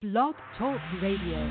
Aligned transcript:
Blog 0.00 0.32
Talk 0.56 0.80
Radio. 1.04 1.44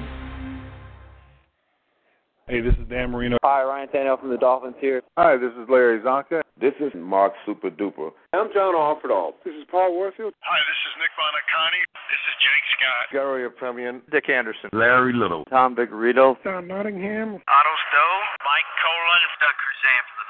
Hey, 2.50 2.66
this 2.66 2.74
is 2.82 2.90
Dan 2.90 3.14
Marino. 3.14 3.38
Hi, 3.46 3.62
Ryan 3.62 3.86
Tannehill 3.94 4.26
from 4.26 4.34
the 4.34 4.42
Dolphins 4.42 4.74
here. 4.82 5.06
Hi, 5.22 5.38
this 5.38 5.54
is 5.54 5.70
Larry 5.70 6.02
Csonka. 6.02 6.42
This 6.58 6.74
is 6.82 6.90
Mark 6.98 7.38
Super 7.46 7.70
Duper. 7.70 8.10
I'm 8.34 8.50
John 8.50 8.74
Offerdahl. 8.74 9.38
This 9.46 9.54
is 9.54 9.70
Paul 9.70 9.94
Warfield. 9.94 10.34
Hi, 10.42 10.58
this 10.66 10.80
is 10.82 10.94
Nick 10.98 11.14
Buoniconti. 11.14 11.82
This 12.10 12.24
is 12.26 12.36
Jake 12.42 12.66
Scott. 12.74 13.06
Garo 13.14 13.38
Yepremian. 13.38 14.02
Dick 14.10 14.26
Anderson. 14.34 14.74
Larry 14.74 15.14
Little. 15.14 15.46
Tom 15.54 15.78
Vigorito. 15.78 16.34
Tom 16.42 16.66
Nottingham. 16.66 17.38
Otto 17.38 17.74
Stowe. 17.86 18.18
Mike 18.42 18.72
Kolen. 18.82 19.22
Doug 19.46 19.54
Crusan 19.62 20.02
from 20.10 20.18
the 20.26 20.28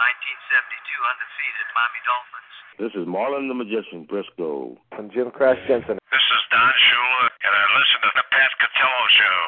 1972 0.67 1.07
undefeated 1.07 1.67
Miami 1.71 2.03
Dolphins. 2.03 2.51
This 2.83 2.93
is 2.99 3.07
Marlon 3.07 3.47
the 3.47 3.55
Magician 3.55 4.03
Briscoe. 4.03 4.75
I'm 4.91 5.07
Jim 5.07 5.31
Crash 5.31 5.59
Jensen. 5.71 6.03
This 6.11 6.25
is 6.35 6.43
Don 6.51 6.67
Shula, 6.67 7.28
and 7.41 7.55
I 7.55 7.63
listen 7.79 7.99
to 8.03 8.11
the 8.19 8.25
Pat 8.35 8.51
Catello 8.59 9.03
Show. 9.17 9.39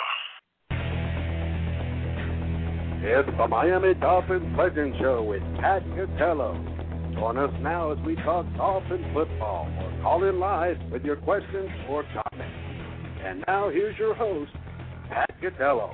It's 3.04 3.38
the 3.38 3.48
Miami 3.48 3.94
Dolphins 3.96 4.58
Legend 4.58 4.96
Show 5.00 5.24
with 5.24 5.42
Pat 5.60 5.84
Catello. 5.98 6.56
Join 7.16 7.38
us 7.38 7.52
now 7.62 7.92
as 7.92 7.98
we 8.06 8.16
talk 8.16 8.46
Dolphin 8.56 9.04
football 9.14 9.68
or 9.80 10.02
call 10.02 10.24
in 10.24 10.40
live 10.40 10.78
with 10.92 11.04
your 11.04 11.18
questions 11.18 11.70
or 11.90 12.04
comments. 12.04 12.56
And 13.26 13.44
now 13.48 13.70
here's 13.70 13.98
your 13.98 14.14
host, 14.16 14.52
Pat 15.10 15.30
Catello. 15.42 15.92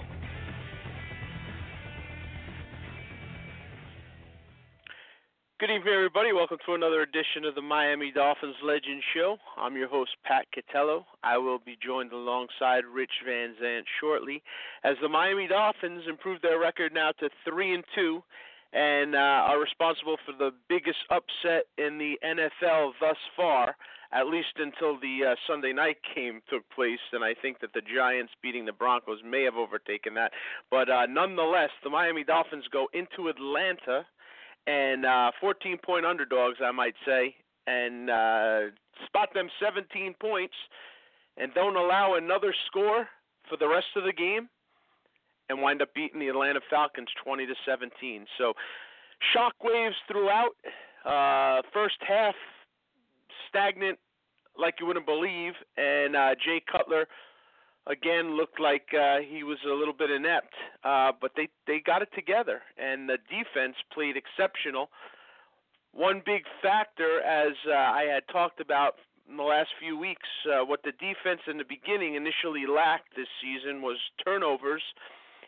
Good 5.60 5.72
evening, 5.72 5.92
everybody. 5.92 6.34
Welcome 6.34 6.60
to 6.68 6.76
another 6.76 7.02
edition 7.02 7.44
of 7.44 7.56
the 7.56 7.64
Miami 7.64 8.12
Dolphins 8.12 8.58
Legend 8.64 9.02
Show. 9.16 9.38
I'm 9.58 9.76
your 9.76 9.88
host, 9.88 10.12
Pat 10.24 10.46
Catello. 10.54 11.04
I 11.24 11.40
will 11.40 11.58
be 11.58 11.76
joined 11.84 12.12
alongside 12.12 12.86
Rich 12.86 13.26
Van 13.26 13.56
Zant 13.60 13.82
shortly 14.00 14.44
as 14.84 14.98
the 15.02 15.10
Miami 15.10 15.48
Dolphins 15.48 16.04
improve 16.08 16.44
their 16.44 16.60
record 16.60 16.94
now 16.94 17.10
to 17.20 17.30
three 17.44 17.74
and 17.74 17.84
two, 17.96 18.22
and 18.72 19.16
uh, 19.16 19.50
are 19.50 19.60
responsible 19.60 20.18
for 20.28 20.34
the 20.38 20.52
biggest 20.70 21.00
upset 21.10 21.66
in 21.80 21.98
the 21.98 22.20
NFL 22.24 22.92
thus 23.02 23.18
far, 23.36 23.76
at 24.14 24.28
least 24.28 24.54
until 24.58 25.00
the 25.00 25.32
uh, 25.32 25.36
Sunday 25.48 25.74
night 25.74 25.98
game 26.16 26.40
took 26.52 26.70
place. 26.70 27.02
And 27.14 27.24
I 27.24 27.34
think 27.34 27.62
that 27.62 27.74
the 27.74 27.82
Giants 27.82 28.34
beating 28.44 28.66
the 28.66 28.74
Broncos 28.74 29.22
may 29.26 29.42
have 29.46 29.56
overtaken 29.56 30.14
that. 30.14 30.34
But 30.70 30.88
uh, 30.88 31.08
nonetheless, 31.08 31.72
the 31.84 31.90
Miami 31.90 32.24
Dolphins 32.24 32.66
go 32.72 32.90
into 32.94 33.30
Atlanta 33.30 34.06
and 34.68 35.06
uh, 35.06 35.32
14 35.40 35.78
point 35.84 36.06
underdogs, 36.06 36.58
I 36.64 36.72
might 36.72 36.96
say, 37.06 37.34
and 37.66 38.10
uh, 38.10 38.60
spot 39.08 39.30
them 39.34 39.50
17 39.64 40.16
points 40.20 40.54
and 41.38 41.54
don't 41.54 41.76
allow 41.76 42.16
another 42.16 42.54
score 42.68 43.08
for 43.50 43.58
the 43.58 43.68
rest 43.68 43.88
of 43.96 44.04
the 44.04 44.14
game 44.14 44.50
and 45.50 45.62
wind 45.62 45.82
up 45.82 45.94
beating 45.94 46.20
the 46.20 46.28
Atlanta 46.28 46.60
Falcons 46.70 47.08
20 47.24 47.46
to 47.46 47.54
17. 47.66 48.26
So 48.38 48.54
shockwaves 49.36 49.96
throughout. 50.12 50.56
Uh, 51.06 51.62
first 51.74 51.96
half 52.06 52.36
stagnant 53.48 53.98
like 54.60 54.76
you 54.80 54.86
wouldn't 54.86 55.06
believe, 55.06 55.54
and 55.78 56.16
uh, 56.16 56.36
Jay 56.44 56.62
Cutler 56.70 57.08
again 57.90 58.36
looked 58.36 58.60
like 58.60 58.90
uh, 58.94 59.18
he 59.20 59.44
was 59.44 59.58
a 59.66 59.74
little 59.74 59.94
bit 59.94 60.12
inept, 60.12 60.54
uh, 60.84 61.12
but 61.20 61.32
they 61.36 61.50
they 61.66 61.80
got 61.80 62.02
it 62.02 62.10
together, 62.14 62.62
and 62.78 63.10
the 63.10 63.18
defense 63.30 63.76
played 63.94 64.16
exceptional. 64.18 64.90
One 65.94 66.22
big 66.26 66.44
factor, 66.62 67.22
as 67.22 67.54
uh, 67.68 67.74
I 67.74 68.04
had 68.14 68.24
talked 68.32 68.60
about 68.60 68.96
in 69.30 69.38
the 69.38 69.44
last 69.44 69.70
few 69.80 69.98
weeks, 69.98 70.28
uh, 70.46 70.64
what 70.64 70.84
the 70.84 70.92
defense 70.92 71.42
in 71.48 71.58
the 71.58 71.66
beginning 71.68 72.16
initially 72.16 72.66
lacked 72.68 73.16
this 73.16 73.28
season 73.42 73.82
was 73.82 73.98
turnovers 74.24 74.84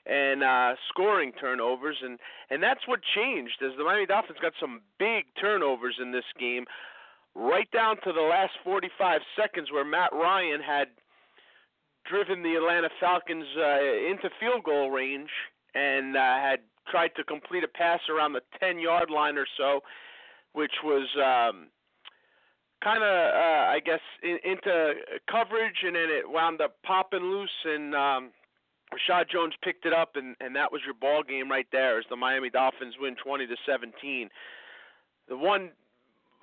and 0.05 0.43
uh, 0.43 0.75
scoring 0.89 1.31
turnovers, 1.39 1.97
and 2.01 2.19
and 2.49 2.63
that's 2.63 2.87
what 2.87 3.01
changed 3.15 3.61
as 3.61 3.77
the 3.77 3.83
Miami 3.83 4.05
Dolphins 4.05 4.39
got 4.41 4.53
some 4.59 4.81
big 4.97 5.25
turnovers 5.39 5.97
in 6.01 6.11
this 6.11 6.25
game, 6.39 6.66
right 7.35 7.69
down 7.72 7.97
to 8.03 8.13
the 8.13 8.22
last 8.22 8.53
45 8.63 9.22
seconds 9.35 9.72
where 9.72 9.85
Matt 9.85 10.11
Ryan 10.13 10.61
had 10.61 10.88
driven 12.09 12.44
the 12.44 12.56
Atlanta 12.56 12.90
Falcons 13.00 13.46
uh, 13.58 14.09
into 14.09 14.30
field 14.40 14.64
goal 14.64 14.90
range 14.90 15.30
and 15.75 16.18
uh, 16.18 16.20
had 16.20 16.59
tried 16.90 17.12
to 17.16 17.24
complete 17.24 17.64
a 17.64 17.68
pass 17.68 18.00
around 18.09 18.34
the 18.34 18.42
10 18.59 18.80
yard 18.80 19.09
line 19.09 19.38
or 19.38 19.46
so, 19.58 19.81
which 20.53 20.74
was 20.84 21.08
um, 21.18 21.68
kind 22.84 23.03
of, 23.03 23.34
uh, 23.34 23.70
I 23.70 23.80
guess, 23.86 24.02
in, 24.24 24.40
into 24.44 24.94
coverage, 25.30 25.84
and 25.86 25.96
then 25.96 26.09
it 26.09 26.28
wound 26.28 26.62
up 26.62 26.78
popping 26.84 27.24
loose, 27.24 27.50
and 27.66 27.94
um, 27.94 28.31
Reshad 28.94 29.30
Jones 29.30 29.53
picked 29.64 29.86
it 29.86 29.94
up, 29.94 30.16
and, 30.16 30.36
and 30.40 30.56
that 30.56 30.72
was 30.72 30.81
your 30.84 30.96
ball 30.96 31.22
game 31.22 31.50
right 31.50 31.68
there 31.72 32.00
as 32.00 32.06
the 32.09 32.16
Miami 32.16 32.50
Dolphins 32.50 32.96
win 33.00 33.16
20 33.24 33.46
to 33.47 33.56
17. 33.68 34.30
The 35.28 35.38
one 35.38 35.70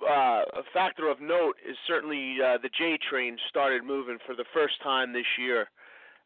uh, 0.03 0.43
a 0.53 0.63
factor 0.73 1.09
of 1.09 1.21
note 1.21 1.55
is 1.67 1.75
certainly 1.87 2.37
uh, 2.43 2.57
the 2.61 2.69
J 2.77 2.97
train 3.09 3.37
started 3.49 3.83
moving 3.83 4.17
for 4.25 4.35
the 4.35 4.45
first 4.53 4.75
time 4.83 5.13
this 5.13 5.25
year, 5.39 5.67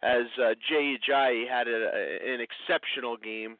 as 0.03 0.25
uh, 0.41 0.53
Jay 0.69 0.97
Ajayi 0.97 1.47
had 1.47 1.67
a, 1.67 1.89
a, 1.93 2.33
an 2.33 2.41
exceptional 2.41 3.17
game, 3.17 3.57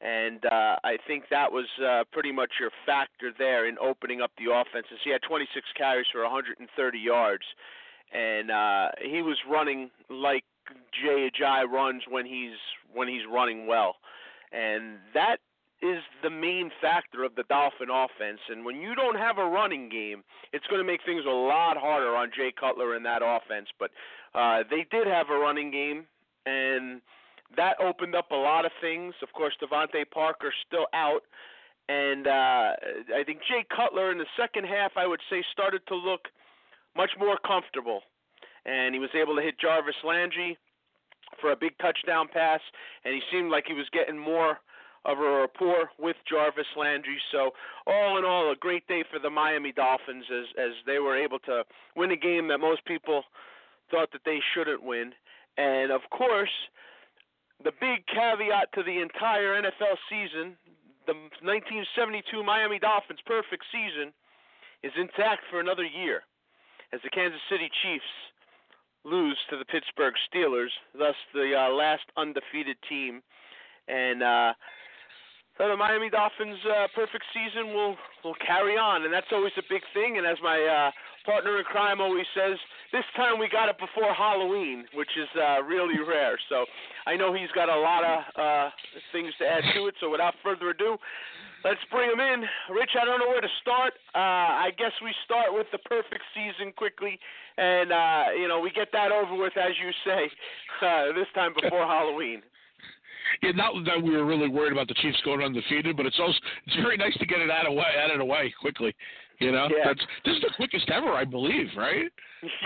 and 0.00 0.44
uh, 0.44 0.76
I 0.84 0.96
think 1.06 1.24
that 1.30 1.52
was 1.52 1.66
uh, 1.84 2.04
pretty 2.12 2.32
much 2.32 2.52
your 2.60 2.70
factor 2.86 3.32
there 3.36 3.68
in 3.68 3.76
opening 3.78 4.20
up 4.20 4.30
the 4.38 4.52
offenses. 4.52 4.98
He 5.04 5.10
had 5.10 5.22
26 5.22 5.66
carries 5.76 6.06
for 6.12 6.22
130 6.22 6.98
yards, 6.98 7.44
and 8.12 8.50
uh, 8.50 8.88
he 9.02 9.22
was 9.22 9.38
running 9.48 9.90
like 10.08 10.44
Jay 10.92 11.30
Ajayi 11.30 11.68
runs 11.68 12.02
when 12.08 12.26
he's 12.26 12.58
when 12.92 13.08
he's 13.08 13.26
running 13.30 13.66
well, 13.66 13.96
and 14.52 14.98
that 15.14 15.38
is 15.80 16.02
the 16.22 16.30
main 16.30 16.70
factor 16.80 17.22
of 17.24 17.34
the 17.36 17.44
Dolphin 17.44 17.88
offense. 17.90 18.40
And 18.50 18.64
when 18.64 18.80
you 18.80 18.94
don't 18.94 19.16
have 19.16 19.38
a 19.38 19.44
running 19.44 19.88
game, 19.88 20.24
it's 20.52 20.66
going 20.66 20.80
to 20.80 20.86
make 20.86 21.00
things 21.06 21.24
a 21.26 21.30
lot 21.30 21.76
harder 21.76 22.16
on 22.16 22.30
Jay 22.36 22.52
Cutler 22.58 22.96
in 22.96 23.02
that 23.04 23.22
offense. 23.24 23.68
But 23.78 23.90
uh, 24.34 24.64
they 24.68 24.86
did 24.90 25.06
have 25.06 25.30
a 25.30 25.38
running 25.38 25.70
game, 25.70 26.06
and 26.46 27.00
that 27.56 27.76
opened 27.80 28.14
up 28.14 28.30
a 28.30 28.36
lot 28.36 28.64
of 28.64 28.72
things. 28.80 29.14
Of 29.22 29.32
course, 29.32 29.54
DeVante 29.62 30.10
Parker 30.10 30.52
still 30.66 30.86
out. 30.92 31.22
And 31.88 32.26
uh, 32.26 32.74
I 33.16 33.24
think 33.24 33.40
Jay 33.48 33.64
Cutler 33.74 34.12
in 34.12 34.18
the 34.18 34.26
second 34.36 34.64
half, 34.64 34.92
I 34.96 35.06
would 35.06 35.20
say, 35.30 35.44
started 35.52 35.82
to 35.88 35.94
look 35.94 36.28
much 36.96 37.10
more 37.18 37.38
comfortable. 37.46 38.02
And 38.66 38.94
he 38.94 38.98
was 38.98 39.10
able 39.14 39.36
to 39.36 39.42
hit 39.42 39.58
Jarvis 39.58 39.94
Landry 40.04 40.58
for 41.40 41.52
a 41.52 41.56
big 41.56 41.72
touchdown 41.78 42.26
pass, 42.32 42.60
and 43.04 43.14
he 43.14 43.20
seemed 43.32 43.50
like 43.50 43.64
he 43.66 43.74
was 43.74 43.86
getting 43.92 44.18
more 44.18 44.58
of 45.08 45.18
a 45.18 45.40
rapport 45.40 45.90
with 45.98 46.16
Jarvis 46.28 46.66
Landry. 46.76 47.18
So 47.32 47.50
all 47.86 48.18
in 48.18 48.24
all, 48.24 48.52
a 48.52 48.56
great 48.56 48.86
day 48.86 49.02
for 49.10 49.18
the 49.18 49.30
Miami 49.30 49.72
Dolphins 49.72 50.24
as 50.30 50.44
as 50.58 50.72
they 50.86 50.98
were 50.98 51.16
able 51.16 51.38
to 51.40 51.64
win 51.96 52.12
a 52.12 52.16
game 52.16 52.48
that 52.48 52.58
most 52.58 52.84
people 52.84 53.24
thought 53.90 54.12
that 54.12 54.20
they 54.24 54.38
shouldn't 54.54 54.82
win. 54.82 55.12
And 55.56 55.90
of 55.90 56.02
course, 56.10 56.52
the 57.64 57.72
big 57.80 58.06
caveat 58.06 58.68
to 58.74 58.82
the 58.82 59.00
entire 59.00 59.60
NFL 59.60 59.96
season, 60.12 60.56
the 61.06 61.14
1972 61.40 62.44
Miami 62.44 62.78
Dolphins 62.78 63.20
perfect 63.26 63.64
season, 63.72 64.12
is 64.84 64.92
intact 64.94 65.42
for 65.50 65.58
another 65.58 65.84
year, 65.84 66.22
as 66.92 67.00
the 67.02 67.10
Kansas 67.10 67.40
City 67.50 67.70
Chiefs 67.82 68.12
lose 69.04 69.38
to 69.48 69.56
the 69.56 69.64
Pittsburgh 69.64 70.14
Steelers, 70.28 70.70
thus 70.96 71.16
the 71.32 71.56
uh, 71.56 71.72
last 71.72 72.04
undefeated 72.16 72.76
team. 72.88 73.22
And 73.88 74.22
uh, 74.22 74.52
so 75.58 75.66
the 75.66 75.76
Miami 75.76 76.08
Dolphins' 76.08 76.62
uh, 76.62 76.86
perfect 76.94 77.24
season 77.34 77.74
will 77.74 77.96
will 78.22 78.38
carry 78.46 78.78
on, 78.78 79.02
and 79.02 79.12
that's 79.12 79.26
always 79.32 79.52
a 79.58 79.66
big 79.68 79.82
thing. 79.92 80.16
And 80.16 80.26
as 80.26 80.38
my 80.42 80.54
uh, 80.54 80.90
partner 81.26 81.58
in 81.58 81.64
crime 81.64 82.00
always 82.00 82.26
says, 82.30 82.56
this 82.92 83.02
time 83.16 83.38
we 83.38 83.48
got 83.50 83.68
it 83.68 83.76
before 83.78 84.14
Halloween, 84.14 84.86
which 84.94 85.10
is 85.18 85.28
uh, 85.34 85.62
really 85.62 85.98
rare. 85.98 86.38
So 86.48 86.64
I 87.06 87.16
know 87.16 87.34
he's 87.34 87.50
got 87.54 87.68
a 87.68 87.74
lot 87.74 88.04
of 88.06 88.18
uh, 88.38 88.70
things 89.10 89.34
to 89.40 89.44
add 89.46 89.64
to 89.74 89.88
it. 89.88 89.94
So 90.00 90.10
without 90.10 90.34
further 90.42 90.70
ado, 90.70 90.96
let's 91.64 91.82
bring 91.90 92.10
him 92.10 92.20
in. 92.20 92.46
Rich, 92.70 92.94
I 92.94 93.04
don't 93.04 93.18
know 93.18 93.28
where 93.28 93.42
to 93.42 93.54
start. 93.60 93.94
Uh, 94.14 94.62
I 94.62 94.70
guess 94.78 94.94
we 95.02 95.10
start 95.24 95.50
with 95.50 95.66
the 95.74 95.82
perfect 95.90 96.22
season 96.38 96.70
quickly, 96.70 97.18
and 97.58 97.90
uh, 97.90 98.24
you 98.38 98.46
know 98.46 98.60
we 98.60 98.70
get 98.70 98.94
that 98.94 99.10
over 99.10 99.34
with, 99.34 99.58
as 99.58 99.74
you 99.82 99.90
say, 100.06 100.30
uh, 100.86 101.18
this 101.18 101.26
time 101.34 101.50
before 101.50 101.82
Halloween 101.82 102.42
yeah, 103.42 103.52
not 103.52 103.72
that 103.86 104.02
we 104.02 104.10
were 104.10 104.24
really 104.24 104.48
worried 104.48 104.72
about 104.72 104.88
the 104.88 104.94
Chiefs 104.94 105.20
going 105.24 105.42
undefeated, 105.42 105.96
but 105.96 106.06
it's 106.06 106.18
also 106.18 106.38
it's 106.66 106.76
very 106.76 106.96
nice 106.96 107.16
to 107.18 107.26
get 107.26 107.40
it 107.40 107.50
out 107.50 107.66
of 107.66 107.74
way, 107.74 107.86
out 108.02 108.10
of 108.10 108.18
the 108.18 108.24
way 108.24 108.52
quickly. 108.60 108.94
You 109.38 109.52
know, 109.52 109.68
yeah. 109.70 109.84
that's 109.86 110.00
this 110.24 110.36
is 110.36 110.42
the 110.42 110.50
quickest 110.56 110.90
ever, 110.90 111.12
I 111.12 111.24
believe, 111.24 111.68
right? 111.76 112.10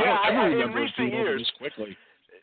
Yeah, 0.01 0.19
I 0.23 0.31
don't 0.31 0.37
ever 0.37 0.41
I, 0.41 0.45
remember 0.47 0.79
in 0.79 0.85
recent 0.85 1.13
years 1.13 1.41
this 1.41 1.51
quickly. 1.59 1.97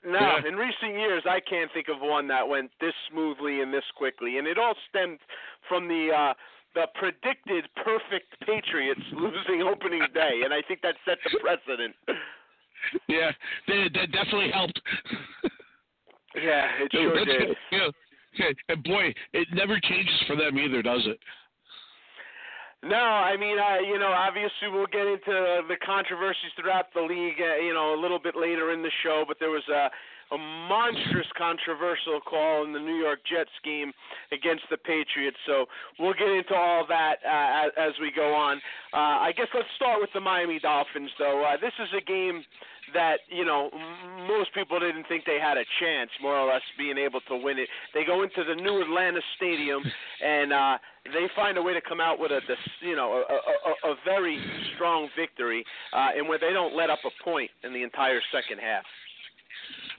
No, 0.06 0.20
yeah. 0.20 0.48
in 0.48 0.56
recent 0.56 0.94
years, 0.94 1.24
I 1.26 1.40
can't 1.42 1.70
think 1.74 1.88
of 1.90 1.98
one 2.00 2.28
that 2.30 2.48
went 2.48 2.72
this 2.80 2.94
smoothly 3.12 3.62
and 3.62 3.74
this 3.74 3.84
quickly, 3.98 4.38
and 4.38 4.48
it 4.48 4.58
all 4.58 4.76
stemmed 4.90 5.20
from 5.68 5.88
the. 5.88 6.10
uh 6.16 6.34
the 6.76 6.86
predicted 6.94 7.66
perfect 7.84 8.40
Patriots 8.46 9.02
losing 9.14 9.64
opening 9.64 10.06
day, 10.14 10.42
and 10.46 10.54
I 10.54 10.62
think 10.68 10.82
that 10.82 10.94
set 11.04 11.18
the 11.24 11.40
precedent. 11.40 11.96
yeah, 13.08 13.32
that, 13.68 13.90
that 13.96 14.12
definitely 14.12 14.52
helped. 14.52 14.80
yeah, 16.36 16.68
it 16.80 16.92
sure 16.92 17.26
did. 17.26 17.58
Yeah, 17.72 17.80
yeah, 17.80 17.88
and 18.70 18.84
boy, 18.84 19.14
it 19.34 19.48
never 19.54 19.80
changes 19.80 20.16
for 20.28 20.36
them 20.36 20.58
either, 20.58 20.82
does 20.82 21.06
it? 21.06 21.20
No, 22.82 22.96
I 22.96 23.36
mean, 23.36 23.60
I 23.60 23.80
you 23.80 24.00
know, 24.00 24.08
obviously 24.08 24.72
we'll 24.72 24.88
get 24.88 25.06
into 25.06 25.68
the 25.68 25.76
controversies 25.86 26.56
throughout 26.56 26.86
the 26.96 27.02
league, 27.02 27.36
uh, 27.42 27.60
you 27.60 27.74
know, 27.74 27.94
a 27.94 28.00
little 28.00 28.20
bit 28.20 28.36
later 28.38 28.72
in 28.72 28.82
the 28.82 28.92
show. 29.04 29.26
But 29.28 29.36
there 29.38 29.50
was 29.50 29.68
a, 29.68 29.92
a 30.34 30.38
monstrous 30.38 31.28
controversial 31.38 32.22
call 32.24 32.64
in 32.64 32.72
the 32.72 32.80
New 32.80 32.96
York 32.96 33.20
Jets 33.30 33.52
game 33.66 33.92
against 34.32 34.64
the 34.72 34.78
Patriots. 34.78 35.36
So 35.46 35.66
we'll 36.00 36.14
get 36.14 36.30
into 36.30 36.56
all 36.56 36.86
that 36.88 37.20
uh, 37.28 37.68
as, 37.68 37.92
as 37.92 37.94
we 38.00 38.14
go 38.16 38.34
on. 38.34 38.58
Uh, 38.94 39.28
I 39.28 39.34
guess 39.36 39.48
let's 39.54 39.68
start 39.76 40.00
with 40.00 40.12
the 40.14 40.22
Miami 40.22 40.60
Dolphins, 40.60 41.12
though. 41.20 41.44
Uh, 41.44 41.58
this 41.60 41.74
is 41.84 41.90
a 41.92 42.06
game 42.06 42.44
that 42.94 43.20
you 43.30 43.46
know 43.46 43.70
most 44.28 44.54
people 44.54 44.80
didn't 44.80 45.06
think 45.08 45.26
they 45.26 45.40
had 45.42 45.58
a 45.58 45.66
chance, 45.80 46.10
more 46.22 46.38
or 46.38 46.52
less, 46.52 46.62
being 46.78 46.98
able 46.98 47.22
to 47.22 47.36
win 47.38 47.58
it. 47.60 47.68
They 47.94 48.04
go 48.06 48.24
into 48.24 48.44
the 48.44 48.56
new 48.56 48.82
Atlanta 48.82 49.22
Stadium 49.38 49.84
and 50.26 50.54
uh, 50.54 50.78
they 51.06 51.28
find 51.36 51.58
a 51.58 51.62
way 51.62 51.74
to 51.74 51.82
come 51.82 52.02
out 52.02 52.20
with 52.20 52.32
a 52.32 52.42
you 52.82 52.96
know 52.96 53.24
a, 53.30 53.90
a, 53.90 53.92
a 53.92 53.96
very 54.06 54.40
strong 54.76 55.10
victory, 55.18 55.64
uh, 55.94 56.10
and 56.16 56.28
where 56.28 56.40
they 56.40 56.54
don't 56.54 56.76
let 56.76 56.90
up 56.90 57.00
a 57.06 57.24
point 57.24 57.50
in 57.64 57.74
the 57.74 57.84
entire 57.84 58.22
second 58.32 58.60
half. 58.60 58.84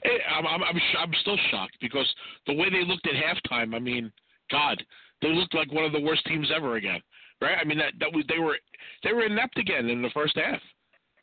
Hey, 0.03 0.19
I'm 0.31 0.47
I'm 0.47 0.63
I'm, 0.63 0.77
sh- 0.77 0.97
I'm 0.99 1.13
still 1.21 1.39
shocked 1.51 1.77
because 1.81 2.09
the 2.47 2.55
way 2.55 2.71
they 2.71 2.85
looked 2.85 3.07
at 3.07 3.15
halftime. 3.15 3.75
I 3.75 3.79
mean, 3.79 4.13
God, 4.51 4.83
they 5.23 5.29
looked 5.29 5.55
like 5.55 5.73
one 5.73 5.85
of 5.85 5.93
the 5.93 6.01
worst 6.01 6.25
teams 6.27 6.49
ever 6.55 6.77
again, 6.77 7.01
right? 7.41 7.57
I 7.61 7.65
mean 7.65 7.79
that 7.79 7.93
that 8.01 8.13
was 8.13 8.25
they 8.29 8.39
were 8.39 8.57
they 9.05 9.13
were 9.13 9.25
inept 9.25 9.59
again 9.59 9.89
in 9.89 10.03
the 10.03 10.11
first 10.11 10.37
half. 10.37 10.61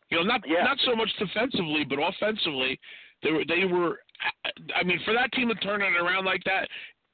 You 0.09 0.17
know, 0.17 0.23
not 0.23 0.41
yeah. 0.47 0.63
not 0.63 0.77
so 0.85 0.95
much 0.95 1.09
defensively, 1.19 1.83
but 1.87 1.99
offensively, 1.99 2.79
they 3.23 3.31
were 3.31 3.43
they 3.45 3.65
were. 3.65 3.99
I 4.75 4.83
mean, 4.83 4.99
for 5.05 5.13
that 5.13 5.31
team 5.33 5.49
to 5.49 5.55
turn 5.55 5.81
it 5.81 5.95
around 5.95 6.25
like 6.25 6.43
that, 6.45 6.67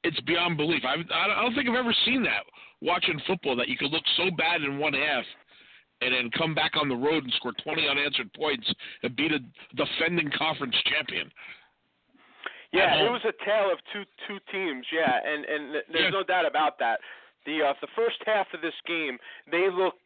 it's 0.04 0.18
beyond 0.20 0.56
belief. 0.56 0.82
I 0.84 0.94
I 1.12 1.42
don't 1.42 1.54
think 1.54 1.68
I've 1.68 1.74
ever 1.74 1.94
seen 2.06 2.22
that 2.22 2.44
watching 2.80 3.20
football 3.26 3.56
that 3.56 3.68
you 3.68 3.76
could 3.76 3.90
look 3.90 4.04
so 4.16 4.30
bad 4.36 4.62
in 4.62 4.78
one 4.78 4.92
half 4.92 5.24
and 6.00 6.14
then 6.14 6.30
come 6.36 6.54
back 6.54 6.72
on 6.80 6.88
the 6.88 6.96
road 6.96 7.24
and 7.24 7.32
score 7.34 7.52
20 7.64 7.88
unanswered 7.88 8.32
points 8.34 8.66
and 9.02 9.16
beat 9.16 9.32
a 9.32 9.38
defending 9.74 10.30
conference 10.36 10.74
champion. 10.84 11.30
Yeah, 12.72 13.06
it 13.06 13.10
was 13.10 13.22
a 13.22 13.44
tale 13.44 13.70
of 13.70 13.78
two 13.92 14.02
two 14.26 14.38
teams. 14.50 14.84
Yeah, 14.92 15.18
and 15.24 15.44
and 15.44 15.74
there's 15.92 16.04
yeah. 16.04 16.10
no 16.10 16.24
doubt 16.24 16.44
about 16.44 16.78
that. 16.80 16.98
The 17.46 17.60
uh, 17.62 17.74
the 17.80 17.88
first 17.94 18.16
half 18.24 18.46
of 18.54 18.60
this 18.60 18.74
game, 18.86 19.18
they 19.50 19.68
looked, 19.70 20.00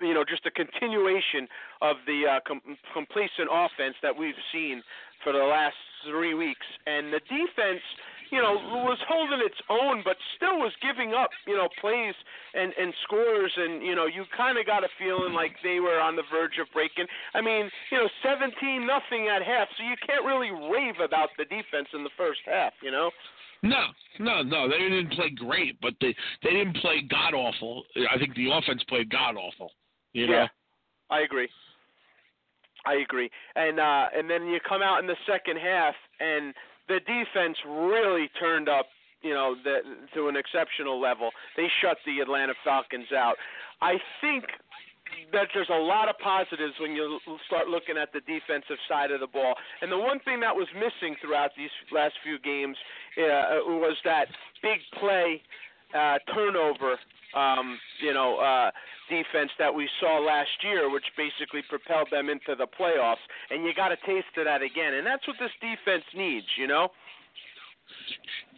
you 0.00 0.14
know, 0.14 0.24
just 0.24 0.46
a 0.46 0.50
continuation 0.50 1.46
of 1.80 1.96
the 2.06 2.24
uh, 2.26 2.40
com- 2.46 2.62
complacent 2.92 3.48
offense 3.50 3.94
that 4.02 4.16
we've 4.16 4.38
seen 4.52 4.82
for 5.22 5.32
the 5.32 5.44
last 5.44 5.76
three 6.08 6.34
weeks, 6.34 6.66
and 6.86 7.12
the 7.12 7.20
defense, 7.26 7.82
you 8.30 8.38
know, 8.38 8.54
was 8.86 8.98
holding 9.08 9.40
its 9.44 9.58
own, 9.70 10.02
but 10.04 10.16
still 10.36 10.58
was 10.58 10.72
giving 10.82 11.14
up, 11.14 11.30
you 11.46 11.56
know, 11.56 11.68
plays 11.80 12.14
and 12.54 12.72
and 12.78 12.92
scores, 13.04 13.52
and 13.56 13.82
you 13.82 13.94
know, 13.94 14.06
you 14.06 14.24
kind 14.36 14.58
of 14.58 14.66
got 14.66 14.84
a 14.84 14.90
feeling 14.98 15.32
like 15.32 15.54
they 15.62 15.80
were 15.80 16.00
on 16.00 16.16
the 16.16 16.26
verge 16.30 16.58
of 16.60 16.66
breaking. 16.72 17.06
I 17.34 17.40
mean, 17.40 17.70
you 17.90 17.98
know, 17.98 18.08
17 18.22 18.54
nothing 18.86 19.28
at 19.28 19.42
half, 19.42 19.68
so 19.78 19.84
you 19.84 19.96
can't 20.06 20.24
really 20.24 20.50
rave 20.50 20.98
about 21.02 21.30
the 21.38 21.44
defense 21.44 21.88
in 21.94 22.02
the 22.02 22.14
first 22.16 22.40
half, 22.46 22.72
you 22.82 22.90
know. 22.90 23.10
No, 23.66 23.86
no, 24.20 24.42
no. 24.42 24.68
They 24.68 24.78
didn't 24.78 25.12
play 25.12 25.30
great, 25.30 25.80
but 25.80 25.94
they 26.00 26.14
they 26.42 26.50
didn't 26.50 26.76
play 26.76 27.02
god 27.08 27.34
awful. 27.34 27.84
I 28.10 28.18
think 28.18 28.34
the 28.34 28.50
offense 28.50 28.82
played 28.88 29.10
god 29.10 29.36
awful. 29.36 29.72
You 30.12 30.26
know? 30.26 30.32
Yeah, 30.32 30.46
I 31.10 31.20
agree. 31.20 31.48
I 32.86 32.94
agree. 32.94 33.30
And 33.56 33.80
uh 33.80 34.06
and 34.16 34.30
then 34.30 34.46
you 34.46 34.60
come 34.66 34.82
out 34.82 35.00
in 35.00 35.06
the 35.06 35.16
second 35.26 35.58
half 35.58 35.94
and 36.20 36.54
the 36.88 37.00
defense 37.00 37.56
really 37.66 38.30
turned 38.38 38.68
up, 38.68 38.86
you 39.22 39.34
know, 39.34 39.56
the, 39.64 39.78
to 40.14 40.28
an 40.28 40.36
exceptional 40.36 41.00
level. 41.00 41.30
They 41.56 41.66
shut 41.82 41.98
the 42.06 42.20
Atlanta 42.20 42.54
Falcons 42.62 43.10
out. 43.12 43.34
I 43.82 43.94
think 44.20 44.44
that 45.32 45.48
there's 45.54 45.70
a 45.70 45.78
lot 45.78 46.08
of 46.08 46.18
positives 46.18 46.74
when 46.80 46.92
you 46.92 47.18
start 47.46 47.68
looking 47.68 47.96
at 47.96 48.12
the 48.12 48.20
defensive 48.20 48.78
side 48.88 49.10
of 49.10 49.20
the 49.20 49.26
ball. 49.26 49.54
And 49.82 49.90
the 49.90 49.98
one 49.98 50.20
thing 50.20 50.40
that 50.40 50.54
was 50.54 50.68
missing 50.74 51.16
throughout 51.20 51.50
these 51.56 51.70
last 51.92 52.14
few 52.22 52.38
games 52.38 52.76
uh, 53.18 53.64
was 53.66 53.96
that 54.04 54.28
big 54.62 54.80
play 54.98 55.42
uh, 55.94 56.18
turnover, 56.34 56.98
um, 57.34 57.78
you 58.02 58.12
know, 58.12 58.38
uh, 58.38 58.70
defense 59.08 59.50
that 59.58 59.74
we 59.74 59.88
saw 60.00 60.18
last 60.18 60.50
year, 60.62 60.90
which 60.90 61.04
basically 61.16 61.62
propelled 61.68 62.08
them 62.10 62.28
into 62.28 62.54
the 62.56 62.66
playoffs. 62.66 63.22
And 63.50 63.64
you 63.64 63.72
got 63.74 63.92
a 63.92 63.96
taste 64.06 64.34
of 64.36 64.44
that 64.46 64.62
again. 64.62 64.94
And 64.94 65.06
that's 65.06 65.26
what 65.26 65.36
this 65.38 65.54
defense 65.60 66.04
needs, 66.14 66.46
you 66.58 66.66
know. 66.66 66.88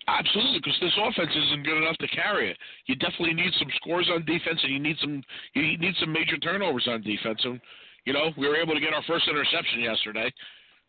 Absolutely, 0.09 0.59
because 0.59 0.79
this 0.81 0.97
offense 0.97 1.31
isn't 1.37 1.65
good 1.65 1.77
enough 1.77 1.99
to 1.99 2.09
carry 2.09 2.51
it. 2.51 2.57
You 2.87 2.97
definitely 2.97 3.35
need 3.35 3.53
some 3.59 3.69
scores 3.77 4.09
on 4.11 4.25
defense, 4.25 4.59
and 4.63 4.73
you 4.73 4.81
need 4.81 4.97
some 5.01 5.23
you 5.53 5.77
need 5.77 5.95
some 6.01 6.13
major 6.13 6.39
turnovers 6.39 6.89
on 6.89 7.03
defense. 7.03 7.41
And 7.45 7.61
you 8.07 8.15
know, 8.15 8.31
we 8.39 8.49
were 8.49 8.57
able 8.57 8.73
to 8.73 8.81
get 8.81 8.95
our 8.95 9.03
first 9.03 9.29
interception 9.29 9.81
yesterday, 9.81 10.33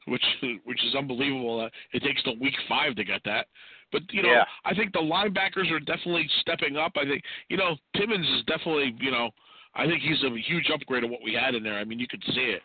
which 0.07 0.23
which 0.63 0.83
is 0.85 0.95
unbelievable. 0.95 1.59
Uh, 1.59 1.69
it 1.91 2.01
takes 2.01 2.23
till 2.23 2.39
week 2.39 2.55
five 2.69 2.95
to 2.95 3.03
get 3.03 3.19
that. 3.25 3.47
But 3.91 4.03
you 4.11 4.23
know, 4.23 4.31
yeah. 4.31 4.45
I 4.63 4.73
think 4.73 4.93
the 4.93 4.99
linebackers 4.99 5.69
are 5.69 5.81
definitely 5.81 6.29
stepping 6.39 6.77
up. 6.77 6.93
I 6.95 7.03
think 7.03 7.21
you 7.49 7.57
know 7.57 7.75
Timmons 7.97 8.27
is 8.37 8.43
definitely 8.45 8.95
you 9.01 9.11
know 9.11 9.31
I 9.75 9.85
think 9.85 10.01
he's 10.01 10.23
a 10.23 10.29
huge 10.47 10.71
upgrade 10.73 11.03
of 11.03 11.09
what 11.09 11.23
we 11.23 11.33
had 11.33 11.55
in 11.55 11.63
there. 11.63 11.77
I 11.77 11.83
mean, 11.83 11.99
you 11.99 12.07
could 12.07 12.23
see 12.33 12.55
it. 12.55 12.61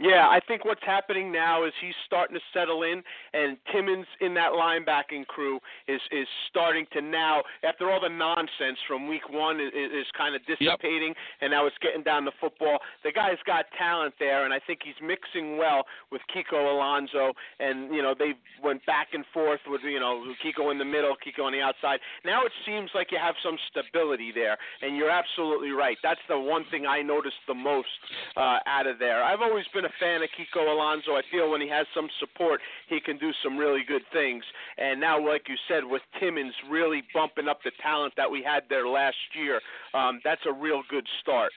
Yeah, 0.00 0.28
I 0.28 0.38
think 0.46 0.64
what's 0.64 0.84
happening 0.86 1.32
now 1.32 1.64
is 1.64 1.72
he's 1.80 1.94
starting 2.06 2.36
to 2.36 2.42
settle 2.54 2.84
in, 2.84 3.02
and 3.34 3.56
Timmons 3.72 4.06
in 4.20 4.32
that 4.34 4.52
linebacking 4.52 5.26
crew 5.26 5.58
is 5.88 6.00
is 6.12 6.28
starting 6.48 6.86
to 6.92 7.02
now, 7.02 7.42
after 7.64 7.90
all 7.90 8.00
the 8.00 8.08
nonsense 8.08 8.78
from 8.86 9.08
week 9.08 9.28
one, 9.28 9.58
is, 9.58 9.72
is 9.74 10.06
kind 10.16 10.36
of 10.36 10.42
dissipating, 10.46 11.18
yep. 11.18 11.40
and 11.40 11.50
now 11.50 11.66
it's 11.66 11.76
getting 11.82 12.04
down 12.04 12.24
to 12.26 12.30
football. 12.40 12.78
The 13.02 13.10
guy's 13.10 13.42
got 13.44 13.64
talent 13.76 14.14
there, 14.20 14.44
and 14.44 14.54
I 14.54 14.60
think 14.64 14.80
he's 14.84 14.94
mixing 15.02 15.58
well 15.58 15.82
with 16.12 16.22
Kiko 16.30 16.70
Alonso, 16.70 17.32
and 17.58 17.92
you 17.92 18.00
know 18.00 18.14
they 18.16 18.34
went 18.62 18.86
back 18.86 19.08
and 19.14 19.24
forth 19.34 19.60
with 19.66 19.80
you 19.82 19.98
know 19.98 20.22
Kiko 20.38 20.70
in 20.70 20.78
the 20.78 20.84
middle, 20.86 21.16
Kiko 21.18 21.44
on 21.44 21.52
the 21.52 21.60
outside. 21.60 21.98
Now 22.24 22.44
it 22.46 22.52
seems 22.64 22.90
like 22.94 23.10
you 23.10 23.18
have 23.18 23.34
some 23.42 23.58
stability 23.66 24.30
there, 24.32 24.58
and 24.80 24.96
you're 24.96 25.10
absolutely 25.10 25.70
right. 25.70 25.98
That's 26.04 26.22
the 26.28 26.38
one 26.38 26.64
thing 26.70 26.86
I 26.86 27.02
noticed 27.02 27.42
the 27.48 27.54
most 27.54 27.88
uh, 28.36 28.58
out 28.64 28.86
of 28.86 29.00
there. 29.00 29.24
I've 29.24 29.42
always 29.42 29.66
been 29.74 29.87
a 29.88 29.92
fan 29.98 30.22
of 30.22 30.28
Kiko 30.36 30.70
Alonso. 30.70 31.12
I 31.12 31.22
feel 31.30 31.50
when 31.50 31.60
he 31.60 31.68
has 31.68 31.86
some 31.94 32.08
support, 32.20 32.60
he 32.88 33.00
can 33.00 33.18
do 33.18 33.30
some 33.42 33.56
really 33.56 33.82
good 33.86 34.02
things. 34.12 34.44
And 34.76 35.00
now, 35.00 35.16
like 35.24 35.48
you 35.48 35.56
said, 35.68 35.84
with 35.84 36.02
Timmons 36.20 36.54
really 36.70 37.02
bumping 37.14 37.48
up 37.48 37.60
the 37.64 37.72
talent 37.82 38.14
that 38.16 38.30
we 38.30 38.42
had 38.42 38.64
there 38.68 38.86
last 38.86 39.16
year, 39.34 39.60
um, 39.94 40.20
that's 40.24 40.42
a 40.46 40.52
real 40.52 40.82
good 40.90 41.06
start. 41.20 41.52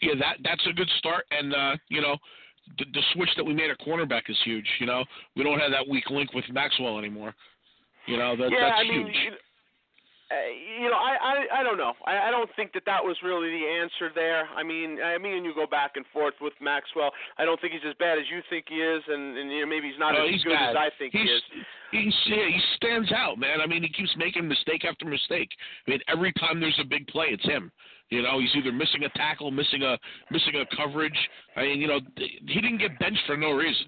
Yeah, 0.00 0.14
that 0.20 0.36
that's 0.42 0.66
a 0.70 0.72
good 0.72 0.88
start, 0.98 1.24
and 1.30 1.54
uh, 1.54 1.76
you 1.88 2.00
know, 2.00 2.16
the, 2.78 2.84
the 2.94 3.02
switch 3.12 3.28
that 3.36 3.44
we 3.44 3.52
made 3.52 3.68
at 3.68 3.78
cornerback 3.80 4.22
is 4.28 4.36
huge. 4.44 4.66
You 4.80 4.86
know, 4.86 5.04
we 5.36 5.42
don't 5.42 5.58
have 5.58 5.72
that 5.72 5.86
weak 5.88 6.08
link 6.08 6.32
with 6.32 6.44
Maxwell 6.50 6.98
anymore. 6.98 7.34
You 8.06 8.16
know, 8.16 8.36
that, 8.36 8.48
yeah, 8.50 8.70
that's 8.70 8.76
I 8.78 8.82
mean, 8.84 9.06
huge. 9.06 9.16
You 9.16 9.30
Uh, 10.30 10.34
you 10.52 10.90
know, 10.90 10.96
I, 11.00 11.16
I 11.16 11.60
I 11.60 11.62
don't 11.62 11.78
know. 11.78 11.94
I, 12.04 12.28
I 12.28 12.30
don't 12.30 12.50
think 12.54 12.74
that 12.74 12.84
that 12.84 13.02
was 13.02 13.16
really 13.24 13.48
the 13.48 13.64
answer 13.64 14.12
there. 14.14 14.44
I 14.54 14.62
mean, 14.62 14.98
I 15.00 15.16
mean, 15.16 15.42
you 15.42 15.54
go 15.54 15.66
back 15.66 15.92
and 15.96 16.04
forth 16.12 16.34
with 16.38 16.52
Maxwell. 16.60 17.10
I 17.38 17.46
don't 17.46 17.58
think 17.62 17.72
he's 17.72 17.88
as 17.88 17.96
bad 17.98 18.18
as 18.18 18.24
you 18.30 18.42
think 18.50 18.66
he 18.68 18.76
is, 18.76 19.02
and, 19.08 19.38
and 19.38 19.50
you 19.50 19.60
know, 19.60 19.66
maybe 19.66 19.88
he's 19.88 19.98
not 19.98 20.12
no, 20.12 20.26
as 20.26 20.30
he's 20.30 20.44
good 20.44 20.52
bad. 20.52 20.70
as 20.70 20.76
I 20.76 20.90
think 20.98 21.12
he's, 21.12 21.22
he 21.24 21.32
is. 21.32 21.42
He's 21.92 22.14
yeah, 22.26 22.44
he 22.44 22.60
stands 22.76 23.10
out, 23.10 23.38
man. 23.38 23.62
I 23.62 23.66
mean, 23.66 23.82
he 23.82 23.88
keeps 23.88 24.12
making 24.18 24.46
mistake 24.46 24.84
after 24.84 25.06
mistake. 25.06 25.48
I 25.86 25.92
mean, 25.92 26.00
every 26.08 26.32
time 26.34 26.60
there's 26.60 26.78
a 26.78 26.84
big 26.84 27.06
play, 27.06 27.28
it's 27.30 27.44
him. 27.44 27.72
You 28.10 28.22
know, 28.22 28.40
he's 28.40 28.50
either 28.56 28.72
missing 28.72 29.04
a 29.04 29.10
tackle, 29.16 29.50
missing 29.50 29.82
a 29.82 29.96
missing 30.30 30.54
a 30.56 30.76
coverage. 30.76 31.16
I 31.56 31.62
mean, 31.62 31.80
you 31.80 31.88
know, 31.88 32.00
he 32.16 32.60
didn't 32.60 32.78
get 32.78 32.98
benched 32.98 33.24
for 33.26 33.36
no 33.36 33.52
reason. 33.52 33.86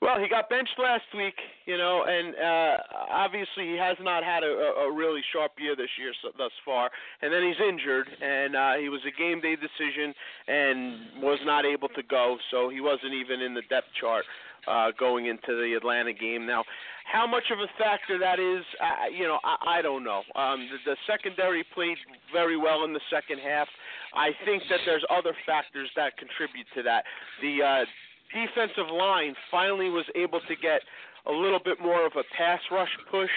Well, 0.00 0.20
he 0.20 0.28
got 0.28 0.48
benched 0.48 0.78
last 0.78 1.10
week, 1.16 1.34
you 1.66 1.76
know, 1.76 2.04
and 2.06 2.34
uh, 2.36 2.76
obviously 3.10 3.66
he 3.66 3.76
has 3.76 3.96
not 4.00 4.22
had 4.22 4.44
a, 4.44 4.86
a 4.86 4.92
really 4.94 5.22
sharp 5.32 5.52
year 5.58 5.74
this 5.74 5.90
year 5.98 6.12
so, 6.22 6.30
thus 6.38 6.52
far. 6.64 6.88
And 7.20 7.32
then 7.32 7.42
he's 7.42 7.58
injured, 7.58 8.06
and 8.06 8.54
uh, 8.54 8.74
he 8.80 8.88
was 8.88 9.00
a 9.02 9.10
game 9.18 9.40
day 9.40 9.56
decision 9.56 10.14
and 10.46 11.20
was 11.20 11.40
not 11.44 11.64
able 11.64 11.88
to 11.88 12.02
go, 12.04 12.36
so 12.52 12.68
he 12.68 12.80
wasn't 12.80 13.12
even 13.12 13.40
in 13.40 13.54
the 13.54 13.62
depth 13.68 13.88
chart 14.00 14.24
uh, 14.68 14.92
going 14.96 15.26
into 15.26 15.58
the 15.58 15.74
Atlanta 15.76 16.12
game. 16.12 16.46
Now, 16.46 16.62
how 17.10 17.26
much 17.26 17.50
of 17.50 17.58
a 17.58 17.66
factor 17.76 18.18
that 18.20 18.38
is, 18.38 18.64
uh, 18.78 19.10
you 19.10 19.24
know, 19.24 19.40
I, 19.42 19.78
I 19.78 19.82
don't 19.82 20.04
know. 20.04 20.22
Um, 20.36 20.68
the, 20.70 20.92
the 20.92 20.96
secondary 21.08 21.64
played 21.74 21.98
very 22.32 22.56
well 22.56 22.84
in 22.84 22.92
the 22.92 23.00
second 23.10 23.40
half. 23.40 23.66
I 24.14 24.30
think 24.44 24.62
that 24.70 24.80
there's 24.86 25.04
other 25.10 25.34
factors 25.44 25.90
that 25.96 26.16
contribute 26.18 26.66
to 26.76 26.82
that. 26.84 27.02
The 27.42 27.62
uh, 27.64 27.84
defensive 28.32 28.92
line 28.92 29.34
finally 29.50 29.88
was 29.88 30.04
able 30.14 30.40
to 30.40 30.56
get 30.56 30.80
a 31.26 31.32
little 31.32 31.60
bit 31.62 31.80
more 31.80 32.06
of 32.06 32.12
a 32.16 32.24
pass 32.36 32.60
rush 32.70 32.92
push, 33.10 33.30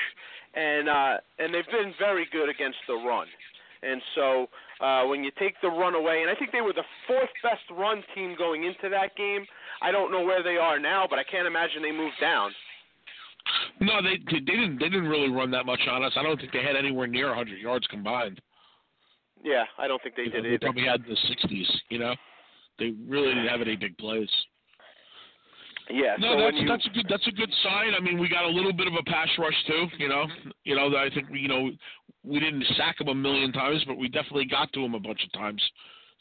and 0.54 0.90
uh, 0.90 1.18
and 1.40 1.54
they've 1.54 1.72
been 1.72 1.94
very 2.00 2.28
good 2.32 2.50
against 2.50 2.78
the 2.88 2.94
run. 2.94 3.28
And 3.84 4.02
so 4.14 4.48
uh, 4.80 5.06
when 5.06 5.24
you 5.24 5.32
take 5.40 5.56
the 5.62 5.70
run 5.70 5.96
away, 5.96 6.22
and 6.22 6.30
I 6.30 6.36
think 6.36 6.52
they 6.52 6.62
were 6.62 6.74
the 6.74 6.86
fourth 7.08 7.30
best 7.42 7.64
run 7.72 8.04
team 8.14 8.36
going 8.38 8.64
into 8.64 8.90
that 8.90 9.16
game. 9.16 9.46
I 9.82 9.92
don't 9.92 10.12
know 10.12 10.24
where 10.24 10.44
they 10.44 10.58
are 10.58 10.80
now, 10.80 11.08
but 11.10 11.18
I 11.18 11.24
can't 11.24 11.48
imagine 11.48 11.82
they 11.82 11.92
moved 11.92 12.20
down. 12.22 12.52
No, 13.80 14.02
they 14.02 14.18
they 14.32 14.40
didn't 14.40 14.78
they 14.80 14.90
didn't 14.90 15.10
really 15.10 15.30
run 15.30 15.50
that 15.52 15.66
much 15.66 15.82
on 15.90 16.04
us. 16.04 16.14
I 16.16 16.24
don't 16.24 16.40
think 16.40 16.52
they 16.54 16.62
had 16.62 16.76
anywhere 16.76 17.08
near 17.08 17.30
100 17.30 17.60
yards 17.60 17.88
combined. 17.88 18.40
Yeah, 19.44 19.64
I 19.80 19.88
don't 19.88 20.02
think 20.04 20.16
they 20.16 20.24
you 20.24 20.30
did 20.30 20.44
know, 20.44 20.50
either. 20.50 20.58
They 20.58 20.66
probably 20.66 20.86
had 20.86 21.02
the 21.04 21.18
60s. 21.50 21.66
You 21.90 21.98
know, 21.98 22.16
they 22.78 22.94
really 23.08 23.30
didn't 23.30 23.48
have 23.48 23.62
any 23.62 23.76
big 23.76 23.98
plays. 23.98 24.30
Yeah, 25.90 26.16
no, 26.20 26.36
so 26.36 26.40
that's 26.40 26.58
you, 26.58 26.68
that's 26.68 26.86
a 26.86 26.90
good 26.90 27.06
that's 27.10 27.28
a 27.28 27.32
good 27.32 27.52
sign. 27.64 27.94
I 27.98 28.00
mean, 28.00 28.20
we 28.20 28.30
got 28.30 28.46
a 28.46 28.50
little 28.50 28.74
bit 28.74 28.88
of 28.88 28.94
a 28.94 29.04
pass 29.04 29.28
rush 29.38 29.56
too. 29.68 29.88
You 29.98 30.10
know, 30.10 30.26
you 30.64 30.76
know, 30.76 30.96
I 30.96 31.10
think 31.14 31.28
you 31.32 31.48
know 31.48 31.72
we 32.24 32.40
didn't 32.40 32.66
sack 32.78 33.02
him 33.02 33.08
a 33.08 33.16
million 33.16 33.52
times, 33.52 33.84
but 33.88 33.98
we 33.98 34.08
definitely 34.08 34.46
got 34.46 34.72
to 34.74 34.86
him 34.86 34.94
a 34.94 35.00
bunch 35.00 35.24
of 35.24 35.32
times. 35.34 35.62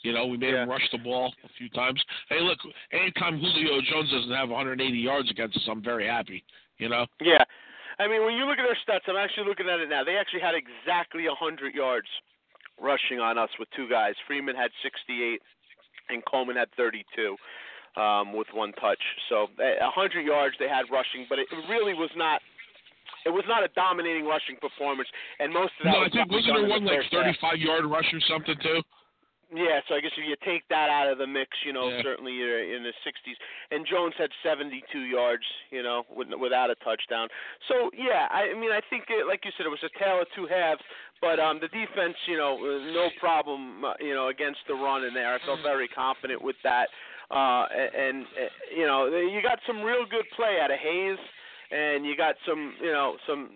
You 0.02 0.12
know, 0.12 0.26
we 0.26 0.38
made 0.38 0.54
Yeah. 0.54 0.62
him 0.62 0.70
rush 0.70 0.88
the 0.90 0.98
ball 0.98 1.34
a 1.44 1.48
few 1.58 1.68
times. 1.70 2.02
Hey, 2.28 2.40
look, 2.40 2.58
anytime 2.90 3.38
Julio 3.38 3.82
Jones 3.82 4.10
doesn't 4.10 4.32
have 4.32 4.48
180 4.48 4.96
yards 4.96 5.30
against 5.30 5.56
us, 5.58 5.68
I'm 5.68 5.82
very 5.82 6.06
happy. 6.06 6.42
You 6.78 6.88
know. 6.88 7.06
Yeah. 7.20 7.44
I 7.98 8.08
mean, 8.08 8.24
when 8.24 8.34
you 8.34 8.46
look 8.46 8.58
at 8.58 8.64
their 8.64 8.78
stats, 8.80 9.06
I'm 9.08 9.16
actually 9.16 9.46
looking 9.46 9.68
at 9.68 9.78
it 9.78 9.90
now. 9.90 10.02
They 10.02 10.16
actually 10.16 10.40
had 10.40 10.54
exactly 10.54 11.28
100 11.28 11.74
yards 11.74 12.08
rushing 12.80 13.20
on 13.20 13.36
us 13.36 13.50
with 13.58 13.68
two 13.76 13.90
guys. 13.90 14.14
Freeman 14.26 14.56
had 14.56 14.70
68, 14.82 15.42
and 16.08 16.24
Coleman 16.24 16.56
had 16.56 16.72
32 16.78 17.36
um, 17.96 18.32
with 18.32 18.46
one 18.52 18.72
touch. 18.74 19.00
So 19.28 19.48
eh, 19.58 19.78
100 19.82 20.22
yards 20.22 20.56
they 20.58 20.68
had 20.68 20.86
rushing, 20.90 21.26
but 21.28 21.38
it 21.38 21.48
really 21.68 21.94
was 21.94 22.10
not. 22.16 22.40
It 23.26 23.30
was 23.30 23.44
not 23.46 23.62
a 23.62 23.68
dominating 23.76 24.24
rushing 24.24 24.56
performance, 24.56 25.08
and 25.40 25.52
most 25.52 25.72
of 25.80 25.84
that 25.84 25.92
No, 25.92 26.04
I 26.04 26.08
think 26.08 26.32
wasn't 26.32 26.56
there 26.56 26.64
in 26.64 26.84
the 26.84 26.90
like 26.90 27.04
first 27.04 27.12
half. 27.12 27.52
35 27.52 27.58
yard 27.58 27.84
rush 27.84 28.08
or 28.14 28.20
something 28.24 28.56
too? 28.62 28.80
Yeah, 29.52 29.82
so 29.90 29.96
I 29.96 30.00
guess 30.00 30.14
if 30.16 30.22
you 30.24 30.36
take 30.46 30.62
that 30.70 30.88
out 30.88 31.10
of 31.10 31.18
the 31.18 31.26
mix, 31.26 31.50
you 31.66 31.72
know, 31.74 31.90
Yeah. 31.90 32.02
certainly 32.02 32.32
you're 32.32 32.62
in 32.72 32.84
the 32.84 32.94
60s. 33.02 33.34
And 33.72 33.84
Jones 33.84 34.14
had 34.16 34.30
72 34.44 35.00
yards, 35.00 35.42
you 35.70 35.82
know, 35.82 36.06
with, 36.08 36.28
without 36.38 36.70
a 36.70 36.76
touchdown. 36.76 37.26
So 37.66 37.90
yeah, 37.92 38.28
I, 38.30 38.50
I 38.50 38.54
mean, 38.54 38.70
I 38.70 38.80
think, 38.88 39.06
it, 39.10 39.26
like 39.26 39.44
you 39.44 39.50
said, 39.58 39.66
it 39.66 39.70
was 39.74 39.82
a 39.82 39.90
tale 39.98 40.22
of 40.22 40.28
two 40.36 40.46
halves. 40.46 40.80
But 41.20 41.40
um, 41.40 41.58
the 41.60 41.66
defense, 41.68 42.14
you 42.26 42.38
know, 42.38 42.56
uh, 42.56 42.94
no 42.94 43.10
problem, 43.18 43.84
uh, 43.84 43.94
you 43.98 44.14
know, 44.14 44.28
against 44.28 44.60
the 44.68 44.74
run 44.74 45.04
in 45.04 45.12
there. 45.14 45.34
I 45.34 45.38
felt 45.44 45.60
very 45.62 45.88
confident 45.88 46.40
with 46.40 46.56
that. 46.62 46.88
Uh, 47.30 47.64
and, 47.70 47.94
and 47.94 48.26
you 48.76 48.86
know, 48.86 49.06
you 49.06 49.40
got 49.42 49.58
some 49.66 49.82
real 49.82 50.04
good 50.10 50.26
play 50.36 50.58
out 50.62 50.70
of 50.70 50.78
Hayes 50.78 51.18
and 51.70 52.04
you 52.04 52.16
got 52.16 52.34
some 52.46 52.74
you 52.82 52.90
know 52.92 53.16
some 53.26 53.48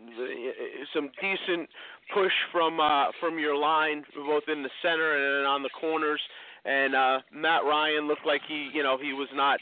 some 0.95 1.11
decent 1.21 1.69
push 2.13 2.33
from 2.53 2.81
uh 2.81 3.07
from 3.21 3.39
your 3.39 3.57
line 3.57 4.05
both 4.15 4.45
in 4.49 4.63
the 4.63 4.71
center 4.83 5.39
and 5.39 5.47
on 5.47 5.63
the 5.63 5.71
corners. 5.71 6.21
And 6.65 6.95
uh 6.95 7.19
Matt 7.33 7.65
Ryan 7.65 8.07
looked 8.07 8.27
like 8.27 8.43
he 8.47 8.71
you 8.73 8.83
know 8.83 8.97
he 9.01 9.13
was 9.13 9.29
not 9.35 9.59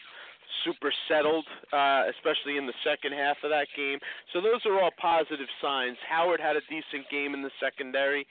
super 0.65 0.93
settled 1.09 1.47
uh 1.73 2.05
especially 2.11 2.59
in 2.59 2.67
the 2.67 2.77
second 2.85 3.13
half 3.13 3.37
of 3.43 3.51
that 3.51 3.69
game. 3.77 3.99
So 4.33 4.41
those 4.41 4.61
are 4.67 4.81
all 4.81 4.91
positive 5.01 5.49
signs. 5.61 5.97
Howard 6.09 6.41
had 6.41 6.57
a 6.57 6.63
decent 6.69 7.09
game 7.11 7.35
in 7.35 7.43
the 7.43 7.51
secondary 7.59 8.27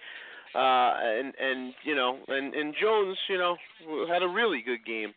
uh 0.53 0.93
and 1.01 1.33
and 1.39 1.73
you 1.83 1.95
know 1.95 2.19
and 2.27 2.53
and 2.53 2.75
Jones 2.79 3.17
you 3.27 3.37
know 3.37 3.55
had 4.07 4.21
a 4.21 4.27
really 4.27 4.61
good 4.61 4.85
game 4.85 5.13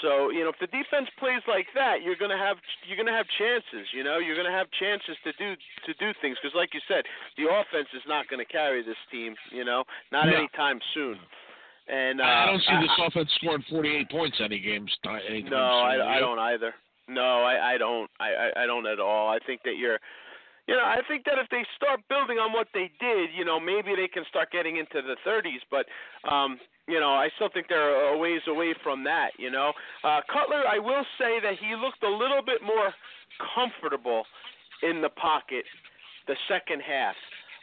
so 0.00 0.30
you 0.30 0.42
know, 0.44 0.50
if 0.50 0.58
the 0.60 0.66
defense 0.68 1.08
plays 1.18 1.42
like 1.46 1.66
that, 1.74 2.02
you're 2.02 2.16
gonna 2.16 2.38
have 2.38 2.56
you're 2.86 2.96
gonna 2.96 3.16
have 3.16 3.26
chances. 3.38 3.86
You 3.92 4.04
know, 4.04 4.18
you're 4.18 4.36
gonna 4.36 4.50
have 4.50 4.66
chances 4.78 5.16
to 5.24 5.32
do 5.38 5.54
to 5.86 5.92
do 5.98 6.12
things 6.20 6.36
because, 6.42 6.54
like 6.54 6.74
you 6.74 6.80
said, 6.88 7.04
the 7.36 7.44
offense 7.50 7.88
is 7.94 8.02
not 8.06 8.28
gonna 8.28 8.44
carry 8.44 8.82
this 8.82 8.96
team. 9.10 9.34
You 9.50 9.64
know, 9.64 9.84
not 10.10 10.26
No. 10.26 10.36
anytime 10.36 10.80
soon. 10.94 11.18
And 11.88 12.20
uh, 12.20 12.24
I 12.24 12.46
don't 12.46 12.60
see 12.62 12.78
this 12.80 12.90
I- 12.98 13.06
offense 13.06 13.30
scoring 13.40 13.64
48 13.68 14.10
points 14.10 14.38
any 14.40 14.60
games. 14.60 14.90
Anytime 15.28 15.50
no, 15.50 15.56
I, 15.58 16.16
I 16.16 16.20
don't 16.20 16.38
either. 16.38 16.74
No, 17.08 17.42
I, 17.42 17.74
I 17.74 17.78
don't. 17.78 18.08
I, 18.20 18.28
I, 18.30 18.62
I 18.62 18.66
don't 18.66 18.86
at 18.86 19.00
all. 19.00 19.28
I 19.28 19.38
think 19.44 19.62
that 19.64 19.76
you're, 19.76 19.98
you 20.68 20.74
know, 20.74 20.84
I 20.84 21.00
think 21.08 21.24
that 21.24 21.38
if 21.42 21.48
they 21.50 21.64
start 21.76 22.00
building 22.08 22.38
on 22.38 22.52
what 22.52 22.68
they 22.72 22.90
did, 23.00 23.30
you 23.36 23.44
know, 23.44 23.58
maybe 23.58 23.94
they 23.96 24.06
can 24.06 24.24
start 24.28 24.52
getting 24.52 24.76
into 24.76 25.02
the 25.02 25.16
30s. 25.26 25.58
But, 25.70 25.86
um, 26.30 26.58
you 26.86 27.00
know, 27.00 27.10
I 27.10 27.30
still 27.34 27.48
think 27.52 27.66
they're 27.68 28.14
a 28.14 28.16
ways 28.16 28.42
away 28.46 28.74
from 28.82 29.02
that. 29.04 29.30
You 29.38 29.50
know, 29.50 29.72
uh, 30.04 30.20
Cutler, 30.32 30.62
I 30.66 30.78
will 30.78 31.04
say 31.18 31.40
that 31.42 31.58
he 31.58 31.74
looked 31.74 32.02
a 32.04 32.10
little 32.10 32.42
bit 32.44 32.62
more 32.62 32.94
comfortable 33.54 34.24
in 34.82 35.02
the 35.02 35.10
pocket 35.10 35.64
the 36.28 36.36
second 36.48 36.82
half. 36.82 37.16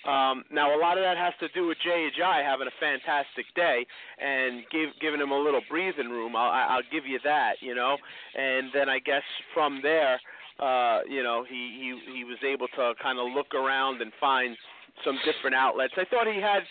Um, 0.08 0.46
now, 0.51 0.75
a 0.75 0.79
lot 0.79 0.98
of 0.98 1.03
that 1.03 1.18
has 1.18 1.34
to 1.39 1.50
do 1.50 1.68
with 1.68 1.77
Ajayi 1.86 2.44
having 2.44 2.68
a 2.68 2.77
fantastic 2.79 3.46
day 3.56 3.86
and 4.18 4.63
give, 4.72 4.89
giving 5.01 5.20
him 5.20 5.32
a 5.32 5.38
little 5.38 5.62
breathing 5.70 6.10
room. 6.10 6.36
I'll, 6.36 6.51
I'll 6.51 6.89
give 6.91 7.06
you 7.06 7.20
that, 7.24 7.56
you 7.60 7.75
know. 7.75 7.98
And 8.36 8.70
then 8.74 8.88
I 8.88 9.00
guess 9.00 9.24
from 9.53 9.79
there, 9.84 10.20
uh, 10.59 10.99
you 11.07 11.23
know, 11.23 11.45
he, 11.47 11.95
he 12.05 12.19
he 12.19 12.23
was 12.23 12.37
able 12.43 12.67
to 12.75 12.93
kind 13.01 13.19
of 13.19 13.27
look 13.33 13.55
around 13.55 14.01
and 14.01 14.11
find 14.19 14.55
some 15.03 15.17
different 15.25 15.55
outlets. 15.55 15.93
I 15.97 16.05
thought 16.05 16.27
he 16.27 16.41
had. 16.41 16.63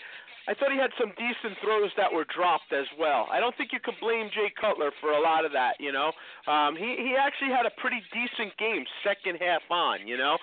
I 0.47 0.55
thought 0.57 0.71
he 0.71 0.81
had 0.81 0.89
some 0.97 1.13
decent 1.13 1.61
throws 1.61 1.91
that 1.93 2.09
were 2.09 2.25
dropped 2.33 2.73
as 2.73 2.89
well. 2.97 3.29
I 3.29 3.39
don't 3.39 3.53
think 3.55 3.69
you 3.69 3.77
could 3.77 3.93
blame 4.01 4.33
Jay 4.33 4.49
Cutler 4.59 4.89
for 4.99 5.11
a 5.13 5.21
lot 5.21 5.45
of 5.45 5.51
that. 5.53 5.77
You 5.79 5.91
know, 5.91 6.11
um, 6.47 6.75
he 6.75 6.97
he 6.97 7.13
actually 7.13 7.53
had 7.53 7.65
a 7.65 7.73
pretty 7.77 8.01
decent 8.09 8.57
game 8.57 8.85
second 9.05 9.37
half 9.37 9.61
on. 9.69 10.07
You 10.07 10.17
know, 10.17 10.37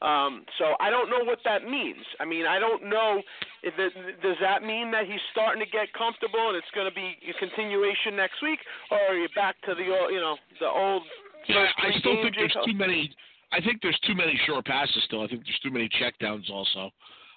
um, 0.00 0.48
so 0.56 0.80
I 0.80 0.88
don't 0.88 1.10
know 1.12 1.24
what 1.24 1.40
that 1.44 1.64
means. 1.68 2.00
I 2.20 2.24
mean, 2.24 2.46
I 2.46 2.58
don't 2.58 2.88
know 2.88 3.20
if 3.62 3.74
it, 3.76 3.92
does 4.22 4.36
that 4.40 4.62
mean 4.62 4.90
that 4.92 5.04
he's 5.04 5.20
starting 5.30 5.60
to 5.60 5.68
get 5.68 5.92
comfortable 5.92 6.48
and 6.48 6.56
it's 6.56 6.72
going 6.72 6.88
to 6.88 6.96
be 6.96 7.20
a 7.28 7.36
continuation 7.36 8.16
next 8.16 8.40
week, 8.40 8.60
or 8.90 8.96
are 8.96 9.16
you 9.16 9.28
back 9.36 9.60
to 9.68 9.76
the 9.76 9.92
old, 9.92 10.08
you 10.08 10.20
know, 10.20 10.36
the 10.58 10.68
old? 10.68 11.04
Yeah, 11.48 11.66
I 11.78 11.98
still 11.98 12.22
think 12.22 12.36
there's 12.36 12.56
too 12.64 12.74
many. 12.74 13.10
I 13.52 13.60
think 13.60 13.80
there's 13.82 13.98
too 14.06 14.14
many 14.14 14.38
short 14.46 14.64
passes 14.66 15.02
still. 15.06 15.22
I 15.22 15.26
think 15.26 15.42
there's 15.44 15.58
too 15.62 15.70
many 15.70 15.88
checkdowns 16.00 16.48
also. 16.50 16.90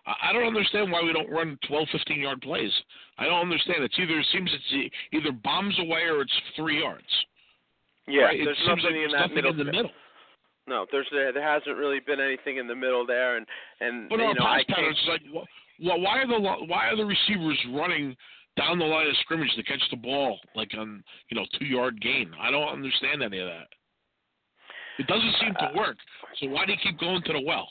I 0.06 0.34
don't 0.34 0.44
understand 0.46 0.92
why 0.92 1.02
we 1.02 1.14
don't 1.14 1.32
run 1.32 1.58
12, 1.66 1.88
15 1.94 2.20
yard 2.20 2.42
plays. 2.42 2.72
I 3.18 3.26
don't 3.26 3.40
understand. 3.40 3.84
It's 3.84 3.96
either 3.98 4.20
it 4.20 4.26
seems 4.34 4.52
it's 4.54 4.94
either 5.14 5.32
bombs 5.32 5.78
away 5.80 6.02
or 6.12 6.22
it's 6.22 6.34
three 6.58 6.82
yards. 6.82 7.08
Yeah, 8.08 8.24
right? 8.24 8.40
It 8.40 8.44
there's 8.46 8.58
seems 8.58 8.84
nothing 8.84 8.98
like 8.98 9.06
in 9.06 9.12
that 9.12 9.20
nothing 9.22 9.36
middle. 9.36 9.52
in 9.52 9.58
the 9.58 9.64
middle. 9.72 9.92
No, 10.68 10.86
there's 10.92 11.08
there, 11.12 11.32
there 11.32 11.44
hasn't 11.48 11.78
really 11.78 12.00
been 12.06 12.20
anything 12.20 12.58
in 12.58 12.68
the 12.68 12.76
middle 12.76 13.06
there, 13.06 13.38
and 13.38 13.46
and 13.80 14.10
But 14.10 14.20
you 14.20 14.26
know 14.26 14.34
pass 14.38 14.60
I 14.60 14.64
can't. 14.64 14.78
patterns, 14.78 15.00
like, 15.08 15.22
wh- 15.32 16.04
why 16.04 16.20
are 16.20 16.28
the 16.28 16.40
why 16.68 16.90
are 16.90 16.98
the 16.98 17.06
receivers 17.06 17.58
running 17.72 18.16
down 18.58 18.80
the 18.80 18.86
line 18.86 19.08
of 19.08 19.16
scrimmage 19.22 19.54
to 19.56 19.64
catch 19.64 19.82
the 19.90 19.98
ball 19.98 20.38
like 20.56 20.72
on 20.78 21.02
you 21.30 21.38
know 21.40 21.46
two 21.58 21.66
yard 21.66 22.00
gain? 22.02 22.30
I 22.42 22.52
don't 22.52 22.68
understand 22.68 23.24
any 23.24 23.40
of 23.40 23.48
that. 23.48 23.68
It 25.00 25.08
doesn't 25.08 25.36
seem 25.42 25.56
Uh, 25.60 25.72
to 25.72 25.78
work. 25.78 25.98
So 26.40 26.48
why 26.50 26.66
do 26.66 26.72
you 26.74 26.78
keep 26.82 27.00
going 27.00 27.22
to 27.24 27.34
the 27.34 27.42
well? 27.42 27.68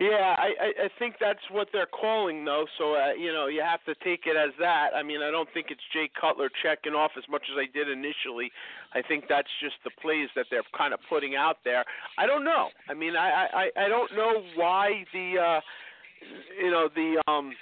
Yeah, 0.00 0.34
I, 0.36 0.48
I 0.58 0.84
I 0.86 0.88
think 0.98 1.16
that's 1.20 1.44
what 1.50 1.68
they're 1.72 1.86
calling 1.86 2.44
though. 2.44 2.66
So 2.78 2.94
uh, 2.94 3.12
you 3.12 3.32
know, 3.32 3.46
you 3.46 3.62
have 3.62 3.84
to 3.84 3.94
take 4.02 4.26
it 4.26 4.36
as 4.36 4.50
that. 4.58 4.90
I 4.96 5.02
mean, 5.02 5.22
I 5.22 5.30
don't 5.30 5.48
think 5.54 5.66
it's 5.70 5.82
Jay 5.92 6.10
Cutler 6.18 6.48
checking 6.62 6.94
off 6.94 7.12
as 7.16 7.24
much 7.30 7.42
as 7.52 7.56
I 7.58 7.66
did 7.72 7.88
initially. 7.88 8.50
I 8.94 9.02
think 9.02 9.26
that's 9.28 9.50
just 9.60 9.76
the 9.84 9.90
plays 10.00 10.28
that 10.34 10.46
they're 10.50 10.64
kind 10.76 10.92
of 10.94 11.00
putting 11.08 11.36
out 11.36 11.58
there. 11.62 11.84
I 12.18 12.26
don't 12.26 12.42
know. 12.42 12.70
I 12.88 12.94
mean, 12.94 13.16
I 13.16 13.46
I 13.52 13.70
I 13.84 13.88
don't 13.88 14.12
know 14.16 14.42
why 14.56 15.04
the 15.12 15.38
uh 15.38 15.60
you 16.60 16.70
know 16.70 16.88
the 16.92 17.22
um 17.30 17.52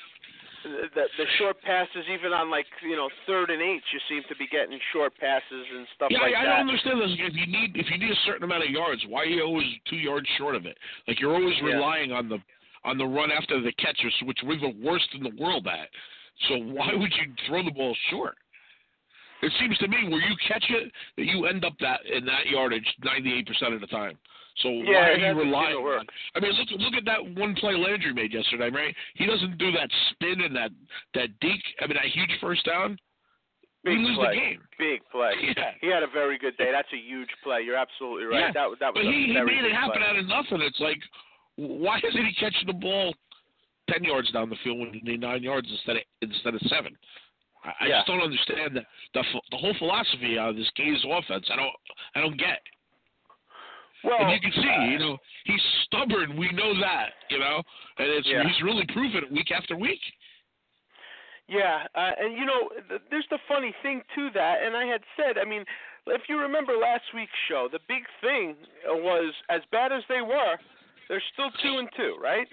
the 0.64 1.04
the 1.16 1.26
short 1.38 1.60
passes 1.62 2.04
even 2.12 2.32
on 2.32 2.50
like 2.50 2.66
you 2.82 2.96
know 2.96 3.08
third 3.26 3.50
and 3.50 3.62
eight 3.62 3.82
you 3.92 4.00
seem 4.08 4.22
to 4.28 4.36
be 4.36 4.46
getting 4.46 4.78
short 4.92 5.12
passes 5.18 5.64
and 5.74 5.86
stuff 5.96 6.10
Yeah, 6.10 6.20
like 6.20 6.34
I, 6.34 6.42
I 6.42 6.44
don't 6.44 6.68
understand 6.68 7.00
this. 7.00 7.10
If 7.18 7.34
you 7.34 7.46
need 7.46 7.76
if 7.76 7.90
you 7.90 7.98
need 7.98 8.10
a 8.10 8.20
certain 8.26 8.44
amount 8.44 8.64
of 8.64 8.70
yards, 8.70 9.02
why 9.08 9.22
are 9.22 9.26
you 9.26 9.42
always 9.42 9.66
two 9.88 9.96
yards 9.96 10.26
short 10.38 10.54
of 10.54 10.66
it? 10.66 10.76
Like 11.08 11.20
you're 11.20 11.34
always 11.34 11.56
Yeah. 11.58 11.74
relying 11.76 12.12
on 12.12 12.28
the 12.28 12.38
on 12.84 12.96
the 12.98 13.06
run 13.06 13.30
after 13.30 13.60
the 13.60 13.72
catchers, 13.72 14.14
which 14.24 14.38
we're 14.42 14.58
the 14.58 14.74
worst 14.82 15.08
in 15.14 15.22
the 15.22 15.32
world 15.38 15.66
at. 15.66 15.88
So 16.48 16.56
why 16.56 16.94
would 16.94 17.12
you 17.12 17.32
throw 17.46 17.62
the 17.62 17.70
ball 17.70 17.94
short? 18.10 18.36
It 19.42 19.52
seems 19.58 19.76
to 19.78 19.88
me 19.88 20.08
where 20.08 20.20
you 20.20 20.34
catch 20.46 20.64
it 20.68 20.92
that 21.16 21.24
you 21.26 21.46
end 21.46 21.64
up 21.64 21.72
that 21.80 22.00
in 22.06 22.24
that 22.26 22.46
yardage 22.46 22.86
ninety 23.04 23.32
eight 23.38 23.46
percent 23.46 23.74
of 23.74 23.80
the 23.80 23.86
time. 23.88 24.18
So 24.62 24.68
Yeah, 24.68 24.92
why 24.92 25.08
are 25.10 25.16
you 25.16 25.40
relying 25.40 25.76
on 25.76 26.06
I 26.34 26.40
mean 26.40 26.52
look 26.52 26.68
look 26.78 26.94
at 26.94 27.04
that 27.06 27.22
one 27.40 27.54
play 27.54 27.74
Landry 27.74 28.12
made 28.12 28.32
yesterday, 28.32 28.68
right? 28.70 28.94
He 29.14 29.24
doesn't 29.26 29.56
do 29.58 29.72
that 29.72 29.88
spin 30.10 30.42
and 30.42 30.54
that 30.56 30.70
that 31.14 31.28
deke 31.40 31.64
I 31.80 31.86
mean 31.86 31.96
that 31.96 32.06
huge 32.12 32.30
first 32.40 32.64
down. 32.66 32.98
Big 33.82 33.96
we 33.96 34.04
lose 34.04 34.16
play. 34.16 34.34
the 34.34 34.40
game. 34.40 34.60
Big 34.78 35.00
play. 35.10 35.32
Yeah. 35.56 35.72
He 35.80 35.88
had 35.88 36.02
a 36.02 36.06
very 36.12 36.36
good 36.38 36.56
day. 36.58 36.68
That's 36.70 36.92
a 36.92 36.98
huge 37.00 37.30
play. 37.42 37.62
You're 37.64 37.76
absolutely 37.80 38.24
right. 38.24 38.40
Yeah, 38.40 38.52
That 38.52 38.68
that 38.80 38.92
was 38.92 39.04
But 39.04 39.04
he, 39.04 39.32
he 39.32 39.40
made 39.40 39.64
it 39.64 39.72
happen 39.72 40.02
play. 40.02 40.08
out 40.10 40.18
of 40.18 40.26
nothing. 40.28 40.60
It's 40.60 40.80
like, 40.80 41.00
why 41.56 41.96
isn't 42.06 42.26
he 42.26 42.32
catching 42.34 42.66
the 42.66 42.74
ball 42.76 43.14
ten 43.88 44.04
yards 44.04 44.30
down 44.32 44.50
the 44.50 44.56
field 44.62 44.80
when 44.80 44.92
you 44.92 45.00
need 45.00 45.20
nine 45.20 45.42
yards 45.42 45.68
instead 45.70 45.96
of 45.96 46.02
instead 46.20 46.54
of 46.54 46.60
seven? 46.68 46.92
I, 47.64 47.68
I 47.84 47.86
Yeah. 47.88 47.96
just 47.98 48.06
don't 48.06 48.22
understand 48.22 48.76
the, 48.76 48.82
the 49.14 49.22
the 49.50 49.56
whole 49.56 49.74
philosophy 49.78 50.38
of 50.38 50.56
this 50.56 50.70
Gase 50.78 51.04
offense. 51.04 51.46
I 51.52 51.56
don't 51.56 51.72
I 52.14 52.20
don't 52.20 52.36
get. 52.38 52.60
Well, 54.02 54.16
and 54.18 54.32
you 54.32 54.40
can 54.40 54.52
see, 54.62 54.68
uh, 54.68 54.84
you 54.84 54.98
know, 54.98 55.18
he's 55.44 55.60
stubborn. 55.84 56.38
We 56.38 56.50
know 56.52 56.72
that, 56.80 57.10
you 57.28 57.38
know, 57.38 57.62
and 57.98 58.08
it's 58.08 58.26
Yeah. 58.26 58.44
he's 58.48 58.62
really 58.62 58.86
proven 58.86 59.24
it 59.24 59.30
week 59.30 59.50
after 59.52 59.76
week. 59.76 60.00
Yeah, 61.48 61.86
uh, 61.94 62.12
and 62.18 62.38
you 62.38 62.46
know, 62.46 62.70
th- 62.88 63.02
there's 63.10 63.26
the 63.28 63.38
funny 63.48 63.74
thing 63.82 64.02
to 64.14 64.30
that, 64.34 64.62
and 64.62 64.76
I 64.76 64.86
had 64.86 65.02
said, 65.16 65.36
I 65.36 65.44
mean, 65.44 65.64
if 66.06 66.22
you 66.28 66.38
remember 66.38 66.76
last 66.76 67.04
week's 67.12 67.32
show, 67.48 67.68
the 67.70 67.80
big 67.88 68.04
thing 68.22 68.56
was 68.86 69.34
as 69.50 69.60
bad 69.72 69.92
as 69.92 70.02
they 70.08 70.22
were, 70.22 70.56
they're 71.08 71.22
still 71.34 71.50
two 71.60 71.78
and 71.78 71.88
two, 71.96 72.16
right? 72.22 72.46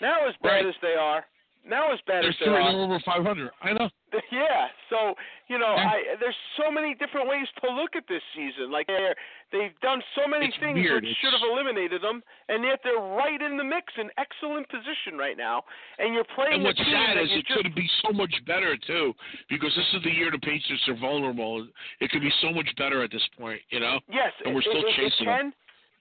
Now 0.00 0.28
as 0.28 0.34
bad 0.42 0.48
Right. 0.50 0.66
as 0.66 0.74
they 0.82 0.94
are, 0.94 1.24
now 1.68 1.92
as 1.92 1.98
bad 2.06 2.22
They're 2.24 2.34
they're 2.40 2.60
over 2.62 3.00
500. 3.04 3.50
I 3.62 3.72
know. 3.72 3.88
yeah. 4.32 4.68
So 4.90 5.14
you 5.48 5.58
know. 5.58 5.74
I 5.76 6.16
there's 6.20 6.36
so 6.56 6.70
many 6.70 6.94
different 6.94 7.28
ways 7.28 7.46
to 7.64 7.70
look 7.70 7.96
at 7.96 8.04
this 8.08 8.22
season. 8.34 8.70
Like 8.70 8.86
they're 8.86 9.14
they've 9.52 9.74
done 9.82 10.00
so 10.14 10.26
many 10.28 10.46
It's 10.46 10.56
things 10.58 10.76
weird. 10.78 11.02
which 11.02 11.10
It's- 11.10 11.18
should 11.20 11.34
have 11.34 11.42
eliminated 11.50 12.02
them, 12.02 12.22
and 12.48 12.64
yet 12.64 12.80
they're 12.82 13.02
right 13.02 13.40
in 13.42 13.56
the 13.56 13.64
mix, 13.64 13.92
in 13.98 14.10
excellent 14.18 14.68
position 14.68 15.18
right 15.18 15.36
now. 15.36 15.62
And 15.98 16.14
you're 16.14 16.28
playing 16.34 16.54
And 16.54 16.64
what's 16.64 16.78
sad 16.78 17.18
is 17.18 17.28
it 17.32 17.46
just 17.46 17.62
could 17.62 17.74
be 17.74 17.88
so 18.06 18.12
much 18.12 18.32
better 18.46 18.76
too, 18.76 19.12
because 19.50 19.74
this 19.74 19.86
is 19.94 20.02
the 20.04 20.10
year 20.14 20.30
the 20.30 20.38
Patriots 20.38 20.86
are 20.88 20.96
vulnerable. 20.98 21.66
It 22.00 22.10
could 22.10 22.22
be 22.22 22.32
so 22.40 22.50
much 22.50 22.68
better 22.78 23.02
at 23.02 23.10
this 23.10 23.26
point, 23.38 23.60
you 23.70 23.80
know. 23.80 24.00
yes, 24.08 24.32
and 24.44 24.54
we're 24.54 24.60
it, 24.62 24.70
still 24.70 24.82
it, 24.86 24.88
it 24.88 24.96
chasing 24.96 25.26
them, 25.26 25.52
can. 25.52 25.52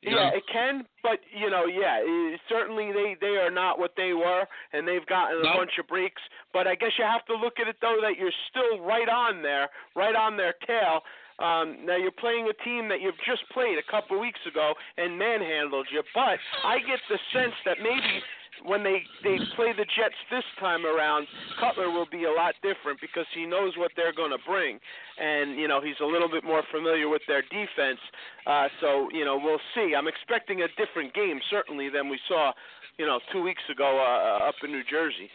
You 0.05 0.15
yeah, 0.15 0.29
know? 0.29 0.37
it 0.37 0.43
can, 0.51 0.85
but 1.01 1.19
you 1.33 1.49
know, 1.49 1.65
yeah, 1.65 1.97
it, 2.01 2.39
certainly 2.47 2.91
they 2.93 3.17
they 3.19 3.37
are 3.41 3.49
not 3.49 3.79
what 3.79 3.93
they 3.97 4.13
were, 4.13 4.45
and 4.71 4.87
they've 4.87 5.05
gotten 5.07 5.39
a 5.41 5.43
No. 5.43 5.53
bunch 5.57 5.71
of 5.79 5.87
breaks. 5.87 6.21
But 6.53 6.67
I 6.67 6.75
guess 6.75 6.91
you 6.99 7.05
have 7.05 7.25
to 7.25 7.35
look 7.35 7.59
at 7.59 7.67
it 7.67 7.77
though 7.81 7.97
that 8.01 8.17
you're 8.17 8.35
still 8.49 8.85
right 8.85 9.09
on 9.09 9.41
there, 9.41 9.69
right 9.95 10.15
on 10.15 10.37
their 10.37 10.53
tail. 10.67 11.01
Um, 11.39 11.83
now 11.83 11.97
you're 11.97 12.15
playing 12.15 12.47
a 12.47 12.53
team 12.63 12.87
that 12.87 13.01
you've 13.01 13.19
just 13.27 13.43
played 13.51 13.77
a 13.77 13.91
couple 13.91 14.17
weeks 14.19 14.39
ago 14.47 14.73
and 14.97 15.17
manhandled 15.19 15.87
you, 15.91 16.01
but 16.13 16.39
I 16.63 16.79
get 16.79 16.99
the 17.09 17.19
sense 17.33 17.53
that 17.65 17.77
maybe 17.83 18.21
when 18.63 18.83
they 18.83 19.03
they 19.23 19.37
play 19.55 19.73
the 19.75 19.83
Jets 19.83 20.15
this 20.31 20.43
time 20.59 20.85
around, 20.85 21.27
Cutler 21.59 21.89
will 21.91 22.07
be 22.09 22.23
a 22.23 22.31
lot 22.31 22.55
different 22.61 23.01
because 23.01 23.25
he 23.33 23.45
knows 23.45 23.73
what 23.77 23.91
they're 23.95 24.13
going 24.13 24.31
to 24.31 24.41
bring, 24.47 24.79
and 25.19 25.59
you 25.59 25.67
know 25.67 25.81
he's 25.81 25.99
a 26.01 26.05
little 26.05 26.29
bit 26.29 26.43
more 26.43 26.63
familiar 26.71 27.09
with 27.09 27.21
their 27.27 27.41
defense. 27.43 27.99
Uh, 28.45 28.67
so 28.79 29.09
you 29.11 29.25
know 29.25 29.39
we'll 29.41 29.61
see. 29.73 29.93
I'm 29.95 30.07
expecting 30.07 30.61
a 30.61 30.69
different 30.77 31.13
game 31.13 31.39
certainly 31.49 31.89
than 31.89 32.09
we 32.09 32.19
saw, 32.27 32.53
you 32.97 33.05
know, 33.05 33.19
two 33.31 33.41
weeks 33.41 33.63
ago 33.71 33.99
uh, 33.99 34.47
up 34.47 34.55
in 34.63 34.71
New 34.71 34.83
Jersey, 34.89 35.29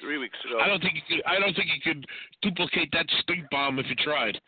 three 0.00 0.18
weeks 0.18 0.38
ago. 0.46 0.60
I 0.60 0.68
don't 0.68 0.80
think 0.80 0.94
you 0.94 1.02
could. 1.08 1.24
I 1.26 1.38
don't 1.38 1.54
think 1.54 1.68
you 1.74 1.82
could 1.82 2.06
duplicate 2.42 2.90
that 2.92 3.06
stink 3.22 3.44
bomb 3.50 3.78
if 3.78 3.86
you 3.88 3.96
tried. 3.96 4.38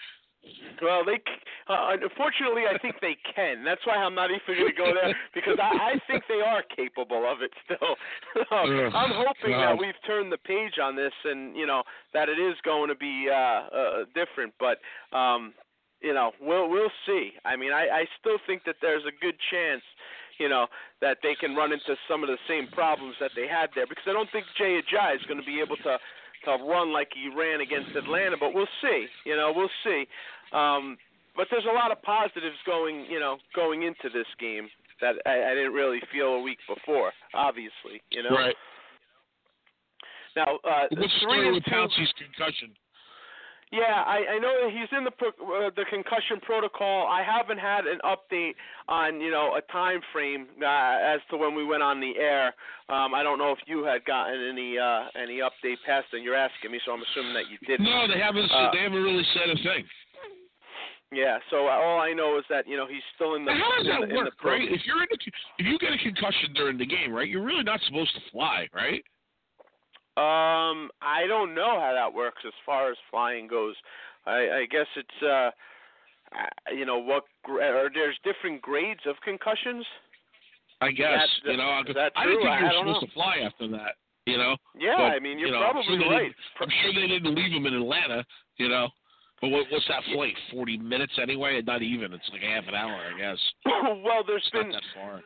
Well, 0.82 1.04
they 1.04 1.22
uh, 1.68 1.94
unfortunately 2.02 2.62
I 2.66 2.76
think 2.78 2.96
they 3.00 3.16
can. 3.34 3.62
That's 3.64 3.86
why 3.86 3.94
I'm 3.94 4.14
not 4.14 4.30
even 4.30 4.58
going 4.58 4.72
to 4.72 4.76
go 4.76 4.90
there 4.92 5.14
because 5.34 5.58
I, 5.62 5.94
I 5.94 6.00
think 6.10 6.24
they 6.28 6.40
are 6.40 6.62
capable 6.74 7.30
of 7.30 7.42
it 7.42 7.52
still. 7.64 7.94
so 8.50 8.56
I'm 8.56 9.14
hoping 9.14 9.52
God. 9.54 9.62
that 9.62 9.78
we've 9.78 9.98
turned 10.04 10.32
the 10.32 10.38
page 10.38 10.78
on 10.82 10.96
this 10.96 11.12
and 11.24 11.54
you 11.56 11.66
know 11.66 11.82
that 12.12 12.28
it 12.28 12.40
is 12.40 12.56
going 12.64 12.88
to 12.88 12.96
be 12.96 13.28
uh, 13.30 13.34
uh, 13.34 14.04
different. 14.14 14.52
But 14.58 14.78
um, 15.16 15.54
you 16.00 16.12
know 16.12 16.32
we'll 16.40 16.68
we'll 16.68 16.92
see. 17.06 17.32
I 17.44 17.54
mean 17.54 17.72
I, 17.72 18.02
I 18.02 18.04
still 18.18 18.38
think 18.46 18.64
that 18.66 18.76
there's 18.82 19.04
a 19.04 19.14
good 19.22 19.36
chance. 19.50 19.82
You 20.38 20.48
know 20.48 20.66
that 21.00 21.18
they 21.22 21.36
can 21.36 21.54
run 21.54 21.72
into 21.72 21.94
some 22.08 22.24
of 22.24 22.28
the 22.28 22.38
same 22.48 22.66
problems 22.66 23.14
that 23.20 23.30
they 23.36 23.46
had 23.46 23.70
there 23.76 23.86
because 23.86 24.04
I 24.08 24.12
don't 24.12 24.30
think 24.32 24.46
Jay 24.58 24.80
Ajayi 24.82 25.14
is 25.14 25.22
going 25.28 25.38
to 25.38 25.46
be 25.46 25.60
able 25.60 25.76
to 25.76 25.98
to 26.44 26.52
run 26.64 26.92
like 26.92 27.08
he 27.14 27.28
ran 27.28 27.60
against 27.60 27.96
Atlanta, 27.96 28.36
but 28.38 28.54
we'll 28.54 28.70
see. 28.80 29.06
You 29.24 29.36
know, 29.36 29.52
we'll 29.54 29.72
see. 29.84 30.06
Um, 30.52 30.96
but 31.36 31.48
there's 31.50 31.64
a 31.64 31.74
lot 31.74 31.90
of 31.90 32.02
positives 32.02 32.56
going, 32.66 33.06
you 33.08 33.18
know, 33.18 33.38
going 33.54 33.82
into 33.82 34.08
this 34.12 34.26
game 34.38 34.68
that 35.00 35.16
I, 35.26 35.52
I 35.52 35.54
didn't 35.54 35.72
really 35.72 36.00
feel 36.12 36.34
a 36.34 36.42
week 36.42 36.58
before. 36.68 37.12
Obviously, 37.34 38.02
you 38.10 38.22
know. 38.22 38.30
Right. 38.30 38.56
Now, 40.36 40.58
uh, 40.64 40.88
What's 40.90 40.90
the 40.90 40.96
three 40.96 41.10
story 41.20 41.52
with. 41.52 41.64
Pouncey's 41.64 42.12
concussion? 42.16 42.72
Yeah, 43.72 44.04
I, 44.04 44.36
I 44.36 44.38
know 44.38 44.52
that 44.60 44.70
he's 44.70 44.92
in 44.92 45.02
the 45.02 45.10
pro, 45.10 45.32
uh, 45.32 45.70
the 45.74 45.88
concussion 45.88 46.44
protocol. 46.44 47.08
I 47.08 47.24
haven't 47.24 47.56
had 47.56 47.88
an 47.88 48.04
update 48.04 48.52
on 48.86 49.18
you 49.18 49.30
know 49.30 49.56
a 49.56 49.64
time 49.72 50.00
frame 50.12 50.46
uh, 50.60 51.00
as 51.00 51.24
to 51.30 51.38
when 51.38 51.56
we 51.56 51.64
went 51.64 51.82
on 51.82 51.98
the 51.98 52.12
air. 52.20 52.52
Um, 52.92 53.16
I 53.16 53.22
don't 53.24 53.38
know 53.38 53.50
if 53.50 53.64
you 53.64 53.82
had 53.82 54.04
gotten 54.04 54.36
any 54.36 54.76
uh, 54.76 55.08
any 55.16 55.40
update 55.40 55.80
past 55.86 56.12
and 56.12 56.22
you're 56.22 56.36
asking 56.36 56.70
me, 56.70 56.80
so 56.84 56.92
I'm 56.92 57.00
assuming 57.00 57.32
that 57.32 57.48
you 57.48 57.56
didn't. 57.66 57.88
No, 57.88 58.04
they 58.06 58.20
haven't. 58.20 58.52
Uh, 58.52 58.68
they 58.76 58.84
haven't 58.84 59.02
really 59.02 59.24
said 59.32 59.48
a 59.48 59.56
thing. 59.56 59.88
Yeah, 61.10 61.38
so 61.48 61.68
uh, 61.68 61.76
all 61.76 62.00
I 62.00 62.12
know 62.12 62.36
is 62.38 62.44
that 62.50 62.68
you 62.68 62.76
know 62.76 62.86
he's 62.86 63.04
still 63.14 63.36
in 63.36 63.46
the. 63.46 63.52
Now, 63.52 63.60
how 63.60 63.76
does 63.78 63.86
that 63.88 64.08
the, 64.08 64.14
work, 64.14 64.36
right? 64.44 64.68
If 64.68 64.84
you're 64.84 65.00
in 65.00 65.08
a, 65.08 65.18
if 65.58 65.64
you 65.64 65.78
get 65.78 65.92
a 65.92 65.98
concussion 65.98 66.52
during 66.54 66.76
the 66.76 66.86
game, 66.86 67.12
right, 67.12 67.28
you're 67.28 67.44
really 67.44 67.64
not 67.64 67.80
supposed 67.86 68.12
to 68.16 68.20
fly, 68.32 68.68
right? 68.74 69.04
Um, 70.16 70.90
I 71.00 71.24
don't 71.26 71.54
know 71.54 71.80
how 71.80 71.92
that 71.94 72.12
works 72.12 72.42
as 72.46 72.52
far 72.66 72.90
as 72.90 72.96
flying 73.10 73.48
goes. 73.48 73.74
I, 74.26 74.62
I 74.62 74.66
guess 74.70 74.86
it's 74.96 75.22
uh, 75.22 75.50
uh, 76.36 76.74
you 76.74 76.84
know 76.84 76.98
what, 76.98 77.24
or 77.48 77.90
there's 77.92 78.18
different 78.24 78.60
grades 78.62 79.00
of 79.06 79.16
concussions. 79.24 79.84
I 80.80 80.90
guess 80.90 81.28
you 81.44 81.56
know. 81.56 81.82
that 81.94 82.12
I 82.16 82.26
didn't 82.26 82.42
think 82.42 82.60
you 82.60 82.66
were 82.66 82.72
supposed 82.78 83.02
know. 83.02 83.06
to 83.06 83.12
fly 83.14 83.36
after 83.44 83.68
that. 83.68 83.94
You 84.26 84.36
know. 84.36 84.56
Yeah, 84.78 84.94
but, 84.96 85.16
I 85.16 85.18
mean, 85.18 85.38
you're 85.38 85.48
you 85.48 85.54
know, 85.54 85.60
probably 85.60 85.94
I'm 85.94 86.02
sure 86.02 86.10
right. 86.10 86.32
I'm 86.60 86.68
sure 86.82 86.92
they 86.94 87.08
didn't 87.08 87.34
leave 87.34 87.52
him 87.52 87.66
in 87.66 87.74
Atlanta. 87.74 88.24
You 88.58 88.68
know. 88.68 88.88
But 89.40 89.48
what, 89.48 89.66
what's 89.70 89.88
that 89.88 90.02
flight? 90.12 90.34
Forty 90.52 90.76
minutes 90.78 91.14
anyway? 91.20 91.60
Not 91.66 91.82
even. 91.82 92.12
It's 92.12 92.28
like 92.32 92.42
a 92.42 92.46
half 92.46 92.64
an 92.68 92.74
hour, 92.74 92.94
I 92.94 93.18
guess. 93.18 93.38
well, 94.04 94.22
there's 94.26 94.42
It's 94.44 94.50
been 94.50 94.70
not 94.70 94.82
that 94.82 95.00
far. 95.00 95.22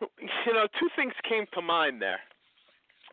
you 0.46 0.52
know 0.52 0.66
two 0.80 0.88
things 0.96 1.12
came 1.28 1.44
to 1.54 1.62
mind 1.62 2.00
there, 2.00 2.20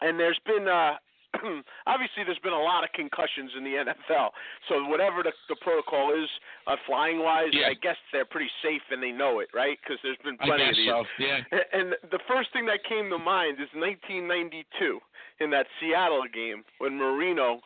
and 0.02 0.20
there's 0.20 0.40
been 0.46 0.68
uh 0.68 0.96
obviously 1.88 2.24
there's 2.26 2.44
been 2.44 2.52
a 2.52 2.60
lot 2.60 2.84
of 2.84 2.92
concussions 2.92 3.52
in 3.58 3.64
the 3.64 3.72
NFL. 3.88 4.32
So 4.68 4.84
whatever 4.92 5.24
the, 5.24 5.32
the 5.48 5.56
protocol 5.62 6.12
is, 6.12 6.28
uh, 6.68 6.76
flying 6.86 7.24
wise, 7.24 7.52
Yeah. 7.54 7.68
I 7.68 7.74
guess 7.74 7.96
they're 8.12 8.26
pretty 8.26 8.52
safe 8.62 8.82
and 8.92 9.02
they 9.02 9.12
know 9.12 9.40
it, 9.40 9.48
right? 9.54 9.78
Because 9.82 9.98
there's 10.04 10.18
been 10.26 10.36
plenty 10.38 10.68
of 10.70 10.76
these. 10.76 10.88
so. 10.92 11.06
Yeah. 11.20 11.40
And 11.72 11.96
the 12.12 12.20
first 12.28 12.52
thing 12.52 12.66
that 12.66 12.84
came 12.84 13.10
to 13.10 13.18
mind 13.18 13.62
is 13.64 13.72
1992 13.74 15.00
in 15.40 15.50
that 15.52 15.68
Seattle 15.80 16.24
game 16.34 16.64
when 16.80 16.98
Marino 16.98 17.62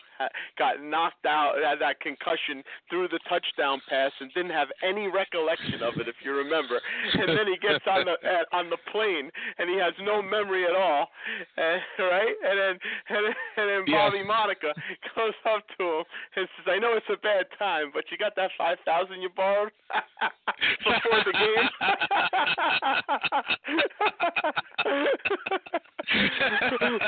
got 0.58 0.82
knocked 0.82 1.26
out, 1.26 1.56
had 1.64 1.80
that 1.80 2.00
concussion, 2.00 2.64
threw 2.90 3.08
the 3.08 3.20
touchdown 3.30 3.82
pass, 3.90 4.12
and 4.20 4.32
didn't 4.34 4.52
have 4.52 4.70
any 4.84 5.08
recollection 5.08 5.82
of 5.84 5.94
it, 6.00 6.08
if 6.08 6.16
you 6.24 6.34
remember. 6.34 6.80
And 7.14 7.30
then 7.38 7.48
he 7.48 7.58
gets 7.58 7.86
on 7.88 8.06
the 8.06 8.16
uh, 8.26 8.46
on 8.56 8.70
the 8.70 8.78
plane 8.92 9.30
and 9.58 9.70
he 9.70 9.78
has 9.78 9.94
no 10.02 10.22
memory 10.22 10.66
at 10.66 10.76
all, 10.76 11.10
and, 11.58 11.82
right? 12.00 12.36
And 12.48 12.60
then 12.60 12.80
and, 13.10 13.26
then- 13.26 13.36
and 13.58 13.70
then 13.70 13.84
Yeah. 13.88 14.10
Bobby 14.10 14.24
Monica 14.24 14.74
goes 15.16 15.34
up 15.46 15.64
to 15.78 15.84
him 15.84 16.04
and 16.36 16.48
says, 16.58 16.68
"I 16.74 16.80
know 16.80 16.94
it's 16.94 17.06
a 17.10 17.18
bad 17.18 17.46
time, 17.60 17.92
but 17.94 18.06
you 18.12 18.18
got 18.18 18.36
that 18.36 18.52
five 18.58 18.78
thousand 18.86 19.22
you 19.22 19.30
borrowed 19.36 19.72
before 20.84 21.24
the 21.26 21.34
game." 21.34 21.70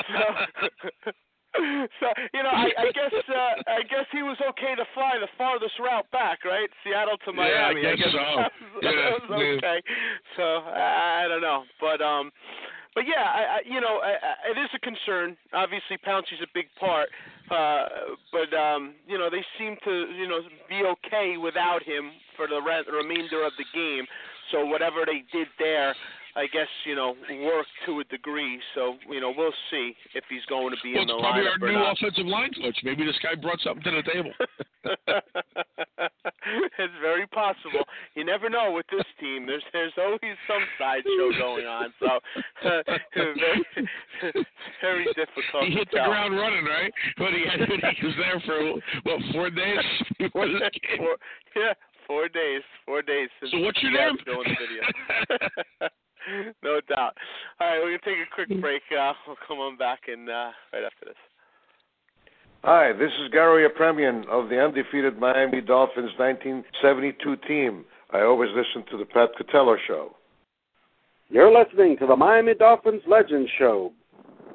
so, 0.08 1.12
so 2.00 2.06
you 2.34 2.42
know, 2.42 2.50
I, 2.50 2.68
I 2.78 2.86
guess 2.92 3.12
uh, 3.28 3.54
I 3.66 3.82
guess 3.88 4.06
he 4.12 4.22
was 4.22 4.36
okay 4.50 4.74
to 4.76 4.84
fly 4.94 5.18
the 5.20 5.28
farthest 5.36 5.78
route 5.78 6.10
back, 6.10 6.44
right? 6.44 6.68
Seattle 6.84 7.18
to 7.26 7.32
Yeah, 7.34 7.42
I 7.42 7.72
Miami. 7.74 7.96
guess 7.96 8.12
so. 8.12 8.18
was, 8.18 8.82
Yeah, 8.82 9.10
was 9.10 9.22
yeah. 9.30 9.58
okay. 9.58 9.78
So 10.36 10.42
I, 10.42 11.24
I 11.24 11.28
don't 11.28 11.42
know, 11.42 11.64
but 11.80 12.00
um, 12.00 12.30
but 12.94 13.04
yeah, 13.06 13.22
I, 13.24 13.40
I 13.40 13.58
you 13.64 13.80
know, 13.80 13.98
I, 14.02 14.10
I, 14.18 14.50
it 14.52 14.58
is 14.58 14.70
a 14.74 14.78
concern. 14.80 15.36
Obviously, 15.52 15.96
Pouncey's 15.98 16.40
a 16.42 16.50
big 16.54 16.66
part, 16.78 17.08
uh, 17.50 18.16
but 18.32 18.52
um, 18.56 18.94
you 19.06 19.18
know, 19.18 19.28
they 19.30 19.44
seem 19.58 19.76
to 19.84 19.92
you 20.16 20.28
know 20.28 20.40
be 20.68 20.82
okay 20.84 21.36
without 21.36 21.82
him 21.82 22.10
for 22.36 22.46
the 22.46 22.60
re- 22.60 22.84
remainder 22.92 23.44
of 23.44 23.52
the 23.58 23.64
game. 23.74 24.06
So 24.50 24.64
whatever 24.64 25.04
they 25.04 25.24
did 25.36 25.48
there, 25.58 25.94
I 26.38 26.46
guess 26.46 26.70
you 26.86 26.94
know 26.94 27.14
work 27.42 27.66
to 27.86 27.98
a 27.98 28.04
degree. 28.04 28.60
So 28.74 28.94
you 29.10 29.20
know 29.20 29.34
we'll 29.36 29.52
see 29.70 29.92
if 30.14 30.22
he's 30.30 30.44
going 30.46 30.70
to 30.70 30.76
be 30.82 30.94
Well, 30.94 31.02
in 31.02 31.08
it's 31.10 31.18
the 31.18 31.22
probably 31.22 31.46
our 31.50 31.58
or 31.60 31.72
new 31.72 31.78
not. 31.82 31.98
offensive 31.98 32.26
line 32.26 32.52
coach. 32.54 32.78
Maybe 32.84 33.04
this 33.04 33.18
guy 33.22 33.34
brought 33.34 33.58
something 33.60 33.82
to 33.82 33.90
the 33.90 34.06
table. 34.06 34.30
it's 36.78 36.94
very 37.02 37.26
possible. 37.28 37.82
You 38.14 38.24
never 38.24 38.48
know 38.48 38.70
with 38.72 38.86
this 38.90 39.04
team. 39.20 39.46
There's 39.46 39.64
there's 39.72 39.92
always 39.98 40.38
some 40.46 40.62
sideshow 40.78 41.34
going 41.38 41.66
on. 41.66 41.92
So 41.98 42.20
very, 43.12 43.64
very 44.80 45.04
difficult. 45.18 45.64
he 45.66 45.74
hit 45.74 45.88
the 45.90 45.98
tell. 45.98 46.06
ground 46.10 46.36
running, 46.38 46.64
right? 46.64 46.92
But 47.18 47.34
he 47.34 47.44
had, 47.50 47.66
he 47.66 48.06
was 48.06 48.14
there 48.16 48.40
for 48.46 48.78
what 49.02 49.20
four 49.32 49.50
days 49.50 49.84
before 50.18 50.46
this 50.46 50.60
game. 50.70 50.98
Four, 50.98 51.16
yeah, 51.56 51.74
four 52.06 52.28
days. 52.28 52.62
Four 52.86 53.02
days. 53.02 53.28
So 53.50 53.58
what's 53.58 53.82
your 53.82 53.92
name? 53.92 54.16
To 56.26 56.32
go 56.32 56.38
in 56.38 56.46
the 56.46 56.52
video. 56.52 56.54
no 56.62 56.80
doubt. 56.94 57.16
All 57.60 57.68
right, 57.68 57.78
we're 57.78 57.98
gonna 57.98 58.16
take 58.16 58.26
a 58.26 58.34
quick 58.34 58.60
break. 58.60 58.82
Uh, 58.90 59.12
we'll 59.26 59.36
come 59.46 59.58
on 59.58 59.76
back 59.76 60.00
and 60.08 60.28
uh, 60.28 60.50
right 60.72 60.84
after 60.84 61.06
this. 61.06 61.16
Hi, 62.64 62.92
this 62.92 63.12
is 63.22 63.32
Garo 63.32 63.64
Yepremian 63.66 64.26
of 64.28 64.48
the 64.48 64.60
undefeated 64.60 65.18
Miami 65.18 65.60
Dolphins 65.60 66.10
1972 66.18 67.36
team. 67.46 67.84
I 68.10 68.22
always 68.22 68.50
listen 68.50 68.84
to 68.90 68.98
the 68.98 69.04
Pat 69.04 69.30
Catello 69.40 69.76
show. 69.86 70.16
You're 71.30 71.52
listening 71.52 71.96
to 71.98 72.06
the 72.06 72.16
Miami 72.16 72.54
Dolphins 72.54 73.02
Legends 73.06 73.50
Show, 73.58 73.92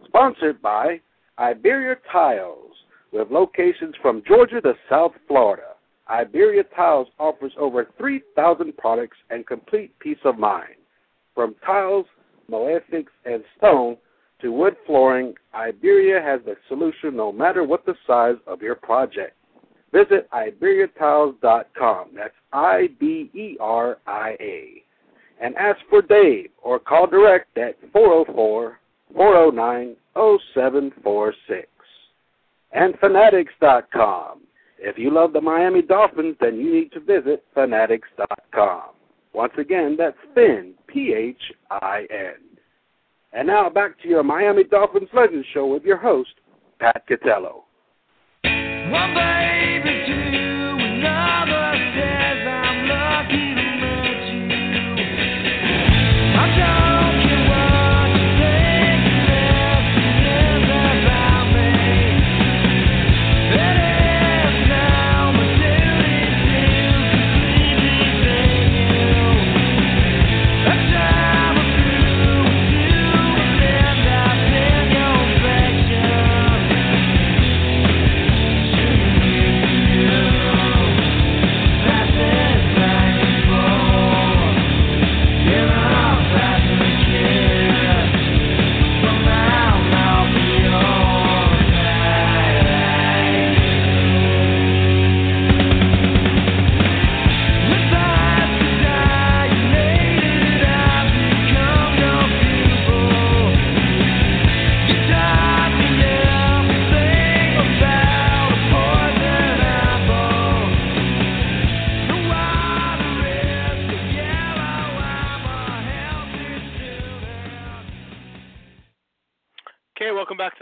sponsored 0.06 0.62
by 0.62 1.00
Iberia 1.40 1.96
Tiles, 2.12 2.72
With 3.12 3.30
locations 3.32 3.96
from 4.02 4.24
Georgia 4.28 4.60
to 4.62 4.74
South 4.90 5.14
Florida, 5.28 5.76
Iberia 6.10 6.64
Tiles 6.76 7.08
offers 7.20 7.54
over 7.58 7.88
3,000 7.98 8.76
products 8.76 9.18
and 9.30 9.48
complete 9.48 9.98
peace 10.00 10.18
of 10.26 10.38
mind. 10.38 10.76
From 11.36 11.56
tiles, 11.66 12.06
mosaics, 12.48 13.12
and 13.26 13.44
stone 13.58 13.98
to 14.42 14.52
wood 14.52 14.76
flooring, 14.86 15.34
Iberia 15.54 16.22
has 16.22 16.42
the 16.46 16.56
solution 16.68 17.16
no 17.16 17.32
matter 17.32 17.64
what 17.64 17.86
the 17.86 17.96
size 18.06 18.36
of 18.46 18.62
your 18.62 18.76
project. 18.76 19.36
Visit 19.94 20.30
IberiaTiles.com. 20.32 22.10
That's 22.16 22.34
I 22.52 22.90
B 23.00 23.30
E 23.34 23.58
R 23.60 24.00
I 24.08 24.36
A. 24.40 24.84
And 25.42 25.56
ask 25.56 25.80
for 25.90 26.02
Dave 26.02 26.50
or 26.62 26.80
call 26.80 27.08
direct 27.08 27.58
at 27.58 27.76
404 27.92 28.80
409 29.14 29.96
0746. 30.16 31.68
And 32.72 32.96
Fanatics.com. 33.00 34.42
If 34.80 34.98
you 34.98 35.14
love 35.14 35.32
the 35.32 35.42
Miami 35.42 35.82
Dolphins, 35.82 36.36
then 36.42 36.58
you 36.58 36.74
need 36.74 36.92
to 36.92 37.00
visit 37.00 37.46
Fanatics.com. 37.54 38.84
Once 39.34 39.54
again, 39.58 39.96
that's 39.98 40.18
Phin, 40.36 40.74
P 40.88 41.14
H 41.16 41.42
I 41.72 42.06
N. 42.12 42.36
And 43.34 43.48
now 43.48 43.70
back 43.70 44.00
to 44.02 44.08
your 44.08 44.24
Miami 44.24 44.64
Dolphins 44.64 45.10
Legends 45.14 45.48
Show 45.54 45.66
with 45.66 45.84
your 45.84 45.98
host, 45.98 46.30
Pat 46.80 47.04
Catello. 47.10 47.64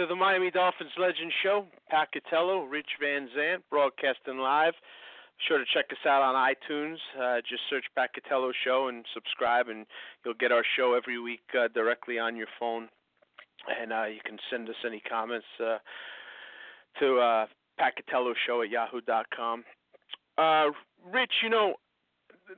To 0.02 0.08
the 0.08 0.16
Miami 0.16 0.50
Dolphins 0.50 0.90
Legend 0.98 1.32
Show. 1.44 1.66
Pat 1.92 2.08
Catello, 2.10 2.66
Rich 2.68 2.90
Van 3.00 3.30
Zant, 3.38 3.62
broadcasting 3.70 4.40
live. 4.40 4.74
Be 4.74 5.44
sure 5.48 5.60
to 5.60 5.66
check 5.76 5.86
us 5.92 6.04
out 6.08 6.24
on 6.24 6.34
iTunes. 6.34 6.98
Uh, 7.14 7.40
just 7.48 7.62
search 7.70 7.86
Pat 7.96 8.10
Catello 8.18 8.52
Show 8.66 8.88
and 8.88 9.06
subscribe, 9.14 9.68
and 9.68 9.86
you'll 10.26 10.34
get 10.34 10.52
our 10.52 10.64
show 10.76 10.96
every 10.96 11.20
week 11.20 11.46
uh, 11.54 11.68
directly 11.76 12.18
on 12.18 12.36
your 12.36 12.48
phone. 12.60 12.90
And 13.80 13.94
uh, 13.94 14.06
you 14.06 14.22
can 14.26 14.40
send 14.50 14.68
us 14.70 14.76
any 14.84 15.02
comments 15.02 15.46
uh, 15.60 15.78
to 17.00 17.20
uh, 17.20 17.46
Pat 17.78 17.94
Catello 17.94 18.34
Show 18.48 18.64
at 18.64 18.72
yahoo.com. 18.72 19.64
Uh, 20.36 20.72
Rich, 21.14 21.34
you 21.44 21.50
know, 21.50 21.76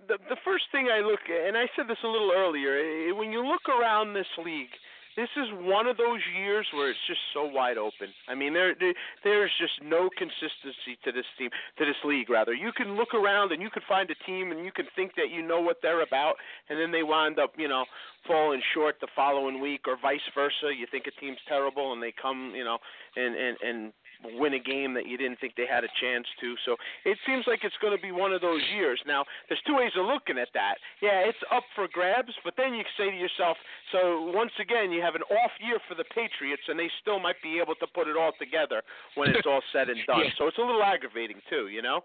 the 0.08 0.18
the 0.30 0.38
first 0.46 0.64
thing 0.72 0.88
I 0.88 1.02
look 1.02 1.28
at, 1.28 1.46
and 1.46 1.58
I 1.58 1.66
said 1.76 1.90
this 1.90 2.00
a 2.06 2.08
little 2.08 2.32
earlier, 2.34 3.14
when 3.16 3.34
you 3.34 3.46
look 3.46 3.68
around 3.68 4.14
this 4.14 4.32
league, 4.38 4.72
this 5.16 5.30
is 5.38 5.48
one 5.62 5.88
of 5.88 5.98
those 5.98 6.22
years 6.36 6.68
where 6.74 6.90
it's 6.90 7.00
just 7.08 7.20
so 7.34 7.46
wide 7.46 7.78
open. 7.78 8.10
I 8.28 8.36
mean, 8.36 8.54
there, 8.54 8.74
there 8.80 8.94
there's 9.24 9.52
just 9.60 9.82
no 9.84 10.10
consistency 10.18 10.98
to 11.04 11.12
this 11.12 11.26
team, 11.38 11.50
to 11.78 11.86
this 11.86 11.98
league 12.04 12.30
rather. 12.30 12.54
You 12.54 12.72
can 12.72 12.96
look 12.96 13.14
around 13.14 13.52
and 13.52 13.62
you 13.62 13.70
can 13.70 13.84
find 13.88 14.10
a 14.10 14.16
team 14.26 14.52
and 14.52 14.66
you 14.66 14.72
can 14.72 14.86
think 14.96 15.14
that 15.16 15.30
you 15.32 15.42
know 15.42 15.62
what 15.62 15.78
they're 15.82 16.04
about, 16.04 16.36
and 16.70 16.80
then 16.80 16.92
they 16.92 17.04
wind 17.04 17.40
up, 17.40 17.54
you 17.58 17.68
know, 17.68 17.86
falling 18.28 18.62
short 18.74 18.96
the 19.02 19.08
following 19.16 19.62
week, 19.62 19.82
or 19.88 19.98
vice 20.02 20.26
versa. 20.34 20.74
You 20.78 20.88
think 20.90 21.06
a 21.08 21.20
team's 21.20 21.40
terrible 21.48 21.94
and 21.94 22.02
they 22.02 22.14
come, 22.20 22.54
you 22.56 22.64
know, 22.64 22.78
and 23.16 23.36
and 23.36 23.58
and 23.62 23.94
win 24.40 24.54
a 24.54 24.60
game 24.60 24.94
that 24.94 25.08
you 25.08 25.18
didn't 25.18 25.40
think 25.40 25.56
they 25.56 25.68
had 25.68 25.84
a 25.84 25.92
chance 26.00 26.26
to. 26.42 26.56
So 26.66 26.76
it 27.06 27.18
seems 27.26 27.46
like 27.48 27.64
it's 27.64 27.78
going 27.82 27.96
to 27.96 28.02
be 28.02 28.12
one 28.12 28.34
of 28.34 28.42
those 28.42 28.62
years. 28.76 29.00
Now, 29.06 29.26
there's 29.48 29.62
two 29.68 29.76
ways 29.76 29.92
of 29.98 30.06
looking 30.06 30.38
at 30.38 30.50
that. 30.54 30.76
Yeah, 31.02 31.28
it's 31.28 31.42
up 31.52 31.64
for 31.76 31.88
grabs, 31.92 32.34
but 32.44 32.54
then 32.58 32.74
you 32.74 32.84
say 32.98 33.12
to 33.12 33.18
yourself, 33.18 33.58
so 33.92 34.32
once 34.34 34.52
again, 34.60 34.92
you 34.92 35.02
have 35.02 35.16
an 35.16 35.24
off 35.30 35.52
year 35.60 35.80
for 35.88 35.96
the 35.96 36.06
Patriots, 36.16 36.64
and 36.68 36.80
they 36.80 36.90
still 37.02 37.20
might 37.20 37.42
be 37.44 37.60
able 37.60 37.76
to 37.76 37.88
put 37.94 38.08
it 38.08 38.18
all 38.18 38.32
together 38.40 38.82
when 39.16 39.30
it's 39.30 39.48
all 39.48 39.62
said 39.72 39.90
and 39.90 40.00
done. 40.08 40.26
Yeah. 40.26 40.32
So 40.38 40.48
it's 40.48 40.58
a 40.58 40.66
little 40.66 40.84
aggravating 40.84 41.38
too, 41.50 41.68
you 41.68 41.82
know. 41.82 42.02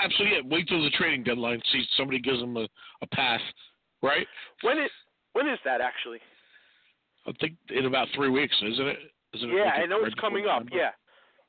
Absolutely. 0.00 0.36
Yeah. 0.36 0.54
Wait 0.54 0.68
till 0.68 0.82
the 0.82 0.90
trading 0.90 1.24
deadline. 1.24 1.60
See 1.72 1.84
somebody 1.96 2.20
gives 2.20 2.40
them 2.40 2.56
a, 2.56 2.68
a 3.02 3.06
path, 3.12 3.40
right? 4.02 4.26
When 4.62 4.78
it 4.78 4.90
when 5.32 5.48
is 5.48 5.58
that 5.64 5.80
actually? 5.80 6.18
I 7.26 7.32
think 7.40 7.54
in 7.70 7.86
about 7.86 8.08
three 8.14 8.30
weeks, 8.30 8.54
isn't 8.62 8.86
it? 8.86 8.98
Isn't 9.34 9.50
it 9.50 9.56
Yeah, 9.56 9.64
like 9.64 9.80
I 9.80 9.86
know 9.86 10.04
it's 10.04 10.14
coming 10.14 10.46
up. 10.46 10.64
Yeah, 10.72 10.90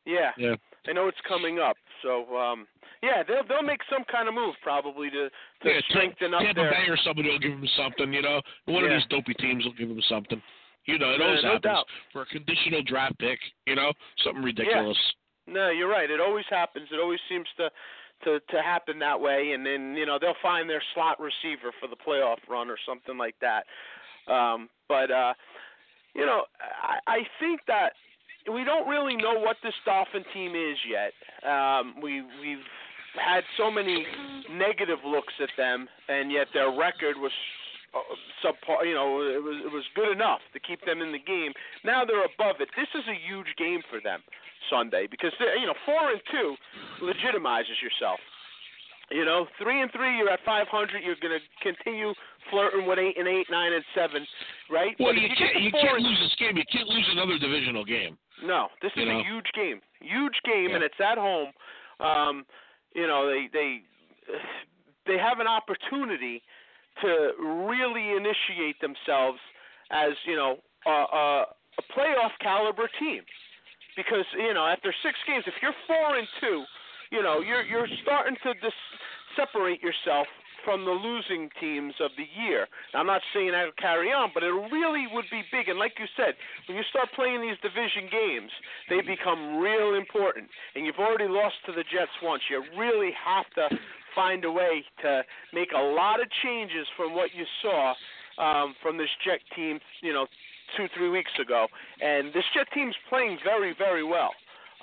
yeah. 0.07 0.31
Yeah. 0.37 0.55
I 0.87 0.93
know 0.93 1.07
it's 1.09 1.19
coming 1.27 1.59
up. 1.59 1.75
So 2.01 2.31
um 2.35 2.65
yeah, 3.03 3.21
they'll 3.27 3.43
they'll 3.47 3.61
make 3.61 3.81
some 3.91 4.03
kind 4.09 4.27
of 4.27 4.33
move 4.33 4.55
probably 4.63 5.09
to 5.11 5.29
to 5.29 5.65
yeah, 5.67 5.81
strengthen 5.89 6.33
up 6.33 6.41
Tampa 6.41 6.61
their 6.61 6.71
Bay 6.71 6.87
or 6.87 6.97
somebody 7.03 7.29
will 7.29 7.39
give 7.43 7.51
them 7.51 7.67
something. 7.77 8.13
You 8.13 8.21
know, 8.23 8.41
one 8.65 8.83
of 8.83 8.89
these 8.89 9.05
dopey 9.09 9.33
teams 9.35 9.65
will 9.65 9.73
give 9.77 9.89
them 9.89 10.01
something. 10.09 10.41
You 10.85 10.97
know, 10.97 11.11
it 11.11 11.19
Yeah, 11.19 11.25
always 11.27 11.43
no 11.43 11.49
happens 11.59 11.63
doubt. 11.63 11.85
for 12.13 12.21
a 12.21 12.25
conditional 12.27 12.81
draft 12.83 13.19
pick. 13.19 13.39
You 13.67 13.75
know, 13.75 13.91
something 14.23 14.41
ridiculous. 14.43 14.97
Yeah. 15.45 15.53
No, 15.53 15.69
you're 15.69 15.89
right. 15.89 16.09
It 16.09 16.19
always 16.19 16.45
happens. 16.49 16.87
It 16.91 16.99
always 16.99 17.19
seems 17.29 17.47
to 17.57 17.69
to 18.23 18.39
to 18.39 18.61
happen 18.63 18.97
that 18.99 19.19
way, 19.19 19.51
and 19.53 19.65
then 19.65 19.95
you 19.95 20.05
know 20.05 20.17
they'll 20.19 20.41
find 20.41 20.69
their 20.69 20.81
slot 20.93 21.19
receiver 21.19 21.71
for 21.79 21.87
the 21.87 21.95
playoff 21.95 22.37
run 22.49 22.69
or 22.69 22.77
something 22.85 23.17
like 23.17 23.35
that. 23.41 23.63
Um, 24.31 24.69
but 24.89 25.11
uh, 25.11 25.33
you 26.15 26.25
know, 26.25 26.43
I, 26.81 26.99
I 27.07 27.17
think 27.39 27.61
that 27.67 27.93
we 28.53 28.63
don't 28.63 28.87
really 28.87 29.15
know 29.15 29.39
what 29.39 29.57
this 29.63 29.73
Dolphin 29.85 30.23
team 30.33 30.55
is 30.55 30.77
yet. 30.87 31.13
Um, 31.49 31.95
we 32.01 32.21
we've 32.41 32.65
had 33.15 33.43
so 33.57 33.71
many 33.71 34.05
negative 34.51 34.99
looks 35.05 35.33
at 35.41 35.49
them, 35.57 35.87
and 36.07 36.31
yet 36.31 36.47
their 36.53 36.69
record 36.69 37.17
was 37.17 37.31
uh, 37.93 37.99
subpar. 38.43 38.85
You 38.85 38.93
know, 38.93 39.21
it 39.21 39.43
was 39.43 39.61
it 39.65 39.71
was 39.71 39.83
good 39.95 40.11
enough 40.11 40.41
to 40.53 40.59
keep 40.59 40.83
them 40.85 41.01
in 41.01 41.11
the 41.11 41.19
game. 41.19 41.51
Now 41.83 42.05
they're 42.05 42.25
above 42.25 42.57
it. 42.59 42.69
This 42.75 42.89
is 42.95 43.03
a 43.07 43.17
huge 43.27 43.51
game 43.57 43.81
for 43.89 43.99
them 44.01 44.21
Sunday 44.69 45.07
because 45.09 45.31
you 45.39 45.67
know 45.67 45.75
four 45.85 46.11
and 46.11 46.21
two 46.31 46.55
legitimizes 47.03 47.81
yourself. 47.81 48.19
You 49.09 49.23
know, 49.23 49.47
three 49.61 49.81
and 49.81 49.89
three, 49.91 50.17
you're 50.17 50.29
at 50.29 50.39
500. 50.45 50.67
You're 51.03 51.15
going 51.21 51.39
to 51.39 51.43
continue 51.63 52.13
flirting 52.51 52.85
with 52.85 52.99
eight 52.99 53.17
and 53.17 53.27
eight, 53.27 53.47
nine 53.49 53.71
and 53.73 53.83
seven, 53.95 54.25
right? 54.69 54.95
Well, 54.99 55.11
if 55.15 55.21
you 55.23 55.29
can't 55.37 55.61
you 55.63 55.71
can't 55.71 55.99
lose 55.99 56.19
this 56.19 56.35
game. 56.39 56.57
You 56.57 56.63
can't 56.71 56.87
lose 56.87 57.07
another 57.11 57.37
divisional 57.39 57.85
game. 57.85 58.17
no, 58.43 58.67
this 58.81 58.91
You 58.95 59.03
is 59.03 59.07
know? 59.07 59.19
a 59.19 59.23
huge 59.23 59.47
game, 59.55 59.79
huge 60.01 60.35
game, 60.43 60.69
Yeah. 60.69 60.75
and 60.75 60.83
it's 60.83 60.99
at 60.99 61.17
home. 61.17 61.51
Um, 61.99 62.45
you 62.95 63.07
know, 63.07 63.27
they 63.27 63.47
they 63.53 63.81
they 65.05 65.17
have 65.17 65.39
an 65.39 65.47
opportunity 65.47 66.41
to 67.01 67.31
really 67.39 68.11
initiate 68.11 68.79
themselves 68.81 69.39
as 69.91 70.11
you 70.25 70.35
know 70.35 70.57
a, 70.85 70.89
a, 70.91 71.45
a 71.79 71.83
playoff 71.95 72.31
caliber 72.41 72.89
team, 72.99 73.21
because 73.95 74.25
you 74.37 74.53
know 74.53 74.65
after 74.65 74.93
six 75.03 75.15
games, 75.27 75.43
if 75.47 75.53
you're 75.61 75.75
four 75.87 76.17
and 76.17 76.27
two, 76.41 76.63
you 77.11 77.21
know 77.21 77.39
you're 77.39 77.63
you're 77.63 77.87
starting 78.03 78.35
to 78.43 78.53
dis- 78.55 78.85
separate 79.35 79.81
yourself 79.81 80.27
from 80.67 80.83
the 80.83 80.91
losing 80.91 81.47
teams 81.61 81.93
of 82.03 82.11
the 82.19 82.27
year. 82.35 82.67
Now, 82.91 82.99
I'm 82.99 83.07
not 83.07 83.21
saying 83.33 83.51
that'll 83.55 83.71
carry 83.79 84.11
on, 84.11 84.31
but 84.33 84.43
it 84.43 84.51
really 84.51 85.07
would 85.13 85.23
be 85.31 85.39
big. 85.49 85.69
And 85.69 85.79
like 85.79 85.93
you 85.95 86.11
said, 86.17 86.35
when 86.67 86.75
you 86.75 86.83
start 86.89 87.07
playing 87.15 87.39
these 87.39 87.55
division 87.63 88.11
games, 88.11 88.51
they 88.91 88.99
become 88.99 89.63
real 89.63 89.95
important. 89.95 90.51
And 90.75 90.85
you've 90.85 90.99
already 90.99 91.31
lost 91.31 91.55
to 91.67 91.71
the 91.71 91.87
Jets 91.87 92.11
once. 92.21 92.43
You 92.51 92.67
really 92.75 93.15
have 93.15 93.47
to 93.55 93.71
find 94.13 94.43
a 94.43 94.51
way 94.51 94.83
to 95.03 95.23
make 95.53 95.71
a 95.71 95.79
lot 95.79 96.19
of 96.19 96.27
changes 96.43 96.85
from 96.97 97.15
what 97.15 97.31
you 97.31 97.45
saw 97.63 97.95
um, 98.37 98.75
from 98.83 98.97
this 98.97 99.09
Jet 99.23 99.39
team, 99.55 99.79
you 100.01 100.11
know, 100.11 100.27
two, 100.75 100.87
three 100.97 101.09
weeks 101.09 101.31
ago. 101.39 101.67
And 102.01 102.33
this 102.33 102.43
Jet 102.53 102.67
team's 102.73 102.95
playing 103.07 103.39
very, 103.43 103.73
very 103.77 104.03
well. 104.03 104.31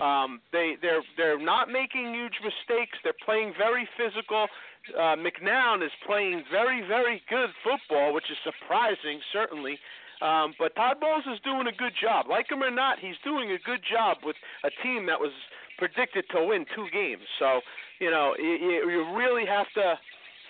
Um, 0.01 0.41
they 0.53 0.75
they're 0.83 1.03
they're 1.17 1.39
not 1.39 1.69
making 1.71 2.15
huge 2.15 2.39
mistakes. 2.43 2.99
They're 3.05 3.21
playing 3.25 3.55
very 3.57 3.89
physical. 3.97 4.49
Uh, 4.93 5.17
McCown 5.17 5.85
is 5.85 5.93
playing 6.07 6.43
very 6.51 6.83
very 6.87 7.23
good 7.31 7.51
football, 7.63 8.13
which 8.13 8.31
is 8.31 8.37
surprising 8.43 9.21
certainly. 9.33 9.79
Um, 10.23 10.55
but 10.59 10.75
Todd 10.75 11.01
Bowles 11.01 11.25
is 11.27 11.39
doing 11.45 11.67
a 11.67 11.73
good 11.73 11.93
job. 12.01 12.27
Like 12.29 12.51
him 12.51 12.63
or 12.63 12.71
not, 12.71 12.99
he's 12.99 13.19
doing 13.25 13.51
a 13.51 13.59
good 13.59 13.81
job 13.83 14.19
with 14.25 14.37
a 14.65 14.71
team 14.83 15.07
that 15.07 15.21
was 15.21 15.33
predicted 15.79 16.25
to 16.31 16.45
win 16.45 16.67
two 16.75 16.87
games. 16.93 17.27
So 17.39 17.61
you 18.01 18.11
know 18.11 18.35
you, 18.39 18.91
you 18.91 19.15
really 19.15 19.47
have 19.47 19.67
to 19.75 19.95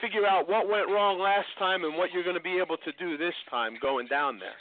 figure 0.01 0.27
out 0.27 0.49
what 0.49 0.69
went 0.69 0.89
wrong 0.89 1.21
last 1.21 1.49
time 1.59 1.85
and 1.85 1.97
what 1.97 2.13
you're 2.13 2.25
going 2.25 2.37
to 2.37 2.43
be 2.43 2.59
able 2.59 2.77
to 2.79 2.93
do 2.99 3.17
this 3.17 3.35
time 3.51 3.75
going 3.81 4.07
down 4.07 4.39
there. 4.39 4.57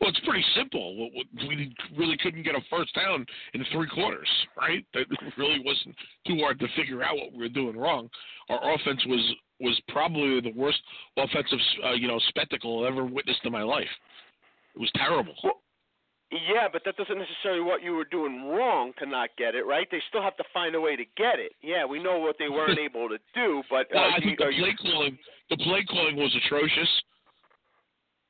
Well, 0.00 0.10
it's 0.10 0.20
pretty 0.20 0.44
simple. 0.54 1.10
We 1.48 1.74
really 1.96 2.16
couldn't 2.22 2.42
get 2.42 2.54
a 2.54 2.60
first 2.70 2.94
down 2.94 3.26
in 3.54 3.64
three 3.72 3.88
quarters, 3.88 4.28
right? 4.56 4.84
That 4.94 5.06
really 5.36 5.60
wasn't 5.64 5.94
too 6.26 6.38
hard 6.40 6.58
to 6.60 6.66
figure 6.76 7.02
out 7.02 7.16
what 7.16 7.32
we 7.32 7.38
were 7.38 7.48
doing 7.48 7.76
wrong. 7.76 8.08
Our 8.48 8.74
offense 8.74 9.04
was 9.06 9.34
was 9.60 9.80
probably 9.88 10.40
the 10.40 10.52
worst 10.54 10.80
offensive, 11.16 11.58
uh, 11.84 11.92
you 11.92 12.08
know, 12.08 12.18
spectacle 12.28 12.84
I've 12.84 12.92
ever 12.92 13.04
witnessed 13.04 13.40
in 13.44 13.52
my 13.52 13.62
life. 13.62 13.88
It 14.74 14.80
was 14.80 14.90
terrible. 14.96 15.34
Well, 15.42 15.60
yeah, 16.30 16.66
but 16.72 16.82
that 16.84 16.96
doesn't 16.96 17.18
necessarily 17.18 17.62
what 17.62 17.82
you 17.82 17.92
were 17.92 18.04
doing 18.04 18.48
wrong 18.48 18.92
to 18.98 19.06
not 19.06 19.30
get 19.38 19.54
it, 19.54 19.64
right? 19.64 19.86
They 19.90 20.02
still 20.08 20.22
have 20.22 20.36
to 20.38 20.44
find 20.52 20.74
a 20.74 20.80
way 20.80 20.96
to 20.96 21.04
get 21.16 21.38
it. 21.38 21.52
Yeah, 21.62 21.84
we 21.84 22.02
know 22.02 22.18
what 22.18 22.36
they 22.38 22.48
weren't 22.48 22.78
able 22.84 23.08
to 23.08 23.18
do, 23.34 23.62
but 23.70 23.86
well, 23.94 24.04
uh, 24.04 24.16
I 24.16 24.20
think 24.20 24.38
the 24.38 24.46
play 24.46 24.74
you, 24.74 24.76
calling 24.76 25.18
the 25.50 25.56
play 25.58 25.84
calling 25.88 26.16
was 26.16 26.34
atrocious. 26.44 26.88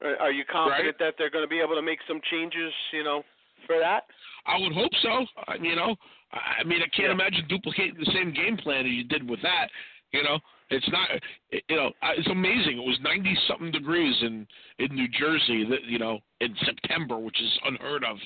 Uh, 0.05 0.17
are 0.21 0.31
you 0.33 0.45
confident 0.45 0.87
right? 0.87 0.99
that 0.99 1.15
they're 1.19 1.31
going 1.31 1.45
to 1.45 1.49
be 1.49 1.61
able 1.61 1.75
to 1.75 1.83
make 1.83 1.99
some 2.07 2.21
changes, 2.31 2.73
you 2.93 3.03
know, 3.03 3.23
for 3.67 3.79
that? 3.79 4.05
I 4.47 4.59
would 4.59 4.73
hope 4.73 4.93
so. 5.03 5.25
I, 5.49 5.55
you 5.61 5.75
know, 5.75 5.97
I 6.33 6.65
mean, 6.65 6.81
I 6.83 6.89
can't 6.95 7.09
Yeah. 7.09 7.13
imagine 7.13 7.47
duplicating 7.49 7.97
the 7.99 8.11
same 8.13 8.33
game 8.33 8.57
plan 8.59 8.85
that 8.85 8.91
you 8.91 9.05
did 9.05 9.29
with 9.29 9.41
that. 9.43 9.69
You 10.13 10.23
know, 10.23 10.39
it's 10.71 10.89
not. 10.91 11.09
it- 11.51 11.65
You 11.69 11.77
know, 11.77 11.93
it's 12.03 12.29
amazing. 12.29 12.79
It 12.79 12.87
was 12.87 12.99
ninety 13.01 13.37
something 13.49 13.71
degrees 13.71 14.15
in 14.23 14.47
in 14.79 14.95
New 14.95 15.09
Jersey. 15.09 15.65
That 15.65 15.85
you 15.85 15.99
know, 15.99 16.21
in 16.41 16.55
September, 16.65 17.19
which 17.19 17.41
is 17.41 17.59
unheard 17.65 18.05
of, 18.05 18.19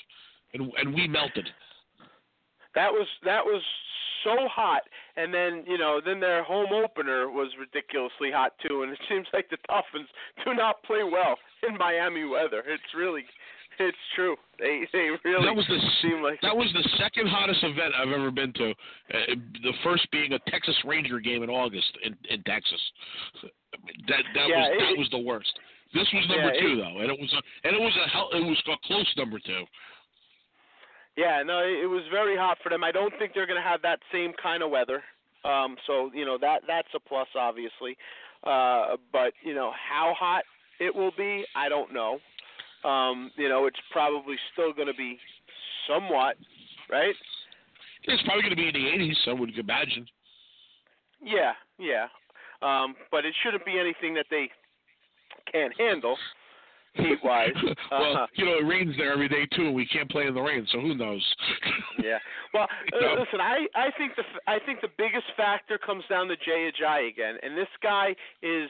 and 0.55 0.71
and 0.79 0.95
we 0.95 1.07
melted. 1.09 1.49
That 2.75 2.93
was 2.93 3.07
that 3.25 3.45
was 3.45 3.63
so 4.25 4.37
hot, 4.49 4.83
and 5.17 5.33
then 5.33 5.65
you 5.67 5.79
know 5.79 6.01
then 6.05 6.21
their 6.21 6.43
home 6.45 6.73
opener 6.73 7.31
was 7.31 7.49
ridiculously 7.59 8.31
hot 8.31 8.53
too. 8.67 8.83
And 8.83 8.93
it 8.93 8.99
seems 9.09 9.27
like 9.33 9.49
the 9.51 9.59
Dolphins 9.69 10.09
do 10.45 10.55
not 10.55 10.83
play 10.85 11.03
well 11.05 11.37
in 11.69 11.77
Miami 11.79 12.25
weather. 12.25 12.63
It's 12.67 12.95
really, 12.97 13.25
it's 13.79 13.97
true. 14.15 14.37
They 14.59 14.87
they 14.93 15.09
really 15.25 15.45
that 15.47 15.55
was 15.57 15.67
the 15.67 15.81
seem 16.03 16.23
like 16.23 16.41
that 16.43 16.57
was 16.57 16.71
the 16.75 16.87
second 16.99 17.29
hottest 17.29 17.65
event 17.65 17.95
I've 17.97 18.13
ever 18.13 18.31
been 18.31 18.53
to. 18.55 18.71
Uh, 18.71 19.35
the 19.63 19.73
first 19.83 20.11
being 20.13 20.33
a 20.35 20.39
Texas 20.51 20.77
Ranger 20.85 21.19
game 21.19 21.43
in 21.43 21.51
August 21.51 21.91
in 22.05 22.17
in 22.29 22.43
Texas. 22.45 22.81
That 24.09 24.23
that 24.35 24.49
Yeah, 24.49 24.59
was 24.59 24.69
it- 24.73 24.79
that 24.81 24.99
was 24.99 25.09
the 25.11 25.19
worst. 25.19 25.59
This 25.93 26.07
was 26.15 26.23
number 26.29 26.55
Yeah, 26.55 26.61
two 26.61 26.73
it- 26.75 26.77
though, 26.77 26.99
and 27.03 27.11
it 27.11 27.19
was 27.19 27.33
a 27.33 27.41
and 27.67 27.75
it 27.75 27.81
was 27.83 27.97
a 27.97 28.09
hell, 28.09 28.31
it 28.33 28.45
was 28.45 28.63
a 28.69 28.77
close 28.87 29.11
number 29.17 29.39
two. 29.41 29.65
Yeah, 31.17 31.43
no, 31.45 31.61
it 31.61 31.85
it 31.85 31.87
was 31.87 32.03
very 32.11 32.37
hot 32.37 32.59
for 32.63 32.69
them. 32.69 32.85
I 32.85 32.93
don't 32.93 33.13
think 33.19 33.33
they're 33.35 33.47
going 33.47 33.61
to 33.61 33.69
have 33.69 33.83
that 33.83 33.99
same 34.13 34.33
kind 34.41 34.63
of 34.63 34.71
weather. 34.71 35.03
Um, 35.45 35.77
so 35.87 36.11
you 36.15 36.25
know 36.25 36.39
that 36.39 36.63
that's 36.67 36.89
a 36.95 37.01
plus, 37.01 37.29
obviously. 37.35 37.97
Uh, 38.45 38.97
but 39.13 39.33
you 39.45 39.55
know 39.55 39.73
how 39.73 40.15
hot 40.19 40.45
it 40.81 40.95
will 40.95 41.13
be, 41.17 41.45
I 41.55 41.69
don't 41.69 41.93
know. 41.93 42.19
Um, 42.89 43.31
you 43.37 43.49
know, 43.49 43.67
it's 43.67 43.79
probably 43.93 44.37
still 44.53 44.73
going 44.73 44.89
to 44.89 44.95
be 44.95 45.19
somewhat, 45.87 46.37
right? 46.91 47.15
It's 48.05 48.23
probably 48.23 48.43
going 48.43 48.51
to 48.51 48.57
be 48.57 48.69
in 48.69 48.73
the 48.73 49.05
80s, 49.05 49.29
I 49.29 49.39
would 49.39 49.57
imagine. 49.59 50.07
Yeah, 51.23 51.53
yeah. 51.79 52.07
Um, 52.63 52.95
but 53.11 53.27
it 53.27 53.35
shouldn't 53.43 53.67
be 53.67 53.79
anything 53.79 54.15
that 54.15 54.27
they 54.31 54.49
can't 55.53 55.73
handle 55.79 56.17
heat 56.95 57.19
wise. 57.23 57.51
well, 57.91 58.17
uh, 58.17 58.27
you 58.35 58.45
know, 58.45 58.59
it 58.59 58.67
rains 58.67 58.95
there 58.97 59.13
every 59.13 59.29
day 59.29 59.47
too, 59.55 59.67
and 59.67 59.75
we 59.75 59.87
can't 59.87 60.11
play 60.11 60.27
in 60.27 60.35
the 60.35 60.41
rain, 60.41 60.67
so 60.73 60.81
who 60.81 60.95
knows? 60.95 61.25
yeah. 62.03 62.19
Well, 62.53 62.65
uh, 62.95 63.01
No. 63.01 63.15
listen, 63.21 63.41
I 63.41 63.67
I 63.75 63.91
think 63.97 64.17
the 64.17 64.23
f- 64.23 64.43
I 64.47 64.59
think 64.65 64.81
the 64.81 64.91
biggest 64.99 65.27
factor 65.37 65.79
comes 65.79 66.05
down 66.09 66.29
to 66.29 66.37
Jay 66.37 66.71
Ajayi 66.71 67.09
again, 67.09 67.37
and 67.43 67.57
this 67.57 67.69
guy 67.83 68.15
is 68.43 68.69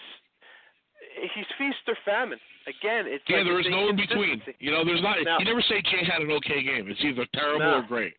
he's 1.34 1.46
feast 1.58 1.78
or 1.88 1.96
famine. 2.04 2.38
Again, 2.68 3.06
it's 3.08 3.24
yeah, 3.26 3.38
like 3.38 3.46
there 3.46 3.60
is 3.60 3.66
no 3.70 3.88
in 3.88 3.96
between. 3.96 4.42
You 4.58 4.70
know, 4.70 4.84
there's 4.84 5.02
not. 5.02 5.16
No. 5.24 5.38
You 5.38 5.46
never 5.46 5.62
say 5.62 5.80
Jay 5.82 6.04
had 6.04 6.20
an 6.20 6.30
okay 6.32 6.62
game. 6.62 6.86
It's 6.88 7.00
either 7.02 7.24
terrible 7.32 7.60
No. 7.60 7.78
or 7.78 7.82
great. 7.82 8.12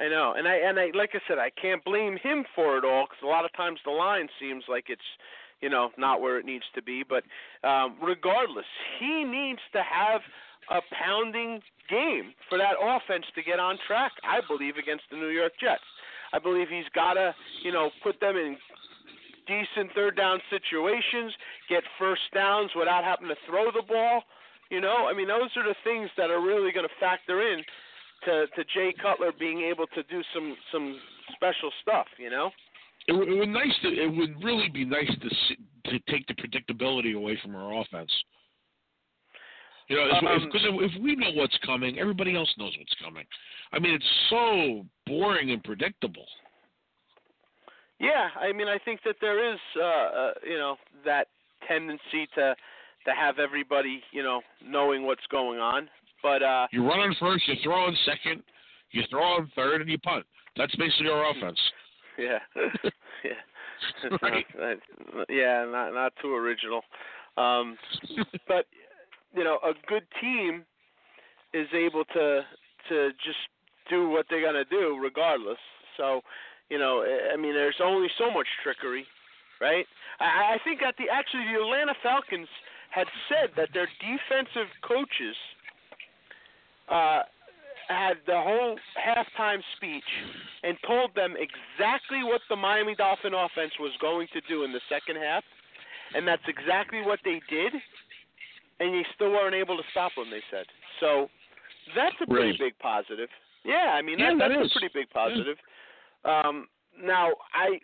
I 0.00 0.08
know, 0.08 0.32
and 0.36 0.48
I 0.48 0.56
and 0.56 0.80
I 0.80 0.90
like 0.96 1.10
I 1.12 1.20
said, 1.28 1.38
I 1.38 1.50
can't 1.60 1.84
blame 1.84 2.16
him 2.22 2.44
for 2.54 2.78
it 2.78 2.84
all 2.84 3.04
because 3.04 3.22
a 3.22 3.26
lot 3.26 3.44
of 3.44 3.52
times 3.52 3.78
the 3.84 3.90
line 3.90 4.28
seems 4.40 4.64
like 4.66 4.86
it's, 4.88 5.04
you 5.60 5.68
know, 5.68 5.90
not 5.98 6.22
where 6.22 6.38
it 6.38 6.46
needs 6.46 6.64
to 6.74 6.80
be. 6.80 7.04
But 7.06 7.22
um, 7.68 7.98
regardless, 8.02 8.64
he 8.98 9.24
needs 9.24 9.60
to 9.74 9.82
have 9.82 10.22
a 10.70 10.80
pounding 10.96 11.60
game 11.90 12.32
for 12.48 12.56
that 12.56 12.80
offense 12.80 13.26
to 13.34 13.42
get 13.42 13.60
on 13.60 13.76
track. 13.86 14.12
I 14.24 14.40
believe 14.48 14.76
against 14.76 15.04
the 15.10 15.18
New 15.18 15.28
York 15.28 15.52
Jets. 15.60 15.84
I 16.32 16.38
believe 16.38 16.68
he's 16.70 16.88
got 16.94 17.14
to, 17.14 17.34
you 17.62 17.72
know, 17.72 17.90
put 18.02 18.20
them 18.20 18.36
in 18.36 18.56
decent 19.46 19.92
third 19.94 20.16
down 20.16 20.40
situations, 20.48 21.34
get 21.68 21.82
first 21.98 22.22
downs 22.32 22.70
without 22.74 23.04
having 23.04 23.28
to 23.28 23.36
throw 23.46 23.66
the 23.66 23.82
ball. 23.82 24.22
You 24.70 24.80
know, 24.80 25.10
I 25.10 25.12
mean, 25.12 25.28
those 25.28 25.50
are 25.56 25.66
the 25.66 25.74
things 25.84 26.08
that 26.16 26.30
are 26.30 26.40
really 26.40 26.72
going 26.72 26.86
to 26.86 27.00
factor 27.00 27.42
in 27.52 27.64
to 28.24 28.46
to 28.46 28.64
Jay 28.74 28.94
Cutler 29.00 29.32
being 29.38 29.62
able 29.62 29.86
to 29.88 30.02
do 30.04 30.22
some 30.34 30.56
some 30.72 30.98
special 31.34 31.70
stuff. 31.82 32.06
You 32.18 32.30
know. 32.30 32.50
It, 33.08 33.12
would- 33.12 33.28
it 33.28 33.34
would 33.38 33.48
nice 33.48 33.74
to. 33.82 33.88
It 33.88 34.14
would 34.14 34.42
really 34.44 34.68
be 34.68 34.84
nice 34.84 35.08
to 35.08 35.28
see, 35.48 35.56
to 35.90 35.98
take 36.12 36.26
the 36.26 36.34
predictability 36.34 37.16
away 37.16 37.38
from 37.42 37.54
our 37.56 37.80
offense. 37.80 38.10
You 39.88 39.96
know, 39.96 40.08
Um, 40.10 40.44
because 40.44 40.64
if, 40.64 40.92
if 40.92 41.02
we 41.02 41.16
know 41.16 41.32
what's 41.34 41.56
coming, 41.66 41.98
everybody 41.98 42.36
else 42.36 42.52
knows 42.58 42.72
what's 42.78 42.94
coming. 43.02 43.24
I 43.72 43.80
mean, 43.80 43.94
it's 43.94 44.12
so 44.30 44.86
boring 45.04 45.50
and 45.50 45.64
predictable. 45.64 46.26
Yeah, 47.98 48.28
I 48.40 48.52
mean, 48.52 48.68
I 48.68 48.78
think 48.78 49.00
that 49.04 49.16
there 49.20 49.52
is, 49.52 49.58
uh, 49.76 49.82
uh, 49.84 50.32
you 50.46 50.56
know, 50.56 50.76
that 51.04 51.26
tendency 51.66 52.28
to 52.36 52.54
to 53.06 53.12
have 53.14 53.38
everybody, 53.38 54.02
you 54.12 54.22
know, 54.22 54.42
knowing 54.64 55.04
what's 55.06 55.26
going 55.30 55.58
on. 55.58 55.88
But 56.22 56.42
uh, 56.42 56.66
You 56.72 56.86
run 56.86 57.00
on 57.00 57.14
first, 57.18 57.46
you 57.48 57.54
throw 57.62 57.84
on 57.86 57.96
second, 58.04 58.42
you 58.92 59.02
throw 59.10 59.22
on 59.22 59.50
third, 59.56 59.80
and 59.80 59.90
you 59.90 59.98
punt. 59.98 60.24
That's 60.56 60.74
basically 60.76 61.08
our 61.08 61.30
offense. 61.30 61.58
yeah, 62.18 62.38
yeah, 63.24 64.10
Right. 64.22 64.46
Uh, 64.60 65.24
yeah, 65.28 65.64
not 65.70 65.94
not 65.94 66.12
too 66.20 66.34
original. 66.34 66.82
Um, 67.36 67.78
but 68.48 68.66
you 69.34 69.44
know, 69.44 69.58
a 69.64 69.72
good 69.86 70.04
team 70.20 70.64
is 71.54 71.68
able 71.72 72.04
to 72.06 72.42
to 72.88 73.10
just 73.24 73.38
do 73.88 74.08
what 74.10 74.26
they're 74.28 74.42
gonna 74.44 74.64
do 74.64 74.98
regardless. 75.00 75.58
So, 75.96 76.22
you 76.68 76.78
know, 76.78 77.02
I- 77.02 77.34
I 77.34 77.36
mean, 77.36 77.52
there's 77.54 77.80
only 77.82 78.08
so 78.18 78.30
much 78.30 78.46
trickery, 78.62 79.06
right? 79.60 79.86
I, 80.18 80.54
I 80.54 80.58
think 80.64 80.80
that 80.80 80.96
the 80.98 81.08
actually 81.08 81.44
the 81.52 81.60
Atlanta 81.60 81.94
Falcons 82.02 82.48
had 82.90 83.06
said 83.28 83.50
that 83.56 83.68
their 83.72 83.88
defensive 84.00 84.68
coaches 84.82 85.36
uh, 86.90 87.22
had 87.88 88.14
the 88.26 88.36
whole 88.40 88.76
halftime 88.98 89.60
speech 89.76 90.04
and 90.62 90.76
told 90.86 91.14
them 91.14 91.34
exactly 91.36 92.22
what 92.22 92.40
the 92.48 92.56
Miami 92.56 92.94
Dolphin 92.94 93.34
offense 93.34 93.72
was 93.80 93.92
going 94.00 94.28
to 94.32 94.40
do 94.48 94.64
in 94.64 94.72
the 94.72 94.80
second 94.88 95.16
half, 95.16 95.42
and 96.14 96.26
that's 96.26 96.42
exactly 96.46 97.02
what 97.02 97.18
they 97.24 97.40
did, 97.50 97.72
and 98.80 98.94
they 98.94 99.04
still 99.14 99.30
weren't 99.30 99.54
able 99.54 99.76
to 99.76 99.82
stop 99.90 100.12
them. 100.16 100.30
They 100.30 100.42
said 100.50 100.66
so. 101.00 101.28
That's 101.96 102.14
a 102.22 102.26
pretty 102.26 102.54
Really? 102.54 102.70
big 102.70 102.78
positive. 102.78 103.28
Yeah, 103.64 103.92
I 103.98 104.02
mean 104.02 104.18
Yeah, 104.18 104.30
that, 104.30 104.38
that 104.38 104.48
that's 104.54 104.66
is. 104.70 104.76
a 104.76 104.78
pretty 104.78 104.92
big 104.94 105.10
positive. 105.10 105.56
Um, 106.24 106.68
now 107.02 107.30
I 107.54 107.80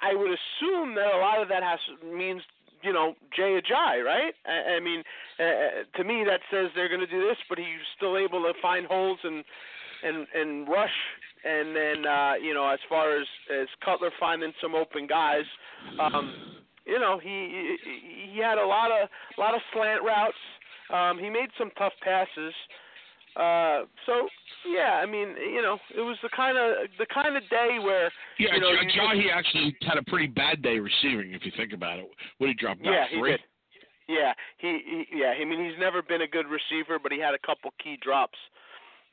I 0.00 0.14
would 0.14 0.30
assume 0.30 0.94
that 0.94 1.10
a 1.14 1.18
lot 1.18 1.42
of 1.42 1.48
that 1.48 1.62
has 1.62 1.80
means 2.04 2.42
you 2.82 2.92
know 2.92 3.14
Jay 3.34 3.60
Ajayi, 3.60 4.04
right? 4.04 4.34
I, 4.46 4.76
I 4.76 4.80
mean, 4.80 5.02
uh, 5.38 5.84
to 5.96 6.04
me 6.04 6.24
that 6.26 6.40
says 6.50 6.70
they're 6.74 6.88
going 6.88 7.00
to 7.00 7.06
do 7.06 7.20
this, 7.20 7.38
but 7.48 7.58
he's 7.58 7.66
still 7.96 8.16
able 8.16 8.42
to 8.42 8.52
find 8.60 8.86
holes 8.86 9.18
and 9.24 9.44
and 10.02 10.26
and 10.34 10.68
rush. 10.68 10.90
And 11.44 11.74
then 11.74 12.06
uh, 12.06 12.34
you 12.40 12.54
know, 12.54 12.68
as 12.68 12.78
far 12.88 13.16
as 13.16 13.26
as 13.50 13.68
Cutler 13.84 14.10
finding 14.18 14.52
some 14.60 14.74
open 14.74 15.06
guys, 15.06 15.44
um, 16.00 16.32
you 16.86 16.98
know, 16.98 17.18
he 17.22 17.76
he 17.84 18.32
he 18.34 18.40
had 18.40 18.58
a 18.58 18.66
lot 18.66 18.90
of 18.90 19.08
a 19.36 19.40
lot 19.40 19.54
of 19.54 19.60
slant 19.72 20.02
routes. 20.02 20.36
Um, 20.92 21.18
he 21.18 21.30
made 21.30 21.48
some 21.58 21.70
tough 21.78 21.94
passes. 22.02 22.54
Uh, 23.34 23.84
so 24.04 24.28
yeah, 24.68 25.00
I 25.02 25.06
mean, 25.06 25.34
you 25.40 25.62
know, 25.62 25.78
it 25.96 26.00
was 26.02 26.16
the 26.22 26.28
kind 26.36 26.58
of 26.58 26.88
the 26.98 27.06
kind 27.06 27.36
of 27.36 27.42
day 27.48 27.78
where 27.82 28.12
Yeah, 28.38 28.54
you 28.54 28.60
know, 28.60 28.68
Ajayi 28.68 29.32
actually 29.32 29.74
had 29.82 29.96
a 29.96 30.02
pretty 30.04 30.26
bad 30.26 30.62
day 30.62 30.78
receiving, 30.78 31.32
if 31.32 31.44
you 31.46 31.52
think 31.56 31.72
about 31.72 31.98
it. 31.98 32.06
What 32.38 32.48
he 32.48 32.54
dropped 32.54 32.80
About 32.80 32.92
Yeah, 32.92 33.06
he 33.10 33.22
did. 33.22 33.40
Yeah, 34.08 34.32
he, 34.58 34.80
he 34.84 35.18
yeah. 35.18 35.32
I 35.40 35.44
mean, 35.44 35.64
he's 35.64 35.78
never 35.80 36.02
been 36.02 36.22
a 36.22 36.26
good 36.26 36.46
receiver, 36.46 36.98
but 37.02 37.12
he 37.12 37.18
had 37.18 37.32
a 37.34 37.38
couple 37.46 37.72
key 37.82 37.96
drops. 38.02 38.38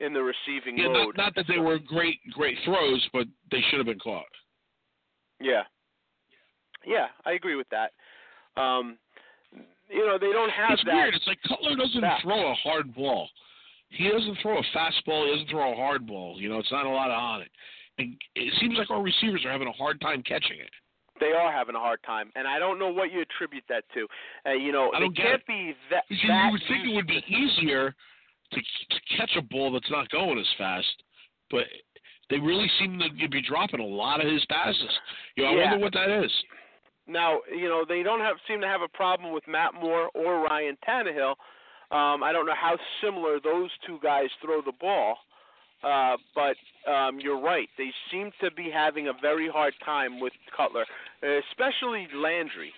in 0.00 0.12
the 0.12 0.22
receiving 0.22 0.76
Yeah, 0.78 0.88
mode. 0.88 1.16
not, 1.16 1.24
not 1.24 1.34
that 1.36 1.46
they 1.46 1.58
were 1.58 1.78
great 1.78 2.18
great 2.32 2.56
throws, 2.64 3.06
but 3.12 3.26
they 3.50 3.60
should 3.70 3.78
have 3.78 3.86
been 3.86 3.98
caught. 4.00 4.24
Yeah. 5.40 5.62
Yeah, 6.86 7.08
I 7.26 7.32
agree 7.32 7.56
with 7.56 7.68
that. 7.70 7.92
Um, 8.60 8.96
you 9.88 10.06
know, 10.06 10.16
they 10.18 10.32
don't 10.32 10.50
have 10.50 10.72
It's 10.72 10.84
that. 10.84 10.94
weird. 10.94 11.14
It's 11.14 11.26
like 11.26 11.38
Cutler 11.46 11.76
doesn't 11.76 12.04
throw 12.22 12.50
a 12.50 12.54
hard 12.54 12.94
ball. 12.94 13.28
He 13.90 14.08
doesn't 14.08 14.38
throw 14.40 14.58
a 14.58 14.62
fastball. 14.76 15.26
He 15.26 15.32
doesn't 15.32 15.50
throw 15.50 15.72
a 15.72 15.76
hard 15.76 16.06
ball. 16.06 16.36
You 16.40 16.48
know, 16.48 16.58
it's 16.58 16.70
not 16.72 16.86
a 16.86 16.88
lot 16.90 17.10
of 17.10 17.18
on 17.18 17.42
it. 17.42 17.50
And 17.98 18.16
it 18.34 18.54
seems 18.60 18.78
like 18.78 18.90
our 18.90 19.02
receivers 19.02 19.44
are 19.44 19.52
having 19.52 19.68
a 19.68 19.72
hard 19.72 20.00
time 20.00 20.22
catching 20.22 20.58
it. 20.58 20.70
They 21.18 21.32
are 21.32 21.52
having 21.52 21.74
a 21.74 21.78
hard 21.78 22.00
time, 22.06 22.30
and 22.34 22.48
I 22.48 22.58
don't 22.58 22.78
know 22.78 22.88
what 22.88 23.12
you 23.12 23.20
attribute 23.20 23.64
that 23.68 23.84
to. 23.92 24.06
Uh, 24.46 24.54
you 24.54 24.72
know, 24.72 24.90
I 24.94 25.00
don't 25.00 25.12
it 25.12 25.16
can't 25.22 25.42
it. 25.42 25.46
be 25.46 25.74
that. 25.90 26.04
You, 26.08 26.16
that 26.28 26.46
you 26.46 26.52
would 26.52 26.62
think 26.66 26.86
it 26.86 26.94
would 26.96 27.06
be 27.06 27.22
easier 27.28 27.94
to, 28.52 28.56
to 28.60 29.16
catch 29.18 29.30
a 29.36 29.42
ball 29.42 29.70
that's 29.70 29.90
not 29.90 30.08
going 30.08 30.38
as 30.38 30.46
fast, 30.56 31.02
but 31.50 31.64
they 32.30 32.38
really 32.38 32.70
seem 32.78 32.98
to 32.98 33.28
be 33.28 33.42
dropping 33.42 33.80
a 33.80 33.84
lot 33.86 34.24
of 34.24 34.32
his 34.32 34.42
passes. 34.46 34.80
You 35.36 35.44
know, 35.44 35.50
I 35.50 35.54
Yeah. 35.56 35.70
wonder 35.72 35.84
what 35.84 35.92
that 35.92 36.24
is. 36.24 36.32
Now, 37.06 37.40
you 37.50 37.68
know, 37.68 37.84
they 37.86 38.02
don't 38.02 38.20
have 38.20 38.36
seem 38.48 38.60
to 38.62 38.66
have 38.68 38.82
a 38.82 38.88
problem 38.88 39.34
with 39.34 39.46
Matt 39.46 39.74
Moore 39.74 40.10
or 40.14 40.40
Ryan 40.44 40.78
Tannehill. 40.88 41.34
Um, 41.90 42.22
I 42.22 42.30
don't 42.32 42.46
know 42.46 42.54
how 42.60 42.76
similar 43.02 43.40
those 43.42 43.70
two 43.86 43.98
guys 44.02 44.28
throw 44.44 44.62
the 44.62 44.72
ball, 44.80 45.16
uh, 45.82 46.16
but 46.34 46.56
um, 46.90 47.18
you're 47.20 47.40
right. 47.40 47.68
They 47.78 47.90
seem 48.12 48.30
to 48.40 48.50
be 48.52 48.70
having 48.72 49.08
a 49.08 49.12
very 49.20 49.48
hard 49.48 49.74
time 49.84 50.20
with 50.20 50.32
Cutler, 50.56 50.86
especially 51.22 52.06
Landry. 52.14 52.72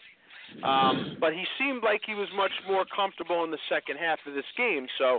Um, 0.65 1.17
but 1.21 1.33
he 1.33 1.45
seemed 1.59 1.83
like 1.83 2.03
he 2.07 2.15
was 2.15 2.29
much 2.37 2.53
more 2.69 2.85
comfortable 2.95 3.43
in 3.45 3.51
the 3.51 3.59
second 3.69 3.97
half 3.99 4.19
of 4.27 4.35
this 4.35 4.45
game. 4.57 4.87
So, 4.99 5.19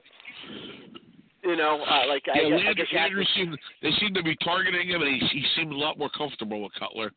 you 1.44 1.56
know, 1.56 1.84
uh, 1.84 2.08
like 2.08 2.24
Yeah, 2.28 2.34
I 2.34 2.44
Landry, 2.50 2.76
guess 2.76 2.92
you 2.92 2.98
have 3.00 3.10
to- 3.12 3.26
seemed 3.36 3.58
they 3.82 3.92
seem 3.94 4.14
to 4.14 4.24
be 4.24 4.36
targeting 4.38 4.88
him, 4.88 5.02
and 5.02 5.12
he 5.12 5.20
he 5.28 5.44
seemed 5.56 5.72
a 5.74 5.78
lot 5.78 5.98
more 5.98 6.10
comfortable 6.10 6.62
with 6.62 6.74
Cutler. 6.74 7.12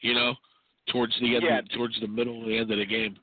You 0.00 0.14
know, 0.14 0.34
towards 0.88 1.18
the 1.20 1.36
end, 1.36 1.44
Yeah. 1.44 1.60
towards 1.74 1.98
the 2.00 2.06
middle 2.08 2.44
the 2.44 2.56
end 2.58 2.70
of 2.70 2.78
the 2.78 2.86
game. 2.86 3.16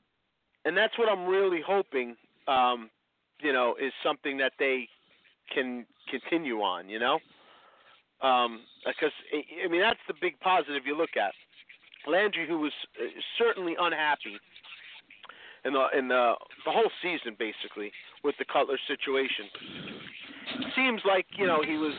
and 0.64 0.76
that's 0.76 0.96
what 0.98 1.08
I'm 1.08 1.26
really 1.26 1.60
hoping. 1.60 2.16
Um, 2.46 2.90
you 3.40 3.52
know, 3.52 3.74
is 3.80 3.92
something 4.04 4.36
that 4.38 4.52
they 4.58 4.88
can 5.52 5.86
continue 6.10 6.60
on. 6.60 6.88
You 6.88 6.98
know, 6.98 7.18
um, 8.20 8.60
because 8.86 9.12
I 9.64 9.68
mean 9.68 9.80
that's 9.80 10.00
the 10.08 10.14
big 10.20 10.38
positive 10.40 10.82
you 10.86 10.96
look 10.96 11.16
at. 11.16 11.32
Landry, 12.06 12.48
who 12.48 12.58
was 12.58 12.72
uh, 13.00 13.06
certainly 13.38 13.76
unhappy 13.78 14.36
in 15.64 15.72
the 15.72 15.86
in 15.96 16.08
the 16.08 16.34
the 16.64 16.70
whole 16.70 16.90
season, 17.02 17.36
basically 17.38 17.92
with 18.24 18.34
the 18.38 18.44
Cutler 18.44 18.78
situation, 18.86 19.46
seems 20.74 21.02
like 21.04 21.26
you 21.36 21.46
know 21.46 21.62
he 21.62 21.76
was 21.76 21.94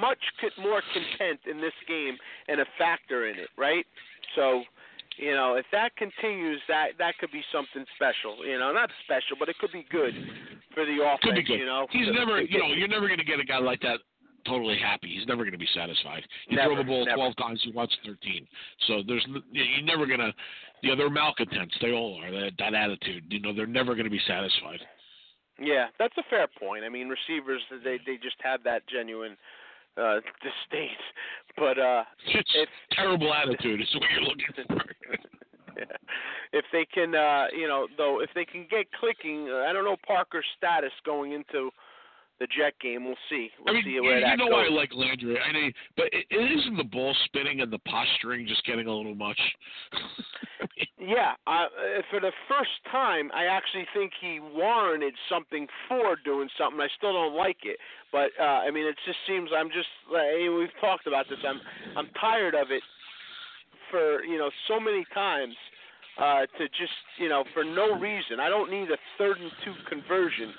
much 0.00 0.18
more 0.58 0.82
content 0.92 1.40
in 1.50 1.60
this 1.60 1.76
game 1.88 2.16
and 2.48 2.60
a 2.60 2.66
factor 2.78 3.28
in 3.28 3.38
it, 3.38 3.48
right? 3.56 3.86
So 4.34 4.62
you 5.16 5.32
know, 5.32 5.54
if 5.54 5.66
that 5.72 5.96
continues, 5.96 6.60
that 6.68 6.98
that 6.98 7.18
could 7.18 7.30
be 7.30 7.42
something 7.52 7.84
special. 7.96 8.44
You 8.46 8.58
know, 8.58 8.72
not 8.72 8.90
special, 9.04 9.36
but 9.38 9.48
it 9.48 9.56
could 9.58 9.72
be 9.72 9.86
good 9.90 10.14
for 10.74 10.84
the 10.84 11.02
offense. 11.02 11.20
Could 11.22 11.34
be 11.34 11.42
good. 11.42 11.58
You 11.58 11.66
know, 11.66 11.86
He's 11.90 12.08
never, 12.12 12.40
you 12.40 12.58
know, 12.58 12.72
you're 12.74 12.88
never 12.88 13.06
going 13.06 13.18
to 13.18 13.24
get 13.24 13.40
a 13.40 13.44
guy 13.44 13.58
like 13.58 13.80
that 13.80 14.00
totally 14.46 14.78
happy. 14.78 15.08
He's 15.16 15.26
never 15.26 15.42
going 15.42 15.52
to 15.52 15.58
be 15.58 15.68
satisfied. 15.74 16.22
You 16.48 16.56
Never, 16.56 16.74
throw 16.74 16.82
the 16.82 16.84
ball 16.84 17.04
never. 17.04 17.16
12 17.16 17.36
times, 17.36 17.60
he 17.64 17.72
wants 17.72 17.96
13. 18.06 18.46
So 18.86 19.02
there's, 19.06 19.26
you're 19.50 19.82
never 19.82 20.06
going 20.06 20.20
to, 20.20 20.32
you 20.82 20.90
know, 20.90 20.96
they're 20.96 21.10
malcontents. 21.10 21.74
They 21.80 21.92
all 21.92 22.20
are. 22.22 22.30
That, 22.30 22.52
that 22.58 22.74
attitude, 22.74 23.24
you 23.28 23.40
know, 23.40 23.52
they're 23.52 23.66
never 23.66 23.94
going 23.94 24.04
to 24.04 24.10
be 24.10 24.20
satisfied. 24.26 24.78
Yeah, 25.58 25.86
that's 25.98 26.16
a 26.18 26.22
fair 26.28 26.46
point. 26.60 26.84
I 26.84 26.90
mean, 26.90 27.08
receivers 27.08 27.62
they 27.82 27.98
they 28.04 28.16
just 28.22 28.36
have 28.42 28.62
that 28.64 28.82
genuine 28.88 29.38
uh 29.96 30.20
disdain. 30.42 30.96
But 31.56 31.78
uh 31.78 32.04
It's 32.26 32.50
if 32.54 32.68
terrible 32.92 33.32
attitude 33.32 33.80
is 33.80 33.88
what 33.94 34.04
you're 34.10 34.22
looking 34.22 34.46
for. 34.68 34.84
if 36.52 36.64
they 36.72 36.86
can 36.86 37.14
uh 37.14 37.46
you 37.56 37.68
know, 37.68 37.86
though 37.96 38.20
if 38.20 38.30
they 38.34 38.44
can 38.44 38.66
get 38.70 38.86
clicking, 38.98 39.48
uh, 39.50 39.68
I 39.68 39.72
don't 39.72 39.84
know 39.84 39.96
Parker's 40.06 40.46
status 40.56 40.92
going 41.04 41.32
into 41.32 41.70
the 42.38 42.46
Jet 42.46 42.74
game. 42.80 43.04
We'll 43.04 43.14
see. 43.30 43.50
We'll 43.58 43.74
I 43.74 43.78
mean, 43.78 43.84
see 43.84 43.90
you, 43.90 44.02
where 44.02 44.18
you 44.18 44.24
that 44.24 44.38
know 44.38 44.46
goes. 44.46 44.52
why 44.52 44.66
I 44.66 44.70
like 44.70 44.90
Landry. 44.94 45.38
I 45.38 45.52
mean, 45.52 45.72
but 45.96 46.06
it, 46.12 46.26
it 46.30 46.58
isn't 46.60 46.76
the 46.76 46.84
ball 46.84 47.14
spinning 47.24 47.60
and 47.60 47.72
the 47.72 47.78
posturing 47.80 48.46
just 48.46 48.64
getting 48.66 48.86
a 48.86 48.92
little 48.94 49.14
much. 49.14 49.40
Yeah, 50.98 51.34
uh, 51.46 51.66
for 52.10 52.18
the 52.18 52.32
first 52.48 52.70
time, 52.90 53.30
I 53.32 53.44
actually 53.44 53.86
think 53.94 54.12
he 54.20 54.40
warranted 54.40 55.14
something 55.28 55.68
for 55.86 56.16
doing 56.24 56.48
something. 56.58 56.80
I 56.80 56.88
still 56.96 57.12
don't 57.12 57.36
like 57.36 57.58
it, 57.62 57.76
but 58.10 58.30
uh, 58.40 58.66
I 58.66 58.70
mean, 58.72 58.86
it 58.86 58.96
just 59.06 59.18
seems 59.26 59.50
I'm 59.54 59.68
just 59.68 59.88
like 60.10 60.24
we've 60.50 60.74
talked 60.80 61.06
about 61.06 61.26
this. 61.28 61.38
I'm 61.46 61.60
I'm 61.96 62.08
tired 62.18 62.54
of 62.54 62.70
it 62.70 62.82
for 63.90 64.24
you 64.24 64.36
know 64.36 64.50
so 64.66 64.80
many 64.80 65.04
times 65.14 65.54
uh, 66.18 66.40
to 66.58 66.64
just 66.74 66.96
you 67.18 67.28
know 67.28 67.44
for 67.54 67.62
no 67.62 67.94
reason. 67.98 68.40
I 68.40 68.48
don't 68.48 68.70
need 68.70 68.90
a 68.90 68.98
third 69.16 69.38
and 69.38 69.52
two 69.64 69.74
conversion, 69.88 70.52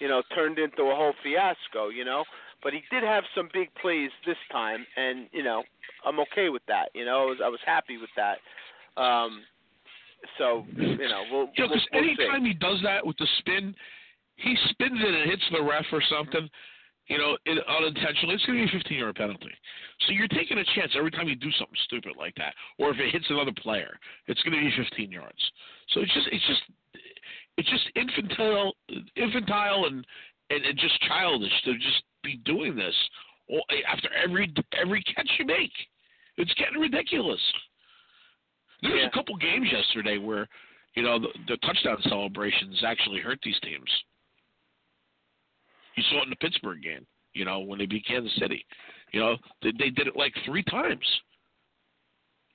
you 0.00 0.08
know, 0.08 0.22
turned 0.34 0.58
into 0.58 0.82
a 0.82 0.94
whole 0.94 1.14
fiasco. 1.22 1.88
You 1.88 2.04
know, 2.04 2.24
but 2.62 2.72
he 2.72 2.82
did 2.90 3.02
have 3.02 3.24
some 3.34 3.48
big 3.52 3.68
plays 3.80 4.10
this 4.26 4.36
time, 4.50 4.84
and 4.96 5.28
you 5.32 5.42
know, 5.42 5.62
I'm 6.04 6.18
okay 6.20 6.48
with 6.48 6.62
that. 6.68 6.90
You 6.94 7.04
know, 7.04 7.22
I 7.22 7.24
was, 7.24 7.38
I 7.44 7.48
was 7.48 7.60
happy 7.64 7.96
with 7.98 8.10
that. 8.16 8.38
Um, 9.00 9.42
so 10.38 10.66
you 10.76 11.08
know, 11.08 11.22
we'll, 11.30 11.40
we'll, 11.40 11.46
because 11.54 11.70
we'll 11.92 12.02
see. 12.02 12.14
anytime 12.16 12.44
he 12.44 12.54
does 12.54 12.80
that 12.82 13.06
with 13.06 13.16
the 13.18 13.28
spin, 13.38 13.74
he 14.36 14.56
spins 14.70 14.98
it 15.00 15.14
and 15.14 15.30
hits 15.30 15.42
the 15.52 15.62
ref 15.62 15.86
or 15.92 16.02
something, 16.10 16.48
you 17.10 17.18
know, 17.18 17.36
it, 17.44 17.58
unintentionally, 17.66 18.36
it's 18.36 18.46
going 18.46 18.58
to 18.58 18.70
be 18.70 18.70
a 18.70 18.78
15 18.78 18.98
yard 18.98 19.16
penalty. 19.16 19.50
So 20.06 20.12
you're 20.12 20.28
taking 20.28 20.58
a 20.58 20.64
chance 20.76 20.92
every 20.96 21.10
time 21.10 21.28
you 21.28 21.34
do 21.34 21.50
something 21.58 21.76
stupid 21.84 22.12
like 22.16 22.34
that, 22.36 22.54
or 22.78 22.90
if 22.90 22.98
it 22.98 23.10
hits 23.12 23.26
another 23.30 23.52
player, 23.52 23.98
it's 24.28 24.40
going 24.42 24.54
to 24.54 24.62
be 24.62 24.70
15 24.76 25.10
yards. 25.10 25.38
So 25.90 26.00
it's 26.00 26.14
just, 26.14 26.28
it's 26.30 26.46
just, 26.46 26.62
it's 27.56 27.68
just 27.68 27.88
infantile, 27.94 28.72
infantile 29.16 29.86
and, 29.86 30.06
and, 30.50 30.64
and 30.64 30.78
just 30.78 31.00
childish 31.02 31.52
to 31.64 31.74
just 31.74 32.02
be 32.22 32.36
doing 32.44 32.74
this 32.76 32.94
after 33.88 34.08
every 34.14 34.52
every 34.80 35.02
catch 35.02 35.28
you 35.38 35.44
make. 35.46 35.72
It's 36.36 36.52
getting 36.54 36.80
ridiculous. 36.80 37.40
There 38.82 38.92
was 38.92 39.00
Yeah. 39.02 39.08
a 39.08 39.10
couple 39.10 39.36
games 39.36 39.68
yesterday 39.70 40.16
where, 40.18 40.48
you 40.94 41.02
know, 41.02 41.18
the, 41.18 41.28
the 41.48 41.56
touchdown 41.58 41.98
celebrations 42.04 42.82
actually 42.86 43.20
hurt 43.20 43.38
these 43.42 43.58
teams. 43.60 43.90
You 45.96 46.02
saw 46.04 46.20
it 46.20 46.24
in 46.24 46.30
the 46.30 46.36
Pittsburgh 46.36 46.82
game, 46.82 47.06
you 47.34 47.44
know, 47.44 47.60
when 47.60 47.78
they 47.78 47.86
beat 47.86 48.06
Kansas 48.06 48.34
City. 48.38 48.64
You 49.12 49.20
know, 49.20 49.36
they, 49.62 49.72
they 49.78 49.90
did 49.90 50.06
it 50.06 50.16
like 50.16 50.32
three 50.46 50.62
times. 50.64 51.04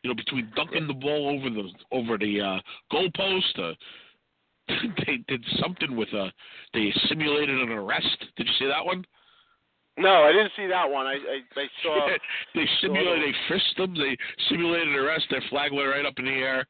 You 0.04 0.10
know, 0.10 0.16
between 0.16 0.52
dunking 0.56 0.88
the 0.88 0.94
ball 0.94 1.30
over 1.30 1.50
the 1.50 1.70
over 1.92 2.18
the 2.18 2.40
uh, 2.40 2.60
goalpost, 2.92 3.60
uh, 3.60 3.74
they 5.06 5.18
did 5.28 5.44
something 5.62 5.96
with 5.96 6.10
a. 6.10 6.32
They 6.74 6.94
simulated 7.10 7.62
an 7.62 7.70
arrest. 7.72 8.18
Did 8.38 8.48
you 8.48 8.54
see 8.60 8.66
that 8.68 8.86
one? 8.86 9.06
No, 9.98 10.24
I 10.24 10.32
didn't 10.32 10.52
see 10.58 10.68
that 10.68 10.90
one. 10.90 11.06
I 11.08 11.14
I, 11.14 11.40
I 11.60 11.66
saw. 11.84 12.08
they 12.56 12.66
simulated, 12.82 13.24
they 13.24 13.36
frisked 13.48 13.78
them, 13.78 13.96
they 13.96 14.18
simulated 14.50 14.90
an 14.90 14.96
arrest, 14.96 15.26
their 15.30 15.44
flag 15.50 15.72
went 15.72 15.88
right 15.88 16.06
up 16.06 16.16
in 16.18 16.26
the 16.26 16.32
air. 16.32 16.66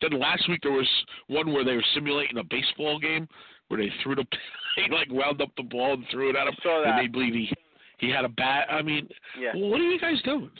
Then 0.00 0.18
last 0.18 0.48
week 0.48 0.60
there 0.62 0.72
was 0.72 0.88
one 1.26 1.52
where 1.52 1.64
they 1.64 1.74
were 1.74 1.84
simulating 1.94 2.38
a 2.38 2.44
baseball 2.44 2.98
game 2.98 3.28
where 3.68 3.80
they 3.80 3.92
threw 4.02 4.14
the 4.14 4.24
they 4.76 4.88
like 4.94 5.08
wound 5.10 5.42
up 5.42 5.50
the 5.56 5.62
ball 5.62 5.94
and 5.94 6.04
threw 6.10 6.30
it 6.30 6.36
at 6.36 6.46
him. 6.46 6.54
saw 6.62 6.82
that. 6.82 6.90
And 6.90 6.98
they 6.98 7.10
believe 7.10 7.34
he 7.34 7.52
he 7.98 8.10
had 8.10 8.24
a 8.24 8.30
bat. 8.30 8.66
I 8.70 8.80
mean, 8.80 9.08
Yeah. 9.38 9.50
well, 9.54 9.70
what 9.70 9.80
are 9.80 9.90
you 9.90 10.00
guys 10.00 10.20
doing? 10.22 10.50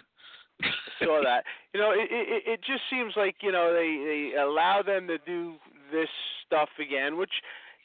saw 1.03 1.23
that. 1.25 1.45
You 1.73 1.81
know, 1.81 1.93
it, 1.93 2.09
it 2.11 2.43
it 2.47 2.61
just 2.67 2.83
seems 2.91 3.15
like 3.17 3.37
you 3.41 3.53
know 3.53 3.73
they 3.73 4.33
they 4.33 4.39
allow 4.39 4.83
them 4.83 5.07
to 5.07 5.17
do 5.25 5.55
this 5.91 6.09
stuff 6.47 6.69
again, 6.81 7.17
which 7.17 7.33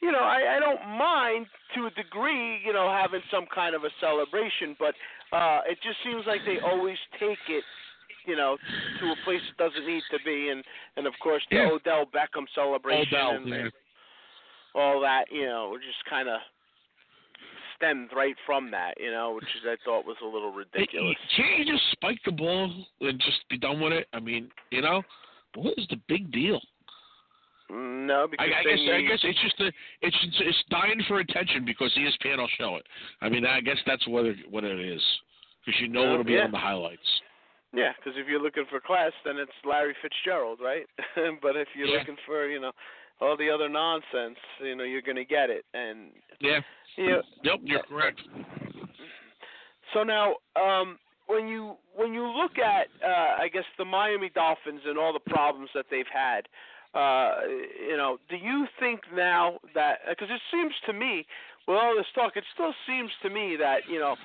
you 0.02 0.12
know 0.12 0.20
I 0.20 0.56
I 0.56 0.60
don't 0.60 0.98
mind 0.98 1.46
to 1.74 1.86
a 1.86 1.90
degree. 1.90 2.60
You 2.64 2.72
know, 2.72 2.88
having 2.90 3.22
some 3.30 3.46
kind 3.54 3.74
of 3.74 3.84
a 3.84 3.90
celebration, 4.00 4.76
but 4.78 4.94
uh 5.32 5.60
it 5.68 5.78
just 5.82 5.98
seems 6.04 6.24
like 6.26 6.40
they 6.46 6.58
always 6.60 6.98
take 7.18 7.38
it. 7.48 7.64
You 8.26 8.34
know, 8.34 8.56
to 9.00 9.06
a 9.06 9.14
place 9.24 9.40
it 9.48 9.56
doesn't 9.56 9.86
need 9.86 10.02
to 10.10 10.18
be, 10.24 10.48
and 10.50 10.64
and 10.96 11.06
of 11.06 11.14
course 11.22 11.42
the 11.50 11.56
Yeah. 11.56 11.70
Odell 11.70 12.06
Beckham 12.06 12.46
celebration 12.54 13.14
Odell, 13.14 13.30
and, 13.36 13.48
yeah. 13.48 13.54
and 13.54 13.72
all 14.74 15.00
that. 15.00 15.26
You 15.30 15.46
know, 15.46 15.76
just 15.78 16.04
kind 16.10 16.28
of 16.28 16.40
stemmed 17.76 18.10
right 18.16 18.34
from 18.44 18.70
that. 18.72 18.94
You 18.98 19.10
know, 19.12 19.34
which 19.36 19.44
is 19.44 19.62
I 19.64 19.76
thought 19.84 20.04
was 20.04 20.16
a 20.22 20.26
little 20.26 20.50
ridiculous. 20.50 21.16
Can't 21.36 21.58
you 21.66 21.72
just 21.72 21.84
spike 21.92 22.18
the 22.24 22.32
ball 22.32 22.72
and 23.00 23.20
just 23.20 23.48
be 23.48 23.58
done 23.58 23.80
with 23.80 23.92
it? 23.92 24.08
I 24.12 24.18
mean, 24.18 24.50
you 24.70 24.82
know, 24.82 25.02
what 25.54 25.74
is 25.78 25.86
the 25.88 26.00
big 26.08 26.32
deal? 26.32 26.60
No, 27.68 28.24
I, 28.24 28.26
because 28.30 28.46
I 28.60 28.64
then 28.64 28.76
guess 28.76 28.94
I 28.94 29.00
guess 29.02 29.18
it's 29.24 29.42
just 29.42 29.60
a, 29.60 29.72
it's 30.02 30.16
it's 30.40 30.64
dying 30.70 31.02
for 31.08 31.18
attention 31.18 31.64
because 31.64 31.92
ESPN 31.98 32.38
will 32.38 32.48
show 32.58 32.76
it. 32.76 32.86
I 33.20 33.28
mean, 33.28 33.44
I 33.44 33.60
guess 33.60 33.78
that's 33.86 34.06
what 34.06 34.24
it, 34.24 34.36
what 34.50 34.62
it 34.64 34.78
is 34.78 35.02
because 35.64 35.80
you 35.80 35.88
know 35.88 36.02
Well, 36.02 36.12
it'll 36.14 36.24
be 36.24 36.34
yeah. 36.34 36.44
on 36.44 36.52
the 36.52 36.58
highlights. 36.58 37.00
Yeah, 37.72 37.92
because 37.98 38.18
if 38.18 38.28
you're 38.28 38.40
looking 38.42 38.64
for 38.70 38.80
class, 38.80 39.12
then 39.24 39.36
it's 39.36 39.50
Larry 39.64 39.94
Fitzgerald, 40.00 40.60
right? 40.62 40.86
but 41.42 41.56
if 41.56 41.68
you're 41.74 41.88
Yeah. 41.88 41.98
looking 41.98 42.16
for, 42.24 42.48
you 42.48 42.60
know, 42.60 42.72
all 43.20 43.36
the 43.36 43.50
other 43.50 43.68
nonsense, 43.68 44.38
you 44.62 44.76
know, 44.76 44.84
you're 44.84 45.02
going 45.02 45.16
to 45.16 45.24
get 45.24 45.50
it. 45.50 45.64
And 45.74 46.12
Yeah. 46.40 46.60
you 46.96 47.08
know, 47.08 47.22
Yep, 47.42 47.60
you're 47.64 47.82
correct. 47.82 48.22
So 49.92 50.04
now, 50.04 50.36
um, 50.56 50.98
when 51.26 51.48
you 51.48 51.76
when 51.94 52.14
you 52.14 52.26
look 52.26 52.58
at, 52.58 52.88
uh, 53.04 53.36
I 53.42 53.48
guess 53.48 53.64
the 53.78 53.84
Miami 53.84 54.30
Dolphins 54.30 54.82
and 54.86 54.98
all 54.98 55.12
the 55.12 55.30
problems 55.30 55.70
that 55.74 55.86
they've 55.90 56.06
had, 56.12 56.48
uh, 56.94 57.40
you 57.88 57.96
know, 57.96 58.18
do 58.28 58.36
you 58.36 58.66
think 58.78 59.00
now 59.14 59.58
that 59.74 59.98
because 60.08 60.28
it 60.30 60.40
seems 60.50 60.72
to 60.86 60.92
me, 60.92 61.26
with 61.68 61.76
all 61.76 61.94
this 61.96 62.06
talk, 62.14 62.36
it 62.36 62.44
still 62.54 62.72
seems 62.86 63.10
to 63.22 63.30
me 63.30 63.56
that 63.58 63.80
you 63.90 63.98
know, 63.98 64.16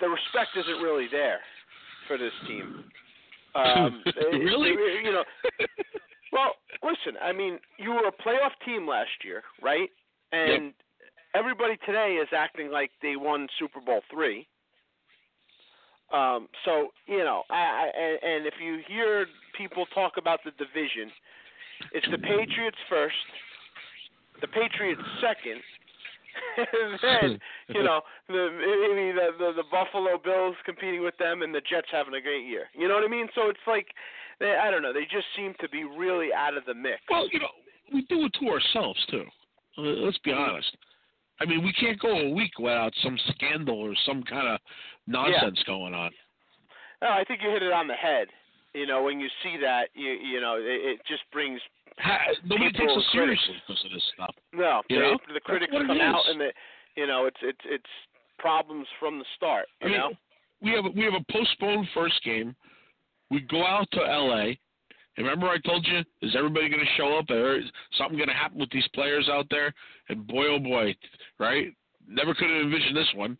the 0.00 0.08
respect 0.08 0.50
isn't 0.56 0.82
really 0.82 1.08
there 1.10 1.40
for 2.06 2.18
this 2.18 2.32
team. 2.46 2.84
Um, 3.54 4.02
Really? 4.32 4.70
it- 4.70 5.04
you 5.04 5.12
know, 5.12 5.24
well, 6.32 6.52
listen. 6.82 7.18
I 7.22 7.32
mean, 7.32 7.58
you 7.78 7.90
were 7.90 8.06
a 8.08 8.12
playoff 8.12 8.52
team 8.64 8.86
last 8.86 9.10
year, 9.24 9.42
right? 9.62 9.90
And 10.32 10.72
everybody 11.34 11.76
today 11.86 12.18
is 12.22 12.28
acting 12.32 12.70
like 12.70 12.90
they 13.02 13.16
won 13.16 13.48
Super 13.58 13.80
Bowl 13.80 14.02
three. 14.12 14.46
Um, 16.12 16.48
so 16.64 16.88
you 17.06 17.18
know, 17.18 17.42
I, 17.50 17.54
I 17.54 17.90
and, 18.00 18.18
and 18.22 18.46
if 18.46 18.54
you 18.62 18.80
hear 18.88 19.26
people 19.56 19.86
talk 19.94 20.14
about 20.16 20.40
the 20.44 20.50
division, 20.52 21.10
it's 21.92 22.06
the 22.10 22.18
Patriots 22.18 22.78
first, 22.88 23.14
the 24.40 24.48
Patriots 24.48 25.02
second, 25.20 25.60
and 26.56 26.98
then 27.02 27.40
you 27.74 27.82
know 27.82 28.00
the 28.28 28.48
maybe 28.52 29.12
the, 29.12 29.30
the 29.38 29.62
the 29.62 29.68
Buffalo 29.70 30.18
Bills 30.22 30.56
competing 30.64 31.02
with 31.02 31.16
them, 31.18 31.42
and 31.42 31.54
the 31.54 31.60
Jets 31.60 31.88
having 31.90 32.14
a 32.14 32.20
great 32.20 32.46
year. 32.46 32.66
You 32.74 32.88
know 32.88 32.94
what 32.94 33.04
I 33.04 33.08
mean? 33.08 33.28
So 33.34 33.48
it's 33.48 33.66
like 33.66 33.86
they, 34.38 34.56
I 34.56 34.70
don't 34.70 34.82
know. 34.82 34.92
They 34.92 35.04
just 35.04 35.26
seem 35.36 35.54
to 35.60 35.68
be 35.68 35.84
really 35.84 36.32
out 36.32 36.56
of 36.56 36.64
the 36.64 36.74
mix. 36.74 37.00
Well, 37.08 37.28
you 37.32 37.40
know, 37.40 37.52
we 37.92 38.02
do 38.02 38.24
it 38.24 38.32
to 38.40 38.48
ourselves 38.48 38.98
too. 39.10 39.24
Uh, 39.78 39.82
Let's 39.82 40.18
be 40.18 40.32
honest. 40.32 40.76
I 41.40 41.46
mean, 41.46 41.64
we 41.64 41.72
can't 41.72 41.98
go 41.98 42.18
a 42.18 42.30
week 42.30 42.58
without 42.58 42.92
some 43.02 43.18
scandal 43.30 43.78
or 43.78 43.94
some 44.06 44.22
kind 44.24 44.46
of 44.46 44.60
nonsense 45.06 45.58
going 45.66 45.94
on. 45.94 46.10
No, 47.00 47.08
I 47.08 47.24
think 47.24 47.40
you 47.42 47.50
hit 47.50 47.62
it 47.62 47.72
on 47.72 47.88
the 47.88 47.94
head. 47.94 48.28
You 48.74 48.86
know, 48.86 49.02
when 49.02 49.18
you 49.20 49.28
see 49.42 49.56
that, 49.62 49.88
you 49.94 50.10
you 50.12 50.40
know, 50.40 50.56
it, 50.56 50.96
it 50.96 51.00
just 51.08 51.22
brings 51.32 51.60
Nobody 52.44 52.70
takes 52.72 52.78
critics. 52.78 53.06
seriously 53.12 53.54
because 53.66 53.84
of 53.84 53.90
this 53.92 54.02
stuff. 54.14 54.34
No, 54.52 54.82
You 54.88 54.96
they, 55.00 55.02
know? 55.02 55.18
the 55.34 55.40
critics 55.40 55.72
come 55.72 56.00
out 56.00 56.22
and 56.28 56.40
the, 56.40 56.52
you 56.96 57.06
know, 57.06 57.26
it's 57.26 57.36
it's 57.42 57.60
it's 57.64 57.90
problems 58.38 58.86
from 58.98 59.18
the 59.18 59.24
start. 59.36 59.66
I 59.82 59.86
You 59.86 59.90
mean, 59.92 60.00
know, 60.00 60.10
we 60.62 60.70
have 60.70 60.84
we 60.94 61.02
have 61.04 61.14
a 61.14 61.32
postponed 61.32 61.88
first 61.94 62.22
game. 62.24 62.54
We 63.30 63.40
go 63.40 63.64
out 63.66 63.88
to 63.92 64.00
L.A. 64.00 64.58
Remember, 65.18 65.48
I 65.48 65.58
told 65.58 65.86
you, 65.86 65.98
is 66.22 66.34
everybody 66.36 66.68
going 66.70 66.80
to 66.80 66.92
show 66.96 67.18
up? 67.18 67.28
Or 67.30 67.58
is 67.58 67.64
something 67.98 68.16
going 68.16 68.28
to 68.28 68.34
happen 68.34 68.58
with 68.58 68.70
these 68.70 68.86
players 68.94 69.28
out 69.30 69.46
there? 69.50 69.74
And 70.08 70.26
boy, 70.26 70.46
oh 70.46 70.58
boy, 70.58 70.94
right? 71.38 71.66
Never 72.08 72.34
could 72.34 72.48
have 72.48 72.62
envisioned 72.62 72.96
this 72.96 73.12
one. 73.14 73.36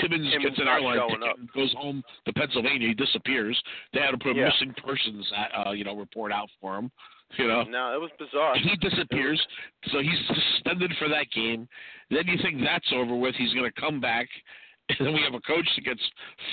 Timmons 0.00 0.30
Timmons 0.30 0.44
gets 0.56 0.58
an 0.60 0.68
airline 0.68 1.08
ticket 1.08 1.52
goes 1.54 1.72
home 1.74 2.02
to 2.26 2.32
Pennsylvania. 2.32 2.88
He 2.88 2.94
disappears. 2.94 3.60
They 3.92 4.00
had 4.00 4.10
to 4.12 4.18
put 4.18 4.36
a 4.36 4.40
Yeah. 4.40 4.46
missing 4.48 4.74
persons, 4.84 5.30
uh, 5.66 5.70
you 5.72 5.84
know, 5.84 5.96
report 5.96 6.32
out 6.32 6.48
for 6.60 6.76
him. 6.78 6.90
You 7.38 7.48
know, 7.48 7.62
no, 7.64 7.92
it 7.94 8.00
was 8.00 8.10
bizarre. 8.16 8.54
he 8.56 8.76
disappears, 8.76 9.44
so 9.90 9.98
he's 9.98 10.20
suspended 10.28 10.92
for 10.98 11.08
that 11.08 11.26
game. 11.34 11.66
Then 12.08 12.28
you 12.28 12.38
think 12.40 12.60
that's 12.62 12.86
over 12.92 13.16
with. 13.16 13.34
He's 13.34 13.52
going 13.54 13.64
to 13.68 13.80
come 13.80 13.98
back, 14.00 14.28
and 14.90 14.98
then 15.04 15.14
we 15.14 15.22
have 15.22 15.34
a 15.34 15.40
coach 15.40 15.68
that 15.74 15.84
gets 15.84 16.02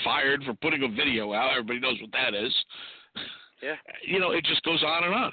fired 0.02 0.42
for 0.42 0.54
putting 0.54 0.82
a 0.82 0.88
video 0.88 1.34
out. 1.34 1.52
Everybody 1.52 1.78
knows 1.78 2.00
what 2.00 2.10
that 2.12 2.34
is. 2.34 2.52
Yeah. 3.62 3.76
You 4.04 4.18
know, 4.18 4.32
it 4.32 4.44
just 4.44 4.62
goes 4.64 4.82
on 4.82 5.04
and 5.04 5.14
on. 5.14 5.32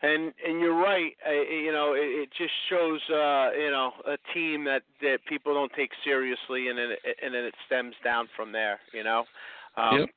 And 0.00 0.32
and 0.46 0.60
you're 0.60 0.76
right. 0.76 1.12
Uh, 1.26 1.32
you 1.32 1.72
know, 1.72 1.94
it, 1.94 2.06
it 2.06 2.28
just 2.38 2.52
shows 2.70 3.00
uh, 3.10 3.50
you 3.58 3.70
know 3.70 3.90
a 4.06 4.16
team 4.32 4.64
that 4.64 4.82
that 5.02 5.18
people 5.28 5.52
don't 5.54 5.72
take 5.74 5.90
seriously, 6.04 6.68
and 6.68 6.78
then 6.78 6.90
it, 6.92 7.16
and 7.22 7.34
then 7.34 7.42
it 7.44 7.54
stems 7.66 7.94
down 8.04 8.28
from 8.36 8.52
there. 8.52 8.78
You 8.94 9.02
know, 9.02 9.24
um, 9.76 10.00
Yep. 10.00 10.08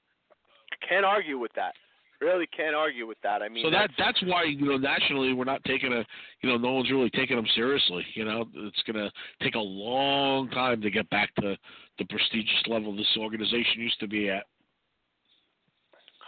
can't 0.88 1.06
argue 1.06 1.40
with 1.40 1.52
that. 1.56 1.74
Really 2.22 2.46
can't 2.46 2.76
argue 2.76 3.08
with 3.08 3.18
that. 3.24 3.42
I 3.42 3.50
mean, 3.50 3.66
so 3.66 3.72
that 3.72 3.90
that's, 3.98 4.20
that's 4.22 4.32
why 4.32 4.44
you 4.44 4.68
know 4.68 4.78
nationally 4.78 5.34
we're 5.34 5.46
not 5.46 5.64
taking 5.64 5.92
a 5.92 6.06
you 6.42 6.50
know 6.50 6.58
no 6.58 6.74
one's 6.74 6.92
really 6.92 7.10
taking 7.10 7.36
them 7.36 7.48
seriously. 7.56 8.06
You 8.14 8.26
know, 8.26 8.46
it's 8.54 8.84
going 8.86 9.04
to 9.04 9.12
take 9.44 9.56
a 9.56 9.60
long 9.60 10.48
time 10.52 10.80
to 10.82 10.92
get 10.92 11.10
back 11.10 11.34
to 11.42 11.58
the 11.98 12.06
prestigious 12.06 12.62
level 12.68 12.96
this 12.96 13.08
organization 13.18 13.82
used 13.82 14.00
to 14.00 14.08
be 14.08 14.30
at. 14.30 14.44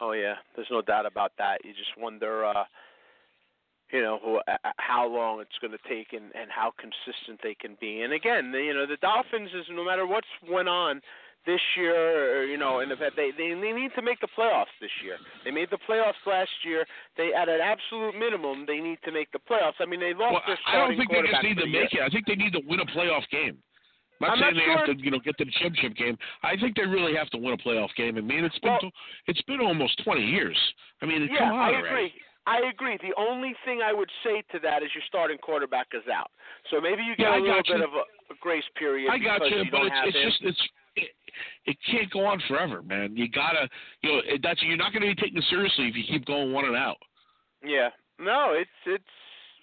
Oh 0.01 0.13
yeah, 0.13 0.35
there's 0.55 0.67
no 0.71 0.81
doubt 0.81 1.05
about 1.05 1.33
that. 1.37 1.59
You 1.63 1.71
just 1.73 1.95
wonder, 1.97 2.43
uh, 2.43 2.63
you 3.93 4.01
know, 4.01 4.19
who, 4.23 4.37
uh, 4.51 4.57
how 4.77 5.07
long 5.07 5.39
it's 5.39 5.55
going 5.61 5.71
to 5.71 5.83
take 5.87 6.11
and 6.11 6.33
and 6.33 6.49
how 6.49 6.73
consistent 6.81 7.39
they 7.43 7.53
can 7.53 7.77
be. 7.79 8.01
And 8.01 8.11
again, 8.11 8.51
the, 8.51 8.57
you 8.59 8.73
know, 8.73 8.85
the 8.87 8.97
Dolphins 8.97 9.51
is 9.53 9.65
no 9.69 9.85
matter 9.85 10.05
what's 10.05 10.27
went 10.49 10.67
on 10.67 10.99
this 11.45 11.61
year, 11.77 12.39
or, 12.39 12.45
you 12.45 12.57
know, 12.57 12.79
and 12.79 12.91
they 12.91 13.29
they 13.37 13.53
they 13.53 13.71
need 13.71 13.91
to 13.95 14.01
make 14.01 14.19
the 14.19 14.31
playoffs 14.35 14.73
this 14.81 14.91
year. 15.03 15.17
They 15.45 15.51
made 15.51 15.69
the 15.69 15.77
playoffs 15.87 16.19
last 16.25 16.51
year. 16.65 16.85
They 17.15 17.33
at 17.33 17.47
an 17.47 17.61
absolute 17.61 18.17
minimum 18.17 18.65
they 18.65 18.79
need 18.79 18.97
to 19.05 19.11
make 19.11 19.31
the 19.31 19.39
playoffs. 19.39 19.77
I 19.79 19.85
mean, 19.85 19.99
they 19.99 20.13
lost 20.13 20.33
Well, 20.33 20.41
their 20.47 20.57
I 20.67 20.89
don't 20.89 20.97
starting 20.97 20.97
think 20.97 21.11
they 21.13 21.31
just 21.31 21.43
need 21.43 21.59
to 21.61 21.67
make 21.69 21.93
it. 21.93 22.01
I 22.01 22.09
think 22.09 22.25
they 22.25 22.35
need 22.35 22.53
to 22.53 22.61
win 22.65 22.79
a 22.79 22.89
playoff 22.97 23.29
game. 23.29 23.61
I'm 24.21 24.39
not 24.39 24.47
I'm 24.47 24.55
saying 24.55 24.55
not 24.55 24.85
they 24.87 24.91
have 24.93 24.97
to, 24.97 25.03
you 25.03 25.11
know, 25.11 25.19
get 25.19 25.37
to 25.37 25.45
the 25.45 25.51
championship 25.59 25.97
game. 25.97 26.17
I 26.43 26.55
think 26.55 26.77
they 26.77 26.87
really 26.87 27.13
have 27.13 27.29
to 27.31 27.37
win 27.37 27.53
a 27.53 27.57
playoff 27.57 27.93
game. 27.97 28.17
I 28.17 28.21
mean, 28.21 28.45
it's 28.45 28.57
been 28.59 28.71
Well- 28.81 28.91
it's 29.27 29.41
been 29.43 29.59
almost 29.59 30.01
20 30.03 30.23
years. 30.23 30.57
I 31.01 31.05
mean, 31.05 31.27
Yeah, 31.29 31.39
come 31.39 31.59
on 31.59 31.75
I 31.75 31.77
agree. 31.77 32.13
I 32.45 32.59
agree. 32.67 32.97
The 33.01 33.15
only 33.17 33.55
thing 33.65 33.79
I 33.81 33.93
would 33.93 34.09
say 34.23 34.43
to 34.51 34.59
that 34.59 34.83
is 34.83 34.89
your 34.93 35.03
starting 35.07 35.37
quarterback 35.37 35.87
is 35.93 36.03
out. 36.11 36.29
So 36.71 36.81
maybe 36.81 37.01
you 37.03 37.15
get 37.15 37.31
Yeah, 37.31 37.39
a 37.39 37.41
little 37.41 37.63
bit 37.63 37.77
you. 37.77 37.83
of 37.83 37.93
a, 37.93 38.03
a 38.33 38.35
grace 38.41 38.67
period 38.77 39.09
I 39.09 39.17
got 39.17 39.45
you, 39.49 39.63
you 39.63 39.71
but 39.71 39.87
it's 39.87 39.95
it's 40.15 40.19
just 40.23 40.39
it's 40.43 40.63
it, 40.95 41.09
it 41.65 41.77
can't 41.89 42.11
go 42.11 42.25
on 42.25 42.41
forever, 42.47 42.81
man. 42.83 43.15
You 43.15 43.29
gotta, 43.29 43.67
you 44.01 44.11
know, 44.11 44.21
it, 44.25 44.41
that's 44.43 44.61
you're 44.61 44.77
not 44.77 44.91
going 44.93 45.01
to 45.01 45.15
be 45.15 45.15
taken 45.15 45.41
seriously 45.49 45.87
if 45.87 45.95
you 45.95 46.03
keep 46.07 46.25
going 46.25 46.53
one 46.53 46.65
and 46.65 46.75
out. 46.75 46.97
Yeah. 47.65 47.89
No, 48.19 48.53
it's 48.53 48.69
it's 48.85 49.13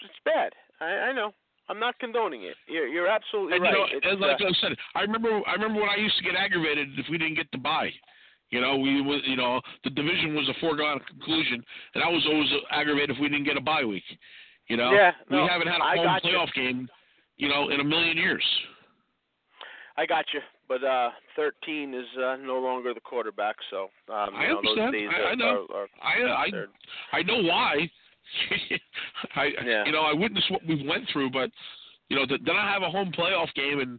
it's 0.02 0.18
bad. 0.24 0.52
I, 0.80 1.10
I 1.10 1.12
know. 1.12 1.32
I'm 1.68 1.78
not 1.78 1.96
condoning 2.00 2.42
it. 2.44 2.56
You're 2.66 2.88
you're 2.88 3.06
absolutely 3.06 3.54
And 3.56 3.62
right. 3.62 3.74
you 3.74 4.00
know, 4.00 4.10
and 4.10 4.20
like 4.20 4.40
uh, 4.40 4.46
I 4.46 4.52
said, 4.60 4.76
I 4.96 5.02
remember 5.02 5.40
I 5.46 5.52
remember 5.52 5.80
when 5.80 5.90
I 5.90 5.96
used 5.96 6.16
to 6.16 6.24
get 6.24 6.34
aggravated 6.34 6.88
if 6.98 7.06
we 7.10 7.18
didn't 7.18 7.36
get 7.36 7.46
the 7.52 7.58
bye. 7.58 7.90
You 8.50 8.60
know, 8.60 8.76
we 8.76 9.00
was 9.00 9.20
you 9.26 9.36
know 9.36 9.60
the 9.84 9.90
division 9.90 10.34
was 10.34 10.48
a 10.48 10.54
foregone 10.60 11.00
conclusion, 11.08 11.62
and 11.94 12.02
I 12.04 12.08
was 12.08 12.24
always 12.26 12.48
aggravated 12.70 13.10
if 13.10 13.20
we 13.20 13.28
didn't 13.28 13.44
get 13.44 13.56
a 13.56 13.60
bye 13.60 13.84
week. 13.84 14.02
You 14.68 14.76
know, 14.76 14.92
Yeah, 14.92 15.12
we 15.30 15.36
haven't 15.38 15.68
had 15.68 15.80
a 15.80 15.84
I 15.84 15.96
home 15.96 16.04
got 16.06 16.24
you. 16.24 16.30
playoff 16.30 16.52
game, 16.54 16.88
you 17.36 17.48
know, 17.48 17.70
in 17.70 17.80
a 17.80 17.84
million 17.84 18.16
years. 18.16 18.44
I 19.96 20.06
got 20.06 20.24
you. 20.32 20.40
But 20.68 20.84
uh 20.84 21.10
13 21.36 21.94
is 21.94 22.04
uh, 22.16 22.36
no 22.40 22.58
longer 22.60 22.94
the 22.94 23.00
quarterback, 23.00 23.56
so 23.70 23.84
um, 24.08 24.34
I 24.36 24.48
know, 24.48 24.58
understand. 24.58 24.96
I- 24.96 25.20
are, 25.20 25.26
I 25.26 25.34
know. 25.34 25.66
are, 25.72 25.82
are 25.82 25.88
I 26.02 26.46
I 27.12 27.18
I 27.18 27.22
know 27.22 27.42
why. 27.42 27.90
I 29.36 29.46
Yeah. 29.64 29.84
you 29.86 29.92
know 29.92 30.02
I 30.02 30.12
witnessed 30.12 30.50
what 30.50 30.64
we 30.66 30.86
went 30.86 31.04
through, 31.12 31.30
but 31.30 31.50
you 32.08 32.16
know 32.16 32.26
to, 32.26 32.38
to 32.38 32.44
not 32.52 32.72
have 32.72 32.82
a 32.82 32.90
home 32.90 33.12
playoff 33.12 33.52
game 33.54 33.80
and 33.80 33.98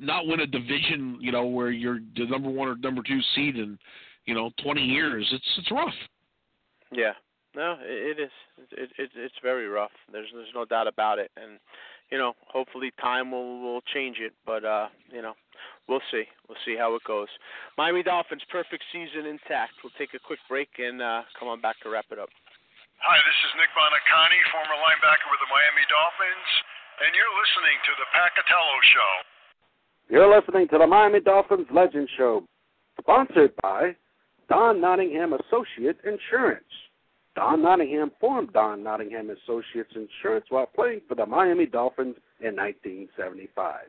not 0.00 0.26
win 0.26 0.40
a 0.40 0.46
division, 0.46 1.18
you 1.20 1.32
know 1.32 1.46
where 1.46 1.70
you're 1.70 2.00
the 2.16 2.26
number 2.26 2.50
one 2.50 2.68
or 2.68 2.76
number 2.76 3.02
two 3.06 3.20
seed 3.34 3.56
in 3.56 3.78
you 4.24 4.34
know 4.34 4.50
20 4.62 4.80
years, 4.80 5.28
it's 5.32 5.58
it's 5.58 5.70
rough. 5.70 5.94
Yeah. 6.92 7.12
No, 7.56 7.80
it, 7.80 8.18
it 8.18 8.22
is. 8.22 8.34
It, 8.72 8.90
it 9.00 9.10
it's 9.16 9.40
very 9.42 9.66
rough. 9.66 9.96
There's 10.12 10.28
there's 10.34 10.52
no 10.54 10.68
doubt 10.68 10.86
about 10.86 11.18
it, 11.18 11.32
and 11.40 11.56
you 12.12 12.18
know, 12.18 12.36
hopefully 12.44 12.92
time 13.00 13.32
will 13.32 13.64
will 13.64 13.80
change 13.94 14.18
it. 14.20 14.36
But 14.44 14.62
uh, 14.64 14.92
you 15.08 15.22
know, 15.24 15.32
we'll 15.88 16.04
see. 16.12 16.28
We'll 16.46 16.60
see 16.68 16.76
how 16.76 16.94
it 16.94 17.02
goes. 17.08 17.32
Miami 17.80 18.04
Dolphins 18.04 18.44
perfect 18.52 18.84
season 18.92 19.24
intact. 19.24 19.80
We'll 19.80 19.96
take 19.96 20.12
a 20.12 20.20
quick 20.20 20.38
break 20.52 20.68
and 20.78 21.00
uh, 21.00 21.24
come 21.40 21.48
on 21.48 21.64
back 21.64 21.80
to 21.82 21.88
wrap 21.88 22.06
it 22.12 22.20
up. 22.20 22.28
Hi, 23.00 23.16
this 23.24 23.38
is 23.44 23.52
Nick 23.60 23.72
Buoniconti, 23.76 24.40
former 24.52 24.76
linebacker 24.80 25.28
with 25.28 25.40
the 25.44 25.50
Miami 25.52 25.84
Dolphins, 25.88 26.48
and 27.04 27.12
you're 27.12 27.34
listening 27.36 27.76
to 27.88 27.92
the 28.00 28.08
Pat 28.12 28.32
Catello 28.32 28.76
Show. 28.88 29.12
You're 30.08 30.32
listening 30.34 30.68
to 30.68 30.78
the 30.78 30.86
Miami 30.86 31.18
Dolphins 31.20 31.66
Legend 31.74 32.08
Show, 32.16 32.44
sponsored 33.00 33.52
by 33.60 33.96
Don 34.48 34.80
Nottingham 34.80 35.32
Associates 35.32 35.98
Insurance. 36.04 36.64
Don 37.34 37.60
Nottingham 37.62 38.12
formed 38.20 38.52
Don 38.52 38.84
Nottingham 38.84 39.30
Associates 39.30 39.90
Insurance 39.96 40.46
while 40.48 40.66
playing 40.66 41.00
for 41.08 41.16
the 41.16 41.26
Miami 41.26 41.66
Dolphins 41.66 42.14
in 42.40 42.54
1975. 42.54 43.80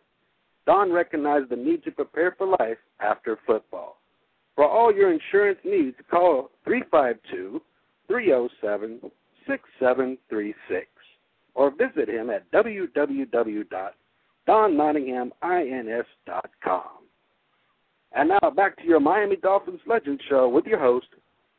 Don 0.66 0.92
recognized 0.92 1.50
the 1.50 1.56
need 1.56 1.84
to 1.84 1.92
prepare 1.92 2.34
for 2.36 2.48
life 2.48 2.80
after 3.00 3.38
football. 3.46 3.98
For 4.56 4.68
all 4.68 4.92
your 4.92 5.14
insurance 5.14 5.60
needs, 5.64 5.96
call 6.10 6.50
352 6.66 7.62
307 8.08 9.12
6736 9.46 10.88
or 11.54 11.70
visit 11.72 12.10
him 12.10 12.32
at 12.32 12.50
www.donnottinghamins.com. 14.48 16.84
And 18.14 18.30
now 18.30 18.50
back 18.50 18.78
to 18.78 18.86
your 18.86 19.00
Miami 19.00 19.36
Dolphins 19.36 19.82
Legend 19.86 20.20
Show 20.30 20.50
with 20.50 20.66
your 20.66 20.80
host, 20.80 21.06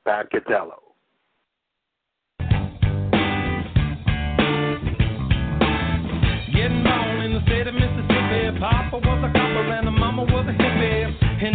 Pat 0.05 0.33
Catello. 0.33 0.81
Getting 6.55 6.83
born 6.83 7.21
in 7.23 7.35
the 7.35 7.43
state 7.47 7.67
of 7.67 7.75
Mississippi. 7.75 8.59
Papa 8.59 8.97
was 8.97 9.05
a 9.05 9.33
copper 9.33 9.73
and 9.73 9.87
the 9.87 9.93
mama 9.93 10.25
was 10.25 10.47
a 10.49 10.55
Okay, 11.39 11.53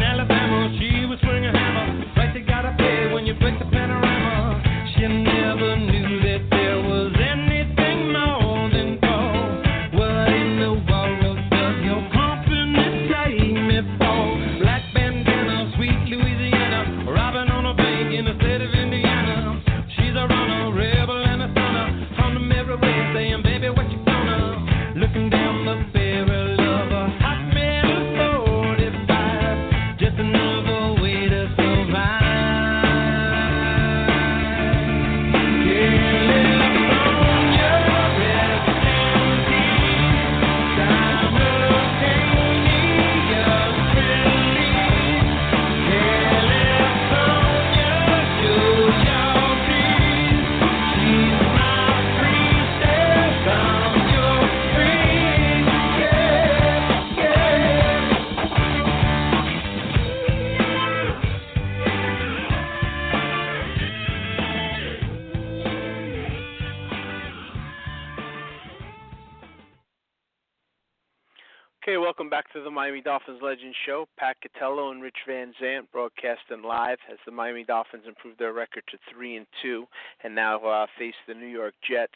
Miami 72.94 73.02
Dolphins 73.02 73.40
Legends 73.42 73.76
Show. 73.88 74.06
Pat 74.20 74.38
Catello 74.46 74.92
and 74.92 75.02
Rich 75.02 75.18
Van 75.28 75.52
Zant 75.60 75.88
broadcasting 75.92 76.62
live 76.64 77.00
as 77.12 77.18
the 77.26 77.32
Miami 77.32 77.64
Dolphins 77.64 78.04
improve 78.08 78.38
their 78.38 78.54
record 78.54 78.84
to 78.92 79.00
three 79.12 79.36
and 79.36 79.48
two, 79.64 79.88
and 80.24 80.36
now 80.36 80.60
uh, 80.60 80.86
face 81.00 81.16
the 81.28 81.34
New 81.34 81.48
York 81.48 81.74
Jets 81.90 82.12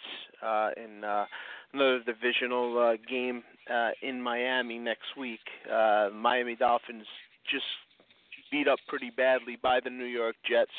uh, 0.45 0.69
in 0.77 1.03
uh, 1.03 1.25
another 1.73 2.01
divisional 2.05 2.77
uh, 2.77 2.97
game 3.09 3.41
uh, 3.73 3.89
in 4.03 4.21
Miami 4.21 4.77
next 4.77 5.17
week. 5.17 5.39
Uh, 5.65 6.09
Miami 6.13 6.55
Dolphins 6.55 7.07
just 7.51 7.65
beat 8.51 8.67
up 8.67 8.77
pretty 8.87 9.09
badly 9.09 9.57
by 9.59 9.79
the 9.83 9.89
New 9.89 10.05
York 10.05 10.35
Jets. 10.47 10.69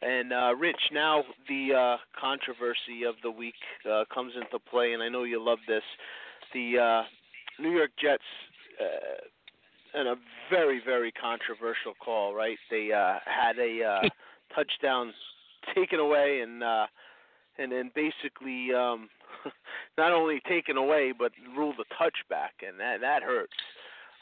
And 0.00 0.32
uh, 0.32 0.54
Rich, 0.58 0.80
now 0.92 1.24
the 1.46 1.74
uh, 1.74 1.96
controversy 2.18 3.04
of 3.06 3.16
the 3.22 3.30
week 3.30 3.60
uh, 3.84 4.04
comes 4.14 4.32
into 4.34 4.58
play, 4.70 4.94
and 4.94 5.02
I 5.02 5.10
know 5.10 5.24
you 5.24 5.44
love 5.44 5.58
this. 5.68 5.84
The 6.54 6.78
uh, 6.78 7.62
New 7.62 7.70
York 7.70 7.90
Jets, 8.00 8.22
uh, 8.80 9.28
and 9.94 10.08
a 10.08 10.14
very, 10.50 10.80
very 10.84 11.12
controversial 11.12 11.94
call, 12.02 12.34
right? 12.34 12.58
They 12.70 12.90
uh, 12.92 13.18
had 13.24 13.58
a 13.58 13.84
uh, 13.84 14.08
touchdown 14.54 15.12
taken 15.74 15.98
away, 16.00 16.40
and 16.40 16.62
uh, 16.62 16.86
and 17.58 17.70
then 17.70 17.90
basically 17.94 18.74
um, 18.74 19.08
not 19.98 20.12
only 20.12 20.40
taken 20.48 20.76
away, 20.76 21.12
but 21.16 21.32
ruled 21.56 21.76
a 21.78 22.02
touchback, 22.02 22.66
and 22.66 22.78
that 22.80 23.00
that 23.00 23.22
hurts. 23.22 23.52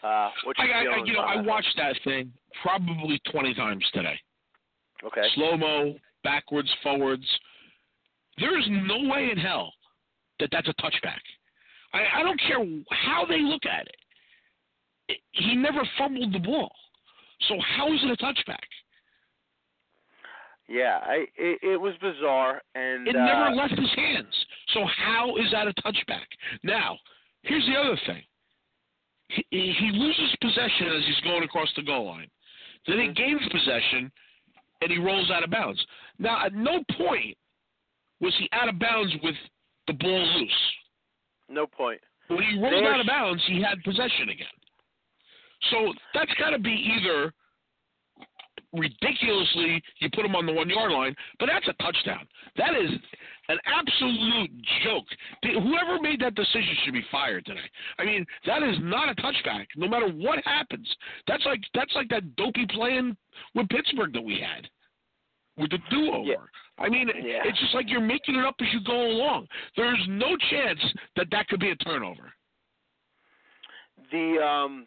Uh, 0.03 0.31
what's 0.45 0.59
your 0.59 0.75
I, 0.75 0.99
I, 0.99 1.05
you 1.05 1.13
know, 1.13 1.21
I 1.21 1.37
that? 1.37 1.45
watched 1.45 1.75
that 1.77 1.95
thing 2.05 2.33
probably 2.63 3.21
20 3.31 3.55
times 3.55 3.85
today. 3.93 4.19
Okay. 5.05 5.23
Slow 5.35 5.57
mo, 5.57 5.95
backwards, 6.25 6.71
forwards. 6.83 7.27
There 8.39 8.59
is 8.59 8.65
no 8.69 9.09
way 9.11 9.29
in 9.31 9.39
hell 9.39 9.73
that 10.39 10.49
that's 10.53 10.69
a 10.69 10.75
touchback. 10.75 11.21
I, 11.93 12.21
I 12.21 12.23
don't 12.23 12.41
care 12.41 12.65
how 12.91 13.27
they 13.27 13.41
look 13.41 13.63
at 13.67 13.87
it. 13.87 13.97
He 15.33 15.55
never 15.57 15.81
fumbled 15.99 16.33
the 16.33 16.39
ball. 16.39 16.71
So 17.49 17.55
how 17.77 17.93
is 17.93 18.01
it 18.05 18.11
a 18.11 18.17
touchback? 18.23 18.59
Yeah, 20.69 21.01
I 21.03 21.25
it, 21.37 21.59
it 21.63 21.81
was 21.81 21.95
bizarre, 22.01 22.63
and 22.75 23.09
It 23.09 23.17
uh, 23.17 23.25
never 23.25 23.51
left 23.57 23.77
his 23.79 23.91
hands. 23.97 24.33
So 24.73 24.85
how 24.87 25.37
is 25.37 25.51
that 25.53 25.67
a 25.67 25.73
touchback? 25.83 26.27
Now, 26.63 26.97
here's 27.43 27.67
the 27.67 27.75
other 27.79 27.99
thing. 28.07 28.23
He, 29.29 29.45
he 29.51 29.91
loses 29.93 30.37
possession 30.41 30.89
as 30.89 31.05
he's 31.07 31.21
going 31.25 31.43
across 31.43 31.69
the 31.77 31.83
goal 31.83 32.07
line. 32.07 32.29
Then 32.87 32.99
he 33.01 33.09
gains 33.13 33.41
possession, 33.51 34.11
and 34.81 34.91
he 34.91 34.99
rolls 34.99 35.31
out 35.31 35.45
of 35.45 35.51
bounds. 35.51 35.85
Now, 36.19 36.45
at 36.47 36.53
no 36.55 36.83
point 36.97 37.37
was 38.21 38.35
he 38.39 38.49
out 38.53 38.69
of 38.69 38.79
bounds 38.79 39.13
with 39.23 39.35
the 39.87 39.93
ball 39.95 40.27
loose. 40.39 40.73
no 41.49 41.67
point. 41.67 42.01
When 42.29 42.43
he 42.43 42.59
rolled 42.61 42.75
There's- 42.75 42.95
out 42.95 43.01
of 43.01 43.07
bounds, 43.09 43.43
he 43.49 43.61
had 43.61 43.83
possession 43.83 44.29
again. 44.29 44.47
So 45.71 45.93
that's 46.15 46.33
got 46.39 46.51
to 46.51 46.59
be 46.59 46.71
either 46.99 47.33
ridiculously 48.73 49.83
you 49.99 50.09
put 50.15 50.25
him 50.25 50.37
on 50.37 50.47
the 50.47 50.53
one 50.53 50.69
yard 50.71 50.93
line, 50.93 51.15
but 51.39 51.49
that's 51.53 51.67
a 51.69 51.83
touchdown. 51.83 52.27
That 52.57 52.75
is 52.77 52.91
an 53.49 53.59
absolute 53.67 54.51
joke. 54.85 55.05
Whoever 55.43 56.01
made 56.01 56.21
that 56.21 56.35
decision 56.37 56.77
should 56.85 56.95
be 56.95 57.05
fired 57.11 57.45
today. 57.47 57.69
I 57.99 58.05
mean, 58.05 58.25
that 58.47 58.63
is 58.63 58.77
not 58.81 59.09
a 59.09 59.15
touchback. 59.21 59.67
No 59.77 59.89
matter 59.89 60.09
what 60.09 60.39
happens, 60.45 60.89
that's 61.27 61.45
like 61.45 61.61
that's 61.75 61.93
like 61.95 62.09
that 62.11 62.37
dopey 62.37 62.67
playing 62.71 63.17
with 63.55 63.69
Pittsburgh 63.69 64.13
that 64.13 64.23
we 64.23 64.41
had 64.41 64.69
with 65.57 65.71
the 65.71 65.79
do 65.91 66.13
over. 66.13 66.25
Yeah. 66.31 66.37
I 66.79 66.89
mean, 66.89 67.09
Yeah. 67.09 67.43
it's 67.45 67.59
just 67.61 67.75
like 67.75 67.91
you're 67.91 68.01
making 68.01 68.37
it 68.37 68.45
up 68.45 68.55
as 68.61 68.69
you 68.73 68.81
go 68.85 69.07
along. 69.11 69.49
There's 69.77 70.03
no 70.09 70.37
chance 70.51 70.81
that 71.17 71.27
that 71.33 71.49
could 71.49 71.61
be 71.61 71.71
a 71.71 71.77
turnover. 71.77 72.33
The 74.13 74.39
um 74.43 74.87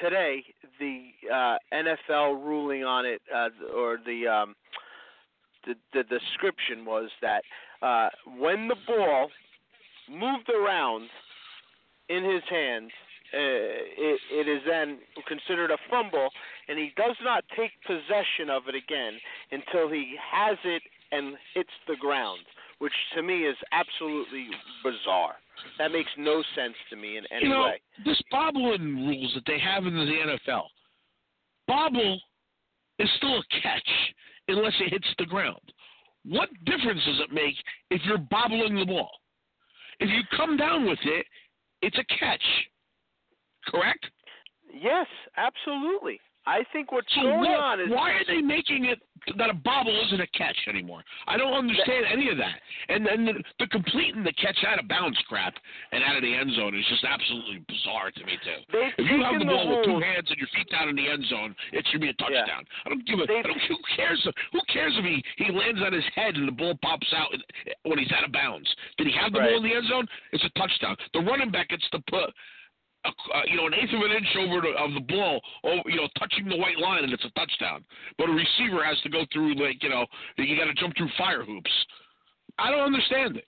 today 0.00 0.44
the 0.78 1.10
uh 1.32 1.56
NFL 1.72 2.44
ruling 2.44 2.84
on 2.84 3.06
it 3.06 3.20
uh 3.34 3.48
or 3.74 3.98
the 4.04 4.26
um 4.26 4.54
the 5.66 5.74
the 5.92 6.02
description 6.04 6.84
was 6.84 7.10
that 7.22 7.42
uh 7.82 8.08
when 8.38 8.68
the 8.68 8.76
ball 8.86 9.30
moved 10.08 10.48
around 10.50 11.08
in 12.08 12.24
his 12.24 12.42
hands 12.48 12.90
uh, 13.32 13.38
it, 13.38 14.20
it 14.32 14.48
is 14.48 14.62
then 14.66 14.98
considered 15.28 15.70
a 15.70 15.78
fumble, 15.88 16.30
and 16.66 16.78
he 16.78 16.92
does 16.96 17.14
not 17.22 17.44
take 17.56 17.70
possession 17.86 18.50
of 18.50 18.64
it 18.66 18.74
again 18.74 19.20
until 19.52 19.88
he 19.88 20.16
has 20.18 20.58
it 20.64 20.82
and 21.12 21.36
hits 21.54 21.70
the 21.86 21.94
ground, 21.94 22.40
which 22.80 22.92
to 23.14 23.22
me 23.22 23.44
is 23.44 23.56
absolutely 23.70 24.48
bizarre. 24.82 25.36
That 25.78 25.92
makes 25.92 26.10
no 26.16 26.42
sense 26.54 26.74
to 26.90 26.96
me 26.96 27.16
in 27.16 27.24
any 27.30 27.44
you 27.44 27.50
know, 27.50 27.64
way. 27.64 27.80
this 28.04 28.20
bobbling 28.30 29.06
rules 29.06 29.32
that 29.34 29.44
they 29.46 29.58
have 29.58 29.86
in 29.86 29.94
the 29.94 30.00
NFL, 30.48 30.64
bobble 31.66 32.20
is 32.98 33.08
still 33.16 33.38
a 33.38 33.60
catch 33.62 33.88
unless 34.48 34.74
it 34.80 34.90
hits 34.90 35.06
the 35.18 35.26
ground. 35.26 35.60
What 36.24 36.48
difference 36.64 37.00
does 37.06 37.20
it 37.20 37.32
make 37.32 37.54
if 37.90 38.02
you're 38.04 38.18
bobbling 38.18 38.76
the 38.76 38.84
ball? 38.84 39.10
If 40.00 40.10
you 40.10 40.22
come 40.36 40.56
down 40.56 40.86
with 40.88 40.98
it, 41.04 41.26
it's 41.82 41.98
a 41.98 42.04
catch. 42.18 42.42
Correct? 43.66 44.04
Yes, 44.72 45.06
absolutely. 45.36 46.18
I 46.50 46.66
think 46.74 46.90
what's 46.90 47.06
So 47.14 47.22
going 47.22 47.38
what, 47.46 47.60
on 47.62 47.80
is 47.80 47.86
why 47.90 48.10
are 48.10 48.26
they 48.26 48.42
making 48.42 48.86
it 48.86 48.98
that 49.38 49.50
a 49.50 49.54
bobble 49.54 49.94
isn't 50.06 50.18
a 50.20 50.26
catch 50.34 50.56
anymore? 50.66 51.04
I 51.28 51.36
don't 51.36 51.52
understand 51.54 52.06
any 52.10 52.26
of 52.28 52.38
that. 52.38 52.58
And 52.88 53.06
then 53.06 53.24
the, 53.24 53.34
the 53.62 53.68
completing 53.68 54.24
the 54.24 54.32
catch 54.34 54.58
out 54.66 54.80
of 54.82 54.88
bounds 54.88 55.16
crap 55.28 55.54
and 55.92 56.02
out 56.02 56.16
of 56.16 56.22
the 56.22 56.34
end 56.34 56.50
zone 56.58 56.74
is 56.74 56.82
just 56.90 57.04
absolutely 57.04 57.62
bizarre 57.70 58.10
to 58.10 58.22
me 58.26 58.34
too. 58.42 58.58
If 58.98 59.06
you 59.06 59.22
have 59.22 59.38
the 59.38 59.46
the 59.46 59.52
ball 59.52 59.68
with 59.70 59.84
two 59.86 60.00
hands 60.02 60.26
and 60.26 60.38
your 60.42 60.50
feet 60.50 60.66
down 60.74 60.88
in 60.90 60.96
the 60.96 61.06
end 61.06 61.22
zone, 61.30 61.54
it 61.70 61.86
should 61.92 62.00
be 62.00 62.10
a 62.10 62.16
Yeah. 62.18 62.42
touchdown. 62.42 62.66
I 62.84 62.88
don't 62.88 63.06
give 63.06 63.20
a. 63.22 63.26
They've- 63.30 63.46
I 63.46 63.48
don't, 63.54 63.62
who 63.70 63.78
cares? 63.94 64.18
Who 64.50 64.60
cares 64.72 64.96
if 64.98 65.04
he 65.06 65.22
he 65.38 65.52
lands 65.52 65.78
on 65.86 65.92
his 65.92 66.04
head 66.18 66.34
and 66.34 66.48
the 66.48 66.52
ball 66.52 66.74
pops 66.82 67.12
out 67.14 67.30
when 67.86 67.98
he's 67.98 68.10
out 68.10 68.24
of 68.24 68.32
bounds? 68.32 68.66
Did 68.98 69.06
he 69.06 69.12
have 69.14 69.30
the 69.32 69.38
Right. 69.38 69.54
ball 69.54 69.62
in 69.62 69.70
the 69.70 69.74
end 69.76 69.86
zone? 69.86 70.08
It's 70.32 70.42
a 70.42 70.50
touchdown. 70.58 70.96
The 71.14 71.20
running 71.20 71.50
back 71.54 71.68
gets 71.68 71.86
to 71.90 72.00
put 72.10 72.34
uh, 73.04 73.42
you 73.46 73.56
know, 73.56 73.66
an 73.66 73.74
eighth 73.74 73.92
of 73.94 74.00
an 74.02 74.12
inch 74.12 74.28
over 74.38 74.60
the, 74.60 74.72
of 74.76 74.92
the 74.94 75.00
ball, 75.00 75.40
over, 75.64 75.82
you 75.86 75.96
know, 75.96 76.08
touching 76.18 76.48
the 76.48 76.56
white 76.56 76.78
line, 76.78 77.04
and 77.04 77.12
it's 77.12 77.24
a 77.24 77.30
touchdown. 77.38 77.84
But 78.18 78.28
a 78.28 78.32
receiver 78.32 78.84
has 78.84 79.00
to 79.02 79.08
go 79.08 79.24
through, 79.32 79.54
like, 79.54 79.82
you 79.82 79.88
know, 79.88 80.06
you 80.36 80.56
got 80.56 80.66
to 80.66 80.74
jump 80.74 80.96
through 80.96 81.10
fire 81.16 81.44
hoops. 81.44 81.70
I 82.58 82.70
don't 82.70 82.84
understand 82.84 83.36
it. 83.36 83.46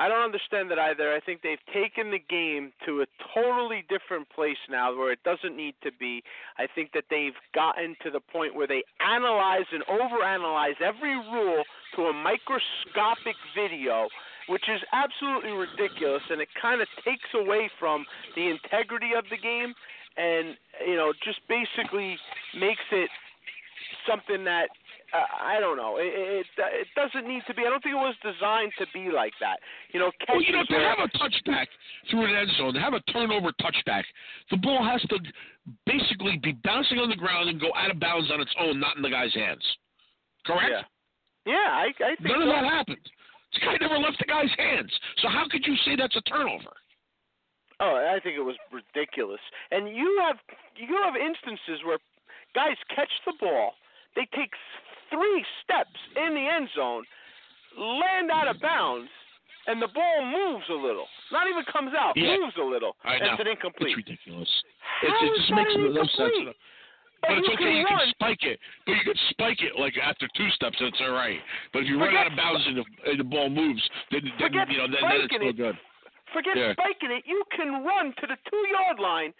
I 0.00 0.06
don't 0.06 0.22
understand 0.22 0.70
that 0.70 0.78
either. 0.78 1.12
I 1.12 1.18
think 1.18 1.42
they've 1.42 1.58
taken 1.74 2.12
the 2.12 2.20
game 2.30 2.70
to 2.86 3.02
a 3.02 3.06
totally 3.34 3.84
different 3.88 4.30
place 4.30 4.56
now 4.70 4.96
where 4.96 5.10
it 5.10 5.18
doesn't 5.24 5.56
need 5.56 5.74
to 5.82 5.90
be. 5.98 6.22
I 6.56 6.68
think 6.72 6.92
that 6.92 7.04
they've 7.10 7.34
gotten 7.52 7.96
to 8.04 8.10
the 8.10 8.20
point 8.20 8.54
where 8.54 8.68
they 8.68 8.84
analyze 9.04 9.66
and 9.72 9.82
overanalyze 9.86 10.80
every 10.80 11.16
rule 11.16 11.64
to 11.96 12.02
a 12.02 12.12
microscopic 12.12 13.34
video, 13.56 14.06
which 14.48 14.64
is 14.68 14.80
absolutely 14.92 15.52
ridiculous 15.52 16.22
and 16.30 16.40
it 16.40 16.48
kind 16.60 16.80
of 16.80 16.88
takes 17.04 17.28
away 17.34 17.70
from 17.78 18.04
the 18.34 18.48
integrity 18.48 19.10
of 19.16 19.24
the 19.30 19.36
game 19.36 19.74
and 20.16 20.56
you 20.86 20.96
know 20.96 21.12
just 21.24 21.40
basically 21.48 22.16
makes 22.58 22.84
it 22.92 23.10
something 24.06 24.44
that 24.44 24.68
uh, 25.08 25.24
I 25.40 25.58
don't 25.58 25.78
know. 25.78 25.96
It, 25.96 26.12
it 26.12 26.46
it 26.58 26.88
doesn't 26.94 27.26
need 27.26 27.40
to 27.46 27.54
be. 27.54 27.62
I 27.64 27.70
don't 27.70 27.82
think 27.82 27.96
it 27.96 28.04
was 28.04 28.14
designed 28.20 28.72
to 28.76 28.84
be 28.92 29.08
like 29.10 29.32
that. 29.40 29.56
You 29.92 30.00
know, 30.00 30.12
Well, 30.28 30.42
you 30.42 30.52
know, 30.52 30.64
to 30.68 30.78
have 30.84 31.00
a 31.00 31.08
touchback 31.16 31.66
through 32.10 32.26
an 32.28 32.34
end 32.36 32.50
zone, 32.58 32.74
to 32.74 32.80
have 32.80 32.92
a 32.92 33.00
turnover 33.10 33.52
touchback, 33.56 34.04
the 34.50 34.58
ball 34.58 34.84
has 34.84 35.00
to 35.08 35.18
basically 35.86 36.36
be 36.42 36.52
bouncing 36.62 36.98
on 36.98 37.08
the 37.08 37.16
ground 37.16 37.48
and 37.48 37.58
go 37.58 37.72
out 37.74 37.90
of 37.90 37.98
bounds 37.98 38.30
on 38.30 38.40
its 38.40 38.52
own, 38.60 38.78
not 38.78 38.96
in 38.96 39.02
the 39.02 39.08
guy's 39.08 39.32
hands. 39.32 39.64
Correct? 40.44 40.68
Yeah. 40.68 40.82
Yeah, 41.46 41.72
I, 41.72 41.86
I 42.04 42.16
think 42.16 42.28
None 42.28 42.40
so. 42.40 42.42
of 42.42 42.48
that 42.48 42.64
happened. 42.64 43.00
This 43.52 43.62
guy 43.64 43.76
never 43.80 43.98
left 43.98 44.18
the 44.18 44.26
guy's 44.26 44.50
hands. 44.58 44.92
So 45.22 45.28
how 45.28 45.46
could 45.48 45.66
you 45.66 45.74
say 45.84 45.96
that's 45.96 46.16
a 46.16 46.22
turnover? 46.22 46.72
Oh, 47.80 47.94
I 47.94 48.18
think 48.20 48.36
it 48.36 48.42
was 48.42 48.56
ridiculous. 48.72 49.40
And 49.70 49.88
you 49.94 50.20
have 50.26 50.36
you 50.76 50.98
have 51.04 51.14
instances 51.14 51.84
where 51.86 51.98
guys 52.54 52.76
catch 52.94 53.10
the 53.24 53.32
ball, 53.40 53.74
they 54.16 54.26
take 54.34 54.50
three 55.10 55.44
steps 55.62 55.94
in 56.16 56.34
the 56.34 56.42
end 56.44 56.68
zone, 56.74 57.04
land 57.78 58.30
out 58.32 58.48
of 58.48 58.60
bounds, 58.60 59.08
and 59.66 59.80
the 59.80 59.88
ball 59.94 60.24
moves 60.26 60.64
a 60.70 60.74
little. 60.74 61.06
Not 61.30 61.46
even 61.48 61.62
comes 61.70 61.94
out, 61.94 62.16
Yeah. 62.16 62.36
moves 62.36 62.56
a 62.58 62.64
little. 62.64 62.96
I 63.04 63.18
know. 63.18 63.32
It's 63.32 63.40
an 63.40 63.46
incomplete. 63.46 63.96
It's 63.96 64.08
ridiculous. 64.08 64.50
How 64.80 65.06
It's, 65.08 65.22
it 65.22 65.26
is 65.26 65.38
just 65.38 65.48
that 65.50 65.56
makes 65.56 65.74
no 65.94 66.04
sense. 66.18 66.56
But 67.22 67.38
it's 67.38 67.48
you 67.48 67.54
okay. 67.54 67.64
can 67.64 67.76
you 67.76 67.84
run. 67.84 67.98
can 67.98 68.10
spike 68.14 68.42
it, 68.46 68.58
but 68.86 68.92
you 68.92 69.04
can 69.04 69.18
spike 69.30 69.60
it 69.62 69.74
like 69.78 69.94
after 69.98 70.28
two 70.36 70.48
steps, 70.54 70.76
and 70.78 70.88
it's 70.88 71.00
all 71.02 71.12
right. 71.12 71.40
But 71.72 71.82
if 71.82 71.88
you 71.88 71.98
run 71.98 72.14
out 72.16 72.30
of 72.30 72.36
bounds 72.38 72.62
and 72.66 72.78
the, 72.78 72.84
and 73.10 73.18
the 73.18 73.24
ball 73.26 73.50
moves, 73.50 73.82
then, 74.10 74.22
then 74.38 74.52
you 74.70 74.78
know 74.78 74.86
then, 74.86 75.02
then 75.02 75.20
it's 75.26 75.34
no 75.34 75.48
it. 75.50 75.56
good. 75.56 75.76
Forget 76.32 76.56
Yeah. 76.56 76.72
spiking 76.78 77.10
it. 77.10 77.24
You 77.26 77.42
can 77.56 77.82
run 77.84 78.14
to 78.22 78.24
the 78.26 78.36
two 78.48 78.64
yard 78.70 79.00
line, 79.00 79.34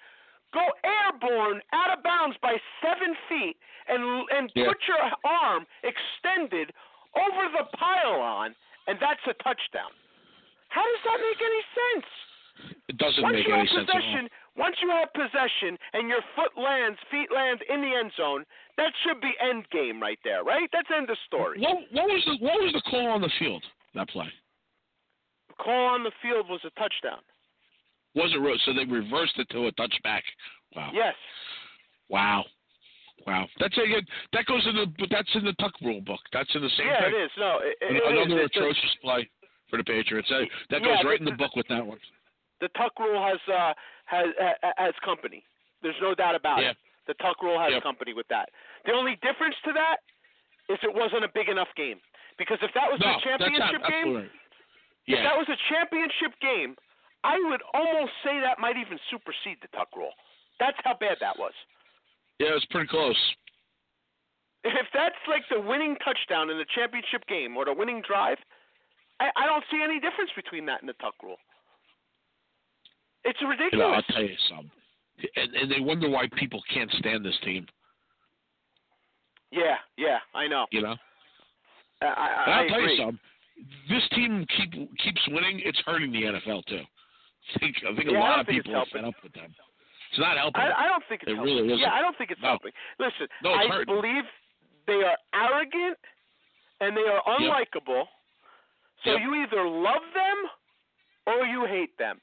go 0.52 0.64
airborne 0.82 1.62
out 1.72 1.96
of 1.96 2.02
bounds 2.02 2.36
by 2.42 2.56
seven 2.82 3.14
feet, 3.28 3.56
and 3.86 4.02
and 4.34 4.50
Yeah. 4.54 4.66
put 4.74 4.78
your 4.88 4.98
arm 5.24 5.66
extended 5.84 6.72
over 7.14 7.48
the 7.56 7.64
pylon, 7.78 8.54
and 8.88 8.98
that's 8.98 9.22
a 9.26 9.34
touchdown. 9.34 9.92
How 10.68 10.82
does 10.82 11.02
that 11.04 11.18
make 11.20 11.40
any 11.40 11.62
sense? 11.78 12.06
It 12.88 12.96
doesn't 12.98 13.22
once 13.22 13.34
make 13.36 13.48
any 13.48 13.66
sense 13.68 13.88
at 13.88 13.94
all. 13.94 14.00
possession, 14.00 14.30
Once 14.58 14.76
you 14.82 14.90
have 14.90 15.06
possession 15.14 15.78
and 15.94 16.08
your 16.08 16.20
foot 16.34 16.50
lands, 16.60 16.98
feet 17.10 17.30
lands 17.32 17.62
in 17.70 17.80
the 17.80 17.94
end 17.94 18.10
zone, 18.16 18.44
that 18.76 18.92
should 19.06 19.20
be 19.20 19.30
end 19.40 19.64
game 19.70 20.02
right 20.02 20.18
there, 20.24 20.42
right? 20.42 20.68
That's 20.72 20.88
end 20.94 21.08
of 21.08 21.16
story. 21.26 21.60
What, 21.60 21.78
what 21.92 22.06
was 22.10 22.22
the 22.26 22.44
what 22.44 22.58
was 22.60 22.72
the 22.74 22.82
call 22.90 23.06
on 23.06 23.20
the 23.22 23.30
field 23.38 23.62
that 23.94 24.08
play? 24.10 24.26
Call 25.62 25.94
on 25.94 26.02
the 26.02 26.12
field 26.22 26.48
was 26.48 26.60
a 26.64 26.70
touchdown. 26.78 27.22
Was 28.14 28.32
it 28.34 28.60
so 28.64 28.72
they 28.74 28.84
reversed 28.90 29.38
it 29.38 29.48
to 29.50 29.66
a 29.66 29.72
touchback? 29.72 30.22
Wow. 30.74 30.90
Yes. 30.92 31.14
Wow. 32.08 32.44
Wow. 33.26 33.46
That's 33.60 33.76
a 33.78 33.84
that 34.32 34.46
goes 34.46 34.66
in 34.66 34.74
the 34.74 34.86
but 34.98 35.08
that's 35.10 35.28
in 35.34 35.44
the 35.44 35.52
Tuck 35.54 35.72
rule 35.82 36.00
book. 36.00 36.20
That's 36.32 36.50
in 36.54 36.62
the 36.62 36.70
same 36.76 36.86
yeah, 36.86 37.04
thing. 37.04 37.14
it 37.14 37.24
is. 37.24 37.30
No, 37.38 37.58
it, 37.62 37.76
it 37.80 38.02
Another 38.06 38.42
is. 38.42 38.50
Atrocious 38.54 38.96
play 39.02 39.28
for 39.70 39.76
the 39.76 39.84
Patriots. 39.84 40.28
That, 40.30 40.46
that 40.70 40.80
Yeah, 40.82 40.96
goes 40.96 41.04
right 41.04 41.18
in 41.18 41.24
the 41.26 41.30
the- 41.32 41.36
book 41.36 41.54
with 41.54 41.66
that 41.68 41.84
one. 41.86 41.98
The 42.60 42.68
Tuck 42.76 42.98
rule 42.98 43.22
has 43.22 43.38
uh, 43.52 43.72
has 44.06 44.26
ha- 44.38 44.72
has 44.76 44.94
company. 45.04 45.44
There's 45.82 45.98
no 46.00 46.14
doubt 46.14 46.34
about 46.34 46.62
Yeah. 46.62 46.70
it. 46.70 46.76
The 47.06 47.14
Tuck 47.14 47.42
rule 47.42 47.58
has 47.58 47.72
Yep. 47.72 47.82
company 47.82 48.12
with 48.12 48.28
that. 48.28 48.50
The 48.84 48.92
only 48.92 49.16
difference 49.22 49.56
to 49.64 49.72
that 49.72 49.98
is 50.68 50.78
it 50.82 50.92
wasn't 50.92 51.24
a 51.24 51.28
big 51.28 51.48
enough 51.48 51.68
game. 51.76 52.00
Because 52.36 52.58
if 52.62 52.72
that 52.74 52.90
was 52.90 53.00
No, 53.00 53.16
a 53.16 53.20
championship 53.20 53.80
that's 53.82 53.88
game, 53.90 54.14
right. 54.16 54.24
if 54.26 54.30
Yeah. 55.06 55.22
that 55.22 55.36
was 55.38 55.48
a 55.48 55.56
championship 55.68 56.38
game, 56.40 56.76
I 57.24 57.38
would 57.40 57.62
almost 57.74 58.12
say 58.22 58.38
that 58.40 58.58
might 58.60 58.76
even 58.76 58.98
supersede 59.10 59.60
the 59.60 59.68
Tuck 59.68 59.88
rule. 59.96 60.14
That's 60.60 60.78
how 60.84 60.94
bad 60.94 61.18
that 61.20 61.36
was. 61.38 61.54
Yeah, 62.38 62.48
it 62.50 62.54
was 62.54 62.64
pretty 62.66 62.86
close. 62.86 63.18
If 64.64 64.90
that's 64.92 65.16
like 65.26 65.48
the 65.48 65.60
winning 65.60 65.96
touchdown 65.96 66.50
in 66.50 66.58
the 66.58 66.66
championship 66.66 67.26
game 67.26 67.56
or 67.56 67.64
the 67.64 67.72
winning 67.72 68.02
drive, 68.02 68.38
I, 69.20 69.30
I 69.36 69.46
don't 69.46 69.64
see 69.70 69.82
any 69.82 69.98
difference 69.98 70.30
between 70.36 70.66
that 70.66 70.80
and 70.80 70.88
the 70.88 70.94
Tuck 70.94 71.14
rule. 71.22 71.38
It's 73.28 73.40
You 73.40 73.46
know, 73.46 73.50
ridiculous. 73.52 73.86
I'll 74.08 74.14
tell 74.14 74.22
you 74.24 74.36
something. 74.48 74.70
And, 75.36 75.54
and 75.54 75.70
they 75.70 75.80
wonder 75.80 76.08
why 76.08 76.28
people 76.38 76.62
can't 76.72 76.90
stand 76.92 77.24
this 77.24 77.36
team. 77.44 77.66
Yeah, 79.50 79.76
yeah, 79.96 80.18
I 80.34 80.46
know. 80.46 80.66
You 80.70 80.82
know. 80.82 80.96
I, 82.02 82.06
I, 82.06 82.42
And 82.46 82.54
I'll 82.54 82.60
I 82.64 82.68
tell 82.68 82.78
agree. 82.80 82.92
you 82.92 82.98
something. 82.98 83.18
This 83.88 84.02
team 84.14 84.46
keep 84.56 84.70
keeps 84.98 85.22
winning. 85.28 85.60
It's 85.64 85.80
hurting 85.84 86.12
the 86.12 86.22
NFL 86.22 86.64
too. 86.66 86.82
I 87.56 87.58
think 87.58 87.76
I 87.90 87.96
think 87.96 88.08
a 88.08 88.12
Yeah, 88.12 88.18
I 88.22 88.28
lot 88.30 88.40
of 88.40 88.46
people 88.46 88.76
are 88.76 88.86
fed 88.92 89.04
up 89.04 89.14
with 89.22 89.32
them. 89.32 89.52
It's 90.10 90.20
not 90.20 90.36
helping. 90.36 90.60
I, 90.62 90.84
I 90.84 90.88
don't 90.88 91.02
think 91.08 91.22
it's 91.22 91.32
It 91.32 91.36
helping. 91.36 91.54
really 91.56 91.66
isn't. 91.68 91.78
Yeah, 91.80 91.92
I 91.92 92.00
don't 92.00 92.16
think 92.16 92.30
it's 92.30 92.40
No. 92.40 92.48
helping. 92.56 92.72
Listen, 92.98 93.26
No, 93.42 93.52
I 93.52 93.66
hurting. 93.66 93.94
believe 93.94 94.24
they 94.86 95.02
are 95.02 95.16
arrogant 95.34 95.98
and 96.80 96.96
they 96.96 97.02
are 97.02 97.22
unlikable. 97.26 98.04
So 99.04 99.12
Yep. 99.12 99.20
you 99.22 99.34
either 99.42 99.64
love 99.68 100.02
them 100.14 100.38
or 101.26 101.46
you 101.46 101.66
hate 101.66 101.96
them. 101.98 102.20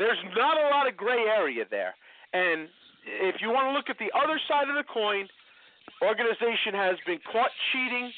There's 0.00 0.16
not 0.34 0.56
a 0.56 0.72
lot 0.72 0.88
of 0.88 0.96
gray 0.96 1.28
area 1.28 1.68
there. 1.70 1.92
And 2.32 2.72
if 3.04 3.36
you 3.44 3.52
want 3.52 3.68
to 3.68 3.72
look 3.76 3.92
at 3.92 4.00
the 4.00 4.08
other 4.16 4.40
side 4.48 4.72
of 4.72 4.74
the 4.74 4.88
coin, 4.88 5.28
organization 6.00 6.72
has 6.72 6.96
been 7.04 7.20
caught 7.30 7.52
cheating 7.70 8.10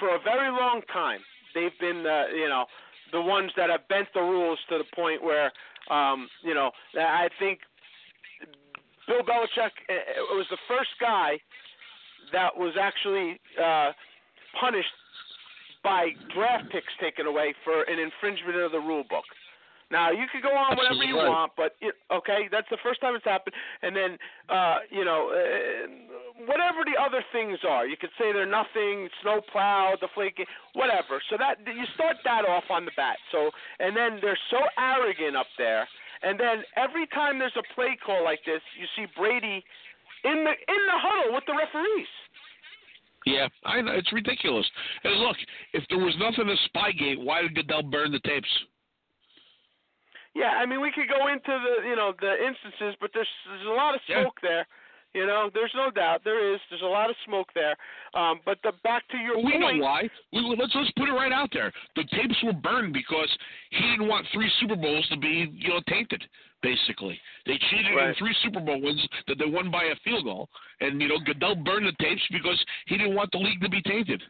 for 0.00 0.10
a 0.16 0.18
very 0.18 0.50
long 0.50 0.82
time. 0.92 1.20
They've 1.54 1.78
been, 1.78 2.02
uh, 2.02 2.34
you 2.34 2.48
know, 2.48 2.66
the 3.12 3.22
ones 3.22 3.52
that 3.56 3.70
have 3.70 3.86
bent 3.86 4.08
the 4.12 4.26
rules 4.26 4.58
to 4.70 4.78
the 4.78 4.88
point 4.92 5.22
where, 5.22 5.52
um, 5.88 6.28
you 6.42 6.54
know, 6.54 6.72
I 6.98 7.28
think 7.38 7.60
Bill 9.06 9.22
Belichick 9.22 9.70
uh, 9.86 10.34
was 10.34 10.46
the 10.50 10.58
first 10.66 10.90
guy 11.00 11.38
that 12.32 12.56
was 12.56 12.74
actually 12.80 13.38
uh, 13.54 13.92
punished 14.58 14.90
by 15.84 16.10
draft 16.34 16.72
picks 16.72 16.92
taken 17.00 17.26
away 17.26 17.54
for 17.62 17.82
an 17.82 18.00
infringement 18.00 18.56
of 18.56 18.72
the 18.72 18.80
rule 18.80 19.04
book. 19.08 19.24
Now 19.92 20.10
you 20.10 20.24
could 20.32 20.40
go 20.40 20.56
on 20.56 20.74
whatever 20.74 21.04
you 21.04 21.16
want, 21.20 21.52
but 21.54 21.76
it, 21.84 21.92
okay, 22.08 22.48
that's 22.50 22.66
the 22.72 22.80
first 22.82 23.04
time 23.04 23.14
it's 23.14 23.28
happened. 23.28 23.54
And 23.84 23.94
then, 23.94 24.16
uh, 24.48 24.88
you 24.88 25.04
know, 25.04 25.28
uh, 25.28 26.48
whatever 26.48 26.80
the 26.88 26.96
other 26.96 27.20
things 27.28 27.60
are, 27.68 27.86
you 27.86 28.00
could 28.00 28.10
say 28.16 28.32
they're 28.32 28.48
nothing, 28.48 29.12
snowplow, 29.20 30.00
deflating, 30.00 30.48
whatever. 30.72 31.20
So 31.28 31.36
that 31.36 31.60
you 31.68 31.84
start 31.94 32.16
that 32.24 32.48
off 32.48 32.64
on 32.72 32.88
the 32.88 32.96
bat. 32.96 33.20
So 33.30 33.52
and 33.78 33.92
then 33.94 34.16
they're 34.24 34.40
so 34.48 34.64
arrogant 34.80 35.36
up 35.36 35.52
there. 35.58 35.86
And 36.22 36.40
then 36.40 36.64
every 36.76 37.06
time 37.08 37.38
there's 37.38 37.56
a 37.60 37.66
play 37.74 37.98
call 38.00 38.24
like 38.24 38.40
this, 38.48 38.64
you 38.80 38.88
see 38.96 39.04
Brady 39.12 39.60
in 40.24 40.38
the 40.40 40.54
in 40.56 40.82
the 40.88 40.96
huddle 40.96 41.34
with 41.36 41.44
the 41.46 41.52
referees. 41.52 42.08
Yeah, 43.26 43.46
I 43.64 43.80
know 43.80 43.92
it's 43.92 44.12
ridiculous. 44.12 44.66
And 45.04 45.20
look, 45.20 45.36
if 45.74 45.84
there 45.90 45.98
was 45.98 46.16
nothing 46.18 46.48
to 46.48 46.56
Spygate, 46.70 47.22
why 47.22 47.42
did 47.42 47.54
Goodell 47.54 47.82
burn 47.82 48.10
the 48.10 48.18
tapes? 48.20 48.48
Yeah, 50.34 50.52
I 50.56 50.66
mean 50.66 50.80
we 50.80 50.90
could 50.92 51.08
go 51.08 51.28
into 51.28 51.52
the 51.52 51.88
you 51.88 51.96
know 51.96 52.12
the 52.20 52.32
instances, 52.44 52.96
but 53.00 53.10
there's 53.14 53.28
there's 53.48 53.66
a 53.66 53.70
lot 53.76 53.94
of 53.94 54.00
Yeah. 54.08 54.22
smoke 54.22 54.38
there. 54.42 54.66
You 55.14 55.26
know, 55.26 55.50
there's 55.52 55.72
no 55.74 55.90
doubt 55.90 56.24
there 56.24 56.54
is. 56.54 56.58
There's 56.70 56.80
a 56.80 56.86
lot 56.86 57.10
of 57.10 57.16
smoke 57.26 57.48
there. 57.54 57.76
Um, 58.14 58.40
but 58.46 58.56
the 58.62 58.72
back 58.82 59.06
to 59.08 59.18
your 59.18 59.36
Well, 59.36 59.44
we 59.44 59.52
point. 59.60 59.76
know 59.76 59.82
why. 59.84 60.08
We, 60.32 60.40
let's 60.58 60.74
let's 60.74 60.90
put 60.92 61.06
it 61.06 61.12
right 61.12 61.32
out 61.32 61.50
there. 61.52 61.70
The 61.96 62.04
tapes 62.04 62.42
were 62.42 62.54
burned 62.54 62.94
because 62.94 63.28
he 63.70 63.80
didn't 63.90 64.08
want 64.08 64.26
three 64.32 64.50
Super 64.58 64.74
Bowls 64.76 65.06
to 65.10 65.18
be 65.18 65.52
you 65.54 65.68
know 65.68 65.80
tainted. 65.86 66.24
Basically, 66.62 67.20
they 67.44 67.58
cheated 67.70 67.92
in 67.92 68.14
three 68.18 68.34
Super 68.42 68.60
Bowl 68.60 68.80
wins 68.80 69.06
that 69.26 69.36
they 69.36 69.44
won 69.46 69.70
by 69.70 69.82
a 69.84 69.96
field 70.04 70.24
goal, 70.24 70.48
and 70.80 70.98
you 71.02 71.08
know 71.08 71.18
Goodell 71.26 71.56
burned 71.56 71.86
the 71.86 71.92
tapes 72.00 72.22
because 72.30 72.64
he 72.86 72.96
didn't 72.96 73.14
want 73.14 73.32
the 73.32 73.38
league 73.38 73.60
to 73.60 73.68
be 73.68 73.82
tainted. 73.82 74.22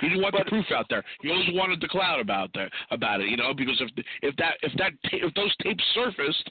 He 0.00 0.08
didn't 0.08 0.22
want 0.22 0.32
But- 0.34 0.44
the 0.44 0.50
proof 0.50 0.70
out 0.72 0.86
there. 0.88 1.04
He 1.20 1.30
always 1.30 1.50
wanted 1.52 1.80
the 1.80 1.88
cloud 1.88 2.20
about 2.20 2.50
there 2.54 2.70
about 2.90 3.20
it, 3.20 3.28
you 3.28 3.36
know, 3.36 3.52
because 3.54 3.80
if 3.80 3.90
if 4.22 4.36
that 4.36 4.56
if 4.62 4.72
that 4.74 4.92
if 5.12 5.32
those 5.34 5.54
tapes 5.62 5.84
surfaced, 5.94 6.50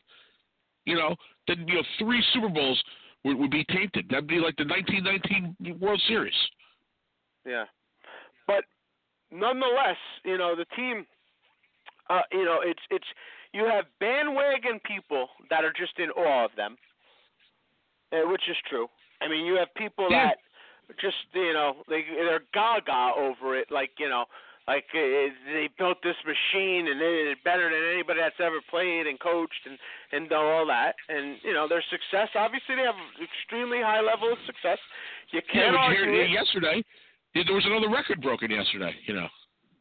you 0.85 0.95
know, 0.95 1.15
then 1.47 1.67
you 1.67 1.75
know 1.75 1.83
three 1.97 2.21
Super 2.33 2.49
Bowls 2.49 2.81
would, 3.23 3.37
would 3.37 3.51
be 3.51 3.63
tainted. 3.65 4.07
That'd 4.09 4.27
be 4.27 4.39
like 4.39 4.55
the 4.57 4.65
1919 4.65 5.79
World 5.79 6.01
Series. 6.07 6.33
Yeah. 7.45 7.65
But 8.47 8.65
nonetheless, 9.31 9.97
you 10.23 10.37
know, 10.37 10.55
the 10.55 10.65
team 10.75 11.05
uh, 12.09 12.21
you 12.31 12.45
know, 12.45 12.61
it's 12.63 12.81
it's 12.89 13.05
you 13.53 13.65
have 13.65 13.85
bandwagon 13.99 14.79
people 14.85 15.29
that 15.49 15.63
are 15.63 15.73
just 15.73 15.97
in 15.99 16.09
awe 16.11 16.45
of 16.45 16.51
them. 16.55 16.77
Uh, 18.11 18.27
which 18.27 18.41
is 18.49 18.57
true. 18.67 18.87
I 19.21 19.27
mean, 19.27 19.45
you 19.45 19.53
have 19.57 19.71
people 19.75 20.07
Yeah. 20.09 20.29
that 20.29 20.37
just, 21.01 21.17
you 21.33 21.53
know, 21.53 21.75
they 21.87 22.03
they're 22.15 22.43
gaga 22.53 23.11
over 23.17 23.57
it 23.57 23.69
like, 23.71 23.91
you 23.99 24.09
know, 24.09 24.25
like 24.67 24.85
uh, 24.93 25.33
they 25.49 25.67
built 25.77 25.97
this 26.03 26.15
machine 26.25 26.87
and 26.87 27.01
they're 27.01 27.35
better 27.43 27.69
than 27.73 27.81
anybody 27.93 28.19
that's 28.21 28.37
ever 28.39 28.61
played 28.69 29.07
and 29.07 29.19
coached 29.19 29.65
and 29.65 29.77
and 30.11 30.31
all 30.31 30.65
that. 30.67 30.93
And 31.09 31.37
you 31.43 31.53
know, 31.53 31.67
their 31.67 31.83
success 31.89 32.29
obviously 32.35 32.75
they 32.75 32.83
have 32.85 32.97
extremely 33.17 33.81
high 33.81 34.01
level 34.01 34.31
of 34.31 34.37
success. 34.45 34.77
You 35.31 35.41
can't 35.51 35.73
but 35.73 35.79
argue 35.79 36.05
here, 36.05 36.23
it. 36.23 36.31
yesterday, 36.31 36.83
there 37.33 37.53
was 37.53 37.65
another 37.65 37.89
record 37.89 38.21
broken 38.21 38.51
yesterday. 38.51 38.93
You 39.05 39.13
know, 39.15 39.27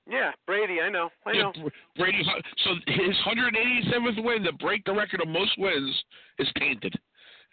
Yeah, 0.08 0.32
Brady, 0.46 0.80
I 0.80 0.88
know. 0.88 1.10
I 1.26 1.32
Yeah, 1.32 1.42
know. 1.42 1.52
Br- 1.52 1.76
Brady. 2.00 2.22
So 2.64 2.70
his 2.86 3.16
187th 3.28 4.24
win 4.24 4.42
to 4.44 4.52
break 4.54 4.84
the 4.84 4.92
record 4.92 5.20
of 5.20 5.28
most 5.28 5.52
wins 5.58 6.04
is 6.38 6.48
tainted. 6.58 6.94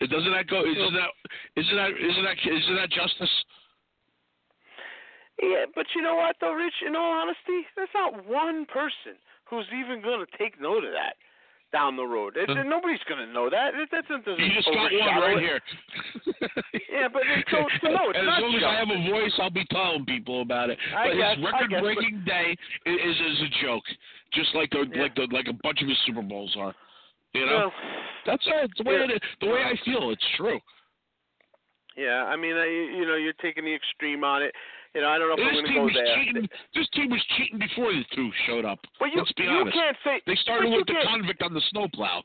It 0.02 0.10
doesn't 0.10 0.32
that 0.34 0.48
go? 0.48 0.62
Isn't 0.66 0.94
that 0.94 1.12
isn't 1.56 1.76
that 1.78 1.92
isn't 1.96 2.24
that 2.24 2.38
isn't 2.44 2.76
that 2.76 2.90
justice? 2.92 3.32
Yeah, 5.42 5.66
but 5.76 5.86
you 5.96 6.02
know 6.02 6.16
what 6.16 6.36
though, 6.40 6.54
Rich? 6.54 6.84
In 6.88 6.96
all 6.96 7.12
honesty, 7.12 7.68
there's 7.76 7.90
not 7.94 8.26
one 8.28 8.66
person 8.66 9.20
who's 9.46 9.66
even 9.76 10.02
going 10.02 10.26
to 10.26 10.38
take 10.38 10.60
note 10.60 10.84
of 10.84 10.92
that 10.92 11.16
down 11.74 11.98
the 11.98 12.04
road. 12.08 12.38
It. 12.38 12.48
Nobody's 12.66 13.04
going 13.08 13.26
to 13.26 13.32
know 13.34 13.50
that. 13.50 13.76
It, 13.76 13.90
that 13.92 14.08
doesn't 14.08 14.40
You 14.40 14.54
just 14.56 14.68
got 14.68 14.92
one 14.92 15.22
right 15.22 15.40
here. 15.40 15.60
Yeah, 16.92 17.10
but 17.12 17.24
it's 17.28 17.52
so, 17.52 17.66
so 17.84 17.90
no, 17.92 18.10
it's 18.10 18.18
and 18.20 18.28
not 18.28 18.38
as 18.38 18.44
long 18.44 18.56
as 18.56 18.64
I 18.64 18.74
have 18.80 18.88
a 18.88 19.12
voice, 19.12 19.34
I'll 19.40 19.50
be 19.50 19.66
telling 19.70 20.06
people 20.06 20.42
about 20.42 20.70
it. 20.70 20.80
I 20.96 21.10
but 21.10 21.18
guess- 21.18 21.36
his 21.36 21.44
record-breaking 21.46 22.24
day 22.26 22.56
is, 22.86 22.96
is 22.96 23.16
is 23.20 23.42
a 23.42 23.66
joke, 23.66 23.84
just 24.34 24.56
like 24.56 24.70
the 24.70 24.86
Yeah. 24.94 25.02
like 25.04 25.16
the 25.16 25.28
like 25.32 25.48
a 25.50 25.54
bunch 25.62 25.82
of 25.82 25.90
his 25.90 25.98
Super 26.06 26.22
Bowls 26.22 26.56
are. 26.58 26.74
You 27.36 27.46
know, 27.46 27.58
Well, 27.70 27.72
that's. 28.26 28.46
The 28.46 28.84
way 28.84 28.96
yeah. 28.96 29.04
it 29.06 29.12
is. 29.12 29.20
The 29.42 29.48
way 29.48 29.62
I 29.64 29.76
feel, 29.84 30.10
it's 30.12 30.24
true. 30.38 30.60
yeah, 31.98 32.26
I 32.28 32.36
mean, 32.36 32.56
I, 32.56 32.66
you 32.66 33.06
know, 33.06 33.16
you're 33.16 33.38
taking 33.42 33.66
the 33.66 33.74
extreme 33.74 34.24
on 34.24 34.44
it. 34.44 34.54
You 34.94 35.02
know, 35.02 35.10
I 35.10 35.18
don't 35.20 35.28
know 35.28 35.36
if 35.36 35.44
this 35.44 35.60
I'm 35.60 35.66
team 35.66 35.76
going 35.76 35.86
was 35.92 35.94
to 35.96 36.00
go 36.00 36.06
there. 36.08 36.16
cheating. 36.24 36.48
This 36.74 36.88
team 36.96 37.10
was 37.12 37.24
cheating 37.36 37.60
before 37.60 37.92
the 37.92 38.04
two 38.16 38.32
showed 38.48 38.64
up. 38.64 38.80
But 39.00 39.12
you, 39.12 39.20
Let's 39.20 39.32
be 39.34 39.44
you 39.44 39.50
honest. 39.50 39.76
can't 39.76 39.98
say 40.04 40.22
They 40.26 40.36
started 40.40 40.72
with 40.72 40.88
the 40.88 40.94
can't- 40.96 41.08
convict 41.10 41.42
on 41.44 41.54
the 41.54 41.62
snowplow. 41.72 42.24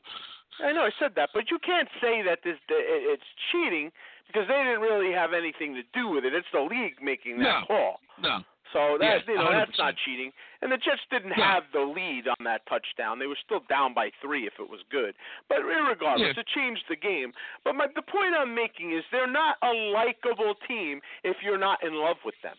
I 0.63 0.71
know 0.71 0.83
I 0.87 0.91
said 0.99 1.11
that, 1.15 1.29
but 1.33 1.49
you 1.51 1.59
can't 1.65 1.87
say 1.99 2.21
that 2.23 2.39
this 2.43 2.55
it's 2.69 3.23
cheating 3.51 3.91
because 4.27 4.47
they 4.47 4.55
didn't 4.63 4.79
really 4.81 5.11
have 5.11 5.33
anything 5.33 5.73
to 5.75 5.83
do 5.93 6.07
with 6.09 6.23
it. 6.23 6.33
It's 6.33 6.47
the 6.53 6.61
league 6.61 6.95
making 7.01 7.39
that 7.39 7.43
No. 7.43 7.65
call. 7.67 7.99
No. 8.21 8.39
So 8.73 8.97
that 8.99 9.27
Yeah, 9.27 9.33
you 9.33 9.35
know 9.37 9.51
that's 9.51 9.71
100%. 9.71 9.77
not 9.79 9.95
cheating. 10.05 10.31
And 10.61 10.71
the 10.71 10.77
Jets 10.77 11.01
didn't 11.09 11.35
No. 11.37 11.43
have 11.43 11.63
the 11.71 11.81
lead 11.81 12.27
on 12.27 12.43
that 12.45 12.65
touchdown. 12.67 13.19
They 13.19 13.27
were 13.27 13.35
still 13.43 13.61
down 13.67 13.93
by 13.93 14.11
three 14.21 14.45
if 14.47 14.53
it 14.59 14.69
was 14.69 14.81
good. 14.89 15.15
But 15.49 15.63
regardless, 15.63 16.35
Yeah. 16.35 16.41
it 16.41 16.47
changed 16.47 16.87
the 16.87 16.95
game. 16.95 17.33
But 17.63 17.75
my 17.75 17.87
the 17.87 18.01
point 18.01 18.35
I'm 18.35 18.53
making 18.55 18.91
is 18.93 19.03
they're 19.11 19.27
not 19.27 19.57
a 19.61 19.73
likable 19.73 20.55
team 20.67 21.01
if 21.23 21.41
you're 21.43 21.57
not 21.57 21.83
in 21.83 21.95
love 21.95 22.23
with 22.23 22.39
them. 22.41 22.57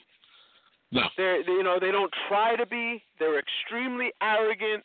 No. 0.91 1.09
They're 1.17 1.43
they, 1.43 1.53
you 1.53 1.63
know 1.63 1.79
they 1.79 1.91
don't 1.91 2.13
try 2.29 2.57
to 2.57 2.67
be. 2.67 3.03
They're 3.19 3.39
extremely 3.39 4.13
arrogant. 4.21 4.85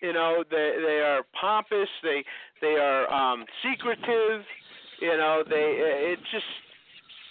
You 0.00 0.12
know 0.12 0.42
they 0.50 0.76
they 0.82 1.00
are 1.00 1.22
pompous. 1.40 1.88
They 2.02 2.24
they 2.60 2.76
are 2.76 3.10
um, 3.12 3.46
secretive. 3.62 4.44
You 5.00 5.16
know, 5.16 5.42
they 5.48 6.12
it 6.12 6.18
just 6.30 6.46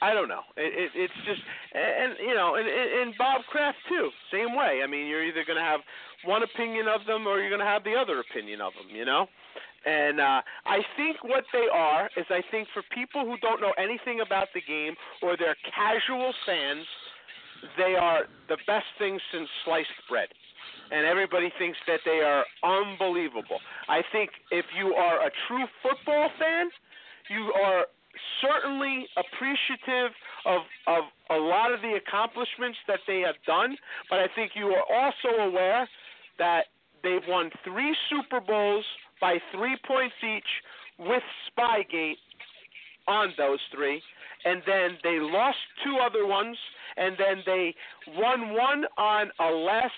I 0.03 0.13
don't 0.13 0.27
know. 0.27 0.43
It, 0.59 0.75
it 0.75 0.91
it's 1.07 1.19
just 1.23 1.39
and 1.71 2.19
you 2.19 2.35
know, 2.35 2.59
and, 2.59 2.67
and 2.67 3.15
Bob 3.17 3.47
Kraft 3.47 3.77
too, 3.87 4.11
same 4.27 4.51
way. 4.51 4.81
I 4.83 4.87
mean, 4.87 5.07
you're 5.07 5.23
either 5.23 5.47
going 5.47 5.57
to 5.57 5.63
have 5.63 5.79
one 6.25 6.43
opinion 6.43 6.91
of 6.91 7.07
them 7.07 7.25
or 7.25 7.39
you're 7.39 7.49
going 7.49 7.63
to 7.63 7.71
have 7.71 7.87
the 7.87 7.95
other 7.95 8.19
opinion 8.19 8.59
of 8.59 8.73
them. 8.75 8.91
You 8.91 9.05
know. 9.05 9.27
And 9.85 10.19
uh, 10.19 10.41
I 10.65 10.79
think 10.95 11.23
what 11.23 11.43
they 11.51 11.67
are 11.71 12.09
is 12.15 12.25
I 12.29 12.41
think 12.51 12.67
for 12.73 12.83
people 12.95 13.25
who 13.25 13.35
don't 13.39 13.59
know 13.59 13.73
anything 13.77 14.21
about 14.25 14.47
the 14.53 14.61
game 14.61 14.95
or 15.21 15.35
they're 15.35 15.59
casual 15.75 16.31
fans, 16.45 16.87
they 17.77 17.95
are 17.99 18.23
the 18.47 18.57
best 18.67 18.87
thing 18.97 19.19
since 19.31 19.47
sliced 19.65 19.99
bread. 20.09 20.27
And 20.91 21.05
everybody 21.05 21.51
thinks 21.59 21.77
that 21.87 21.99
they 22.05 22.23
are 22.23 22.45
unbelievable. 22.63 23.59
I 23.89 24.03
think 24.11 24.31
if 24.51 24.65
you 24.77 24.95
are 24.95 25.25
a 25.25 25.31
true 25.47 25.65
football 25.81 26.29
fan, 26.39 26.69
you 27.29 27.51
are 27.55 27.87
certainly 28.41 29.07
appreciative 29.17 30.11
of 30.45 30.61
of 30.87 31.03
a 31.29 31.39
lot 31.39 31.71
of 31.71 31.81
the 31.81 31.95
accomplishments 31.95 32.77
that 32.87 32.99
they 33.07 33.19
have 33.21 33.35
done, 33.47 33.75
but 34.09 34.19
I 34.19 34.27
think 34.35 34.51
you 34.55 34.67
are 34.67 34.83
also 34.91 35.29
aware 35.41 35.87
that 36.37 36.65
they've 37.03 37.25
won 37.27 37.49
three 37.63 37.95
Super 38.09 38.39
Bowls 38.39 38.85
by 39.21 39.37
three 39.53 39.77
points 39.87 40.15
each 40.23 40.43
with 40.99 41.23
Spygate 41.49 42.17
on 43.07 43.33
those 43.37 43.59
three, 43.73 44.01
and 44.45 44.61
then 44.65 44.97
they 45.03 45.19
lost 45.19 45.57
two 45.83 45.97
other 45.97 46.25
ones, 46.25 46.57
and 46.97 47.15
then 47.17 47.43
they 47.45 47.73
won 48.15 48.53
one 48.53 48.85
on 48.97 49.31
a 49.39 49.49
last 49.51 49.93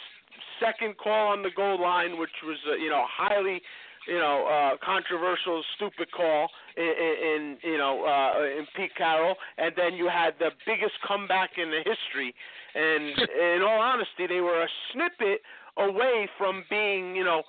second 0.59 0.95
call 0.97 1.29
on 1.29 1.41
the 1.41 1.51
goal 1.55 1.81
line, 1.81 2.17
which 2.17 2.31
was 2.43 2.57
uh, 2.69 2.75
you 2.75 2.89
know 2.89 3.05
highly 3.07 3.61
you 4.07 4.19
know 4.19 4.45
uh, 4.47 4.77
controversial, 4.83 5.63
stupid 5.75 6.11
call 6.11 6.49
in, 6.77 6.83
in 6.83 7.57
you 7.63 7.77
know 7.77 8.05
uh, 8.05 8.43
in 8.43 8.65
Pete 8.75 8.95
Carroll, 8.95 9.35
and 9.57 9.73
then 9.75 9.93
you 9.93 10.07
had 10.07 10.33
the 10.39 10.49
biggest 10.65 10.93
comeback 11.07 11.51
in 11.57 11.69
the 11.69 11.79
history. 11.79 12.33
And 12.75 13.17
in 13.55 13.61
all 13.61 13.79
honesty, 13.79 14.27
they 14.27 14.41
were 14.41 14.63
a 14.63 14.67
snippet 14.93 15.41
away 15.77 16.29
from 16.37 16.63
being 16.69 17.15
you 17.15 17.23
know 17.23 17.43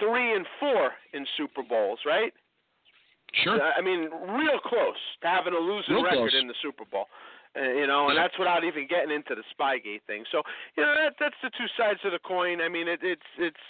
three 0.00 0.34
and 0.34 0.46
four 0.60 0.92
in 1.12 1.26
Super 1.36 1.62
Bowls, 1.62 2.00
right? 2.04 2.32
Sure. 3.44 3.60
I 3.60 3.80
mean, 3.82 4.08
real 4.38 4.58
close 4.64 4.96
to 5.22 5.26
having 5.28 5.52
a 5.52 5.58
losing 5.58 5.94
Real 5.94 6.04
record 6.04 6.30
close. 6.30 6.40
in 6.40 6.48
the 6.48 6.54
Super 6.62 6.84
Bowl. 6.90 7.06
Uh, 7.56 7.72
you 7.72 7.86
know, 7.86 8.08
and 8.08 8.18
that's 8.18 8.36
without 8.38 8.64
even 8.64 8.86
getting 8.86 9.10
into 9.10 9.34
the 9.34 9.42
Spygate 9.56 10.02
thing. 10.06 10.24
So, 10.30 10.42
you 10.76 10.82
know, 10.82 10.94
that 10.94 11.14
that's 11.18 11.36
the 11.42 11.50
two 11.56 11.64
sides 11.76 12.00
of 12.04 12.12
the 12.12 12.18
coin. 12.18 12.60
I 12.60 12.68
mean, 12.68 12.86
it, 12.86 13.00
it's 13.02 13.28
it's 13.38 13.64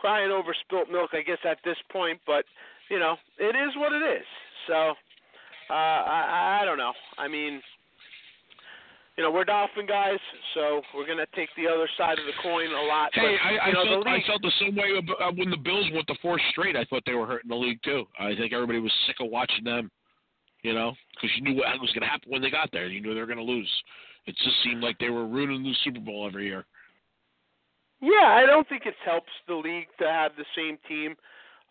crying 0.00 0.30
over 0.30 0.54
spilt 0.64 0.90
milk, 0.90 1.10
I 1.12 1.22
guess, 1.22 1.38
at 1.44 1.58
this 1.64 1.76
point. 1.90 2.20
But 2.26 2.44
you 2.88 2.98
know, 2.98 3.16
it 3.38 3.56
is 3.56 3.74
what 3.76 3.92
it 3.92 4.02
is. 4.02 4.26
So, 4.66 4.94
uh, 5.70 5.72
I 5.72 6.60
I 6.62 6.64
don't 6.64 6.78
know. 6.78 6.92
I 7.18 7.28
mean, 7.28 7.60
you 9.16 9.24
know, 9.24 9.30
we're 9.30 9.44
Dolphin 9.44 9.86
guys, 9.86 10.18
so 10.54 10.80
we're 10.94 11.06
gonna 11.06 11.26
take 11.34 11.48
the 11.56 11.66
other 11.66 11.88
side 11.96 12.18
of 12.18 12.26
the 12.26 12.36
coin 12.42 12.70
a 12.72 12.82
lot. 12.82 13.10
Hey, 13.12 13.36
but, 13.42 13.46
I, 13.46 13.68
I 13.68 13.72
know, 13.72 13.84
felt 13.84 14.04
the 14.04 14.10
I 14.10 14.22
felt 14.26 14.42
the 14.42 14.52
same 14.60 14.76
way 14.76 14.94
uh, 14.98 15.32
when 15.34 15.50
the 15.50 15.56
Bills 15.56 15.86
went 15.92 16.06
to 16.06 16.14
four 16.22 16.40
straight. 16.50 16.76
I 16.76 16.84
thought 16.84 17.02
they 17.04 17.14
were 17.14 17.26
hurting 17.26 17.48
the 17.48 17.56
league 17.56 17.82
too. 17.82 18.04
I 18.18 18.34
think 18.36 18.52
everybody 18.52 18.80
was 18.80 18.92
sick 19.06 19.16
of 19.20 19.30
watching 19.30 19.64
them. 19.64 19.90
You 20.62 20.74
know, 20.74 20.92
because 21.14 21.30
you 21.36 21.42
knew 21.44 21.54
what 21.54 21.66
was 21.80 21.90
going 21.92 22.02
to 22.02 22.08
happen 22.08 22.32
when 22.32 22.42
they 22.42 22.50
got 22.50 22.72
there. 22.72 22.88
You 22.88 23.00
knew 23.00 23.14
they 23.14 23.20
were 23.20 23.26
going 23.26 23.38
to 23.38 23.44
lose. 23.44 23.70
It 24.26 24.34
just 24.42 24.56
seemed 24.64 24.82
like 24.82 24.98
they 24.98 25.08
were 25.08 25.24
ruining 25.24 25.62
the 25.62 25.72
Super 25.84 26.00
Bowl 26.00 26.26
every 26.26 26.46
year. 26.46 26.66
Yeah, 28.00 28.30
I 28.38 28.46
don't 28.46 28.68
think 28.68 28.86
it 28.86 28.94
helps 29.04 29.32
the 29.46 29.54
league 29.54 29.88
to 29.98 30.06
have 30.06 30.32
the 30.38 30.46
same 30.54 30.78
team 30.86 31.16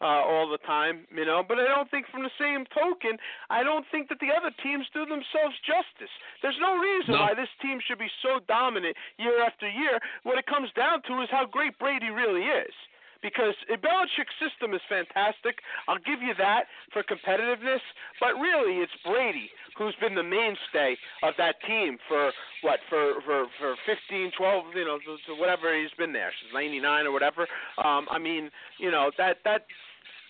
uh, 0.01 0.21
all 0.27 0.49
the 0.49 0.59
time, 0.67 1.07
you 1.15 1.25
know. 1.25 1.41
But 1.47 1.57
I 1.57 1.65
don't 1.65 1.89
think, 1.89 2.05
from 2.11 2.23
the 2.23 2.35
same 2.37 2.65
token, 2.75 3.17
I 3.49 3.63
don't 3.63 3.85
think 3.89 4.09
that 4.09 4.19
the 4.19 4.29
other 4.35 4.51
teams 4.61 4.85
do 4.93 5.05
themselves 5.05 5.55
justice. 5.65 6.11
There's 6.41 6.59
no 6.61 6.75
reason 6.77 7.15
No. 7.15 7.21
why 7.21 7.33
this 7.33 7.49
team 7.61 7.79
should 7.81 7.97
be 7.97 8.11
so 8.21 8.39
dominant 8.47 8.95
year 9.17 9.41
after 9.43 9.67
year. 9.69 9.99
What 10.23 10.37
it 10.37 10.45
comes 10.45 10.69
down 10.75 11.01
to 11.07 11.21
is 11.23 11.29
how 11.31 11.45
great 11.47 11.79
Brady 11.79 12.09
really 12.11 12.43
is. 12.45 12.73
Because 13.21 13.55
Belichick's 13.69 14.37
system 14.39 14.73
is 14.73 14.81
fantastic. 14.87 15.59
I'll 15.87 15.99
give 15.99 16.21
you 16.21 16.33
that 16.37 16.65
for 16.93 17.03
competitiveness. 17.03 17.81
But 18.19 18.35
really, 18.35 18.77
it's 18.83 18.91
Brady 19.05 19.49
who's 19.77 19.95
been 20.01 20.15
the 20.15 20.23
mainstay 20.23 20.97
of 21.23 21.33
that 21.37 21.55
team 21.65 21.97
for 22.07 22.31
what 22.61 22.79
for 22.89 23.21
for 23.25 23.45
for 23.59 23.75
15, 23.85 24.31
12, 24.37 24.65
you 24.75 24.85
know, 24.85 24.99
whatever 25.37 25.77
he's 25.77 25.91
been 25.97 26.13
there 26.13 26.31
since 26.41 26.53
'99 26.53 27.07
or 27.07 27.11
whatever. 27.11 27.47
Um, 27.83 28.07
I 28.09 28.17
mean, 28.17 28.49
you 28.79 28.91
know 28.91 29.11
that 29.17 29.37
that 29.45 29.65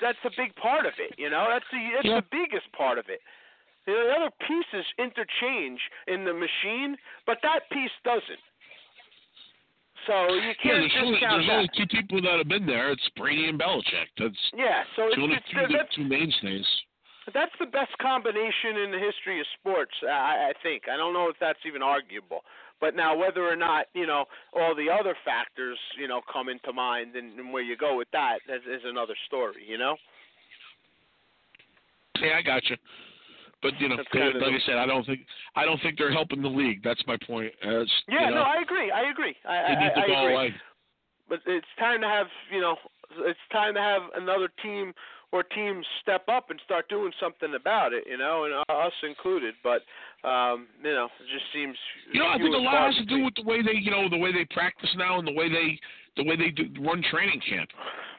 that's 0.02 0.20
a 0.26 0.32
big 0.38 0.56
part 0.56 0.86
of 0.86 0.94
it. 1.00 1.16
You 1.18 1.30
know, 1.30 1.48
that's 1.50 1.66
the 1.72 1.80
that's 1.96 2.06
Yeah. 2.06 2.22
the 2.22 2.28
biggest 2.32 2.72
part 2.74 2.98
of 2.98 3.10
it. 3.10 3.22
The 3.86 3.96
other 4.16 4.32
pieces 4.46 4.86
interchange 5.00 5.80
in 6.08 6.26
the 6.26 6.34
machine, 6.34 6.98
but 7.26 7.40
that 7.42 7.70
piece 7.72 7.92
doesn't. 8.04 8.40
So 10.06 10.34
you 10.34 10.54
can't 10.62 10.86
there's 10.86 10.94
only, 11.02 11.20
there's 11.20 11.50
only 11.50 11.70
two 11.76 11.88
people 11.88 12.22
that 12.22 12.38
have 12.38 12.48
been 12.48 12.66
there. 12.66 12.92
It's 12.92 13.10
Brady 13.18 13.50
and 13.50 13.60
Belichick. 13.60 14.08
That's 14.18 14.36
yeah, 14.56 14.84
so 14.96 15.08
it's 15.08 15.16
it's, 15.18 15.52
two, 15.52 15.68
the 15.68 15.78
that's, 15.78 15.96
two 15.96 16.04
mainstays. 16.04 16.66
that's 17.34 17.52
the 17.60 17.66
best 17.66 17.92
combination 18.02 18.78
in 18.86 18.92
the 18.92 19.00
history 19.00 19.40
of 19.40 19.48
sports. 19.60 19.92
I, 20.04 20.52
I 20.52 20.54
think. 20.64 20.84
I 20.92 20.98
don't 20.98 21.14
know 21.14 21.30
if 21.30 21.36
that's 21.40 21.60
even 21.66 21.82
arguable. 21.82 22.42
But 22.80 22.96
now, 22.96 23.18
whether 23.18 23.42
or 23.42 23.56
not 23.56 23.88
you 23.94 24.06
know 24.06 24.26
all 24.54 24.76
the 24.76 24.88
other 24.88 25.16
factors 25.26 25.80
you 26.00 26.08
know 26.08 26.22
come 26.32 26.48
into 26.48 26.72
mind, 26.72 27.16
and, 27.16 27.40
and 27.40 27.52
where 27.52 27.64
you 27.64 27.76
go 27.76 27.98
with 27.98 28.08
that 28.14 28.38
is, 28.48 28.62
is 28.64 28.84
another 28.86 29.16
story. 29.26 29.64
You 29.68 29.78
know. 29.78 29.98
Yeah, 32.22 32.38
I 32.38 32.42
got 32.42 32.64
you. 32.70 32.78
But 33.62 33.80
you 33.80 33.90
know, 33.90 33.98
they, 33.98 34.20
kind 34.20 34.36
of 34.36 34.42
like 34.42 34.54
I 34.54 34.66
said, 34.66 34.76
I 34.76 34.86
don't 34.86 35.06
think 35.06 35.22
I 35.56 35.66
don't 35.66 35.82
think 35.82 35.98
they're 35.98 36.12
helping 36.12 36.42
the 36.42 36.48
league. 36.48 36.84
That's 36.84 37.02
my 37.08 37.18
point. 37.26 37.52
Uh, 37.66 37.82
it's, 37.82 37.92
Yeah, 38.08 38.30
you 38.30 38.36
know, 38.36 38.36
no, 38.36 38.42
I 38.44 38.62
agree. 38.62 38.92
I 38.92 39.10
agree. 39.10 39.36
I, 39.48 39.56
I, 39.56 39.84
need 39.84 39.94
to 39.96 40.00
I 40.02 40.08
go 40.08 40.22
agree. 40.22 40.34
away. 40.34 40.54
But 41.28 41.40
it's 41.46 41.68
time 41.80 42.02
to 42.02 42.08
have 42.08 42.28
you 42.54 42.62
know, 42.62 42.76
it's 43.20 43.40
time 43.52 43.74
to 43.74 43.82
have 43.82 44.04
another 44.16 44.50
team 44.62 44.94
or 45.32 45.44
teams 45.44 45.86
step 46.02 46.24
up 46.30 46.50
and 46.50 46.60
start 46.64 46.88
doing 46.90 47.12
something 47.20 47.54
about 47.56 47.94
it. 47.94 48.06
You 48.10 48.18
know, 48.18 48.46
and 48.46 48.54
us 48.70 48.94
included. 49.04 49.56
But 49.64 49.82
um, 50.28 50.68
you 50.84 50.92
know, 50.92 51.06
it 51.06 51.28
just 51.32 51.46
seems. 51.54 51.76
You 52.12 52.22
know, 52.22 52.28
I 52.28 52.38
think 52.38 52.54
a 52.54 52.58
lot 52.58 52.88
has 52.88 52.96
to 52.96 53.06
do 53.06 53.24
with 53.24 53.36
the 53.36 53.44
way 53.44 53.62
they, 53.62 53.78
you 53.80 53.92
know, 53.92 54.10
the 54.10 54.18
way 54.18 54.32
they 54.32 54.46
practice 54.52 54.90
now 54.98 55.20
and 55.20 55.28
the 55.28 55.34
way 55.34 55.50
they, 55.50 55.80
the 56.16 56.28
way 56.28 56.36
they 56.36 56.50
do, 56.50 56.66
run 56.82 57.04
training 57.12 57.42
camp. 57.48 57.70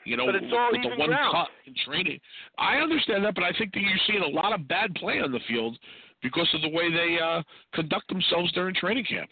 You 0.04 0.16
know, 0.16 0.26
But 0.26 0.36
it's 0.36 0.46
all 0.52 0.70
with 0.72 0.82
the 0.82 0.86
even 0.88 0.98
one 0.98 1.08
ground. 1.08 1.34
cut 1.34 1.48
in 1.66 1.74
training. 1.84 2.18
I 2.56 2.76
understand 2.76 3.24
that, 3.24 3.34
but 3.34 3.44
I 3.44 3.52
think 3.58 3.74
that 3.74 3.80
you're 3.80 4.00
seeing 4.06 4.22
a 4.22 4.28
lot 4.34 4.54
of 4.54 4.66
bad 4.66 4.94
play 4.94 5.20
on 5.20 5.32
the 5.32 5.40
field 5.48 5.76
because 6.22 6.48
of 6.54 6.62
the 6.62 6.70
way 6.70 6.90
they 6.90 7.18
uh, 7.22 7.42
conduct 7.74 8.08
themselves 8.08 8.50
during 8.52 8.74
training 8.74 9.04
camp. 9.04 9.28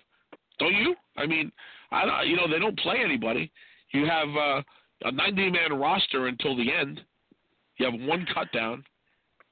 Don't 0.59 0.75
you? 0.75 0.95
I 1.17 1.27
mean, 1.27 1.51
I, 1.91 2.23
you 2.25 2.37
know, 2.37 2.49
they 2.51 2.59
don't 2.59 2.79
play 2.79 2.97
anybody. 3.03 3.51
You 3.93 4.07
have 4.07 4.29
uh, 4.29 4.63
a 5.05 5.13
90-man 5.13 5.79
roster 5.79 6.27
until 6.27 6.57
the 6.57 6.73
end. 6.73 7.01
You 7.79 7.91
have 7.91 8.01
one 8.09 8.27
cut 8.33 8.51
down, 8.53 8.85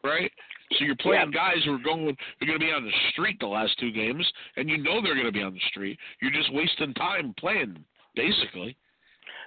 right? 0.03 0.31
So 0.73 0.85
you're 0.85 0.97
playing 0.97 1.31
guys 1.31 1.59
who 1.65 1.75
are 1.75 1.79
going, 1.79 2.05
who 2.05 2.11
are 2.11 2.47
going 2.47 2.59
to 2.59 2.67
be 2.67 2.73
on 2.73 2.85
the 2.85 2.93
street 3.11 3.39
the 3.41 3.47
last 3.47 3.79
two 3.79 3.93
games, 3.93 4.27
and 4.57 4.69
you 4.69 4.79
know 4.79 5.03
they're 5.03 5.15
going 5.15 5.27
to 5.27 5.33
be 5.33 5.43
on 5.43 5.55
the 5.55 5.61
street. 5.69 5.99
You're 6.21 6.33
just 6.33 6.53
wasting 6.53 6.95
time 6.95 7.35
playing, 7.39 7.85
basically, 8.15 8.77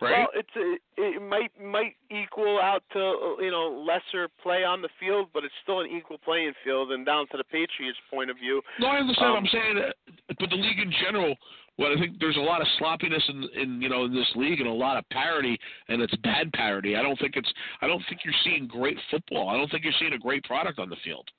right? 0.01 0.19
Well, 0.19 0.27
it's 0.33 0.55
a, 0.55 0.77
it 0.97 1.21
might 1.21 1.51
might 1.61 1.95
equal 2.09 2.59
out 2.61 2.83
to 2.93 2.99
uh, 2.99 3.41
you 3.41 3.51
know 3.51 3.83
lesser 3.85 4.27
play 4.41 4.63
on 4.63 4.81
the 4.81 4.89
field, 4.99 5.29
but 5.33 5.43
it's 5.43 5.53
still 5.63 5.81
an 5.81 5.87
equal 5.87 6.17
playing 6.23 6.53
field. 6.63 6.91
And 6.91 7.05
down 7.05 7.27
to 7.31 7.37
the 7.37 7.43
Patriots' 7.43 7.97
point 8.09 8.29
of 8.29 8.37
view, 8.37 8.61
no, 8.79 8.87
I 8.87 8.97
understand. 8.97 9.31
what 9.31 9.37
um, 9.37 9.43
I'm 9.43 9.49
saying, 9.51 9.75
that, 9.75 10.37
but 10.39 10.49
the 10.49 10.55
league 10.55 10.79
in 10.79 10.91
general. 11.03 11.35
Well, 11.77 11.93
I 11.95 11.99
think 11.99 12.19
there's 12.19 12.37
a 12.37 12.39
lot 12.39 12.61
of 12.61 12.67
sloppiness 12.79 13.23
in, 13.29 13.47
in 13.61 13.81
you 13.81 13.89
know 13.89 14.05
in 14.05 14.13
this 14.13 14.29
league 14.35 14.59
and 14.59 14.67
a 14.67 14.73
lot 14.73 14.97
of 14.97 15.07
parity, 15.09 15.59
and 15.89 16.01
it's 16.01 16.15
bad 16.17 16.51
parity. 16.53 16.95
I 16.95 17.03
don't 17.03 17.19
think 17.19 17.35
it's. 17.35 17.51
I 17.81 17.87
don't 17.87 18.01
think 18.09 18.21
you're 18.25 18.33
seeing 18.43 18.67
great 18.67 18.97
football. 19.11 19.49
I 19.49 19.57
don't 19.57 19.69
think 19.69 19.83
you're 19.83 19.93
seeing 19.99 20.13
a 20.13 20.17
great 20.17 20.43
product 20.43 20.79
on 20.79 20.89
the 20.89 20.95
field 21.03 21.29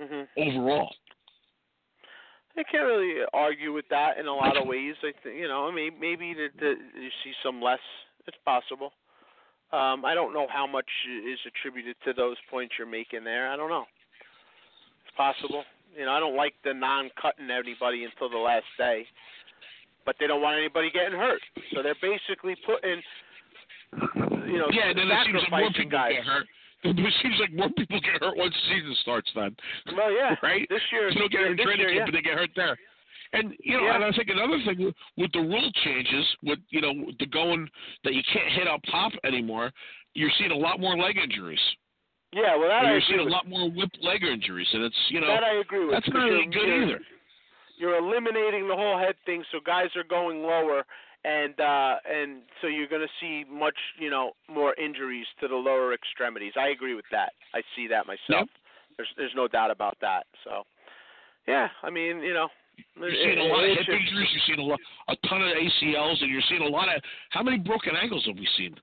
hmm 0.00 0.22
overall. 0.36 0.92
I 2.58 2.62
can't 2.70 2.84
really 2.84 3.20
argue 3.34 3.72
with 3.72 3.84
that 3.90 4.18
in 4.18 4.26
a 4.26 4.32
lot 4.34 4.56
of 4.56 4.66
ways. 4.66 4.94
I 5.02 5.12
think 5.22 5.36
you 5.36 5.48
know 5.48 5.70
maybe 5.72 5.96
maybe 6.00 6.34
that 6.34 6.58
that 6.60 6.76
you 6.94 7.10
see 7.24 7.32
some 7.42 7.60
less. 7.60 7.80
It's 8.26 8.36
possible. 8.44 8.92
Um, 9.72 10.04
I 10.04 10.14
don't 10.14 10.32
know 10.32 10.46
how 10.50 10.66
much 10.66 10.86
is 11.06 11.38
attributed 11.46 11.96
to 12.04 12.12
those 12.12 12.36
points 12.50 12.74
you're 12.78 12.86
making 12.88 13.24
there. 13.24 13.50
I 13.50 13.56
don't 13.56 13.68
know. 13.68 13.84
It's 15.06 15.16
possible. 15.16 15.64
You 15.96 16.04
know, 16.06 16.12
I 16.12 16.20
don't 16.20 16.36
like 16.36 16.54
the 16.64 16.72
non-cutting 16.74 17.50
anybody 17.50 18.04
until 18.04 18.28
the 18.30 18.38
last 18.38 18.66
day, 18.78 19.06
but 20.04 20.14
they 20.20 20.26
don't 20.26 20.42
want 20.42 20.58
anybody 20.58 20.90
getting 20.90 21.18
hurt. 21.18 21.40
So 21.74 21.82
they're 21.82 21.96
basically 22.02 22.54
putting, 22.66 23.02
you 24.46 24.58
know, 24.58 24.68
Yeah, 24.70 24.92
then 24.94 25.08
it 25.10 25.26
seems 25.26 25.42
more 25.50 25.70
people 25.72 25.90
guys. 25.90 26.12
get 26.14 26.24
hurt. 26.24 26.46
It 27.06 27.14
seems 27.22 27.36
like 27.40 27.52
more 27.52 27.70
people 27.76 28.00
get 28.00 28.20
hurt 28.22 28.36
once 28.36 28.54
the 28.54 28.74
season 28.74 28.94
starts. 29.02 29.30
Then, 29.34 29.56
Well, 29.96 30.12
yeah. 30.12 30.34
right? 30.42 30.66
This 30.70 30.82
year, 30.92 31.10
They 31.10 31.20
don't 31.20 31.30
get 31.32 31.40
hurt 31.42 31.50
in 31.52 31.56
training 31.58 31.86
camp, 31.86 31.96
yeah. 31.98 32.04
but 32.06 32.14
they 32.14 32.22
get 32.22 32.34
hurt 32.38 32.50
there. 32.56 32.76
And 33.32 33.54
you 33.60 33.76
know, 33.76 33.84
Yeah. 33.86 33.96
and 33.96 34.04
I 34.04 34.12
think 34.12 34.28
another 34.30 34.58
thing 34.64 34.84
with, 34.86 34.94
with 35.16 35.32
the 35.32 35.40
rule 35.40 35.70
changes, 35.84 36.24
with 36.42 36.58
you 36.70 36.80
know, 36.80 36.92
the 37.18 37.26
going 37.26 37.68
that 38.04 38.14
you 38.14 38.22
can't 38.32 38.50
hit 38.52 38.68
up 38.68 38.80
top 38.90 39.12
anymore, 39.24 39.72
you're 40.14 40.30
seeing 40.38 40.52
a 40.52 40.56
lot 40.56 40.80
more 40.80 40.96
leg 40.96 41.16
injuries. 41.18 41.60
Yeah, 42.32 42.56
well, 42.56 42.68
that 42.68 42.80
and 42.84 42.88
I 42.88 42.92
you're 42.92 43.00
seeing 43.08 43.18
with. 43.20 43.28
a 43.28 43.30
lot 43.30 43.48
more 43.48 43.70
whip 43.70 43.90
leg 44.02 44.22
injuries, 44.22 44.66
and 44.72 44.82
it's 44.84 44.96
you 45.10 45.20
know 45.20 45.26
that 45.28 45.44
I 45.44 45.60
agree 45.60 45.84
with. 45.86 45.94
that's 45.94 46.08
not 46.08 46.24
really 46.24 46.46
good 46.46 46.66
you're- 46.66 46.84
either. 46.86 47.00
You're 47.78 47.96
eliminating 47.98 48.68
the 48.68 48.74
whole 48.74 48.96
head 48.98 49.16
thing, 49.26 49.44
so 49.52 49.58
guys 49.64 49.88
are 49.96 50.04
going 50.08 50.40
lower, 50.42 50.86
and 51.26 51.58
uh, 51.60 51.96
and 52.06 52.42
so 52.60 52.68
you're 52.68 52.86
going 52.86 53.02
to 53.02 53.14
see 53.20 53.44
much, 53.50 53.74
you 53.98 54.10
know, 54.10 54.32
more 54.48 54.74
injuries 54.78 55.26
to 55.40 55.48
the 55.48 55.56
lower 55.56 55.92
extremities. 55.92 56.52
I 56.56 56.68
agree 56.68 56.94
with 56.94 57.04
that. 57.10 57.32
I 57.52 57.60
see 57.74 57.88
that 57.88 58.06
myself. 58.06 58.48
There's 58.96 59.08
there's 59.16 59.34
no 59.34 59.48
doubt 59.48 59.70
about 59.72 59.96
that. 60.00 60.24
So, 60.44 60.62
yeah, 61.48 61.68
I 61.82 61.90
mean, 61.90 62.20
you 62.20 62.32
know, 62.32 62.48
You're 62.94 63.10
seeing 63.10 63.38
a 63.38 63.42
lot 63.42 63.64
of 63.64 63.70
hip 63.76 63.88
injuries. 63.88 64.28
You're 64.32 64.46
seeing 64.46 64.60
a 64.60 64.70
lot, 64.70 64.78
a 65.08 65.16
ton 65.28 65.42
of 65.42 65.48
ACLs, 65.48 66.22
and 66.22 66.30
you're 66.30 66.46
seeing 66.48 66.62
a 66.62 66.68
lot 66.68 66.94
of 66.94 67.02
how 67.30 67.42
many 67.42 67.58
broken 67.58 67.94
ankles 68.00 68.24
have 68.26 68.36
we 68.36 68.48
seen? 68.56 68.76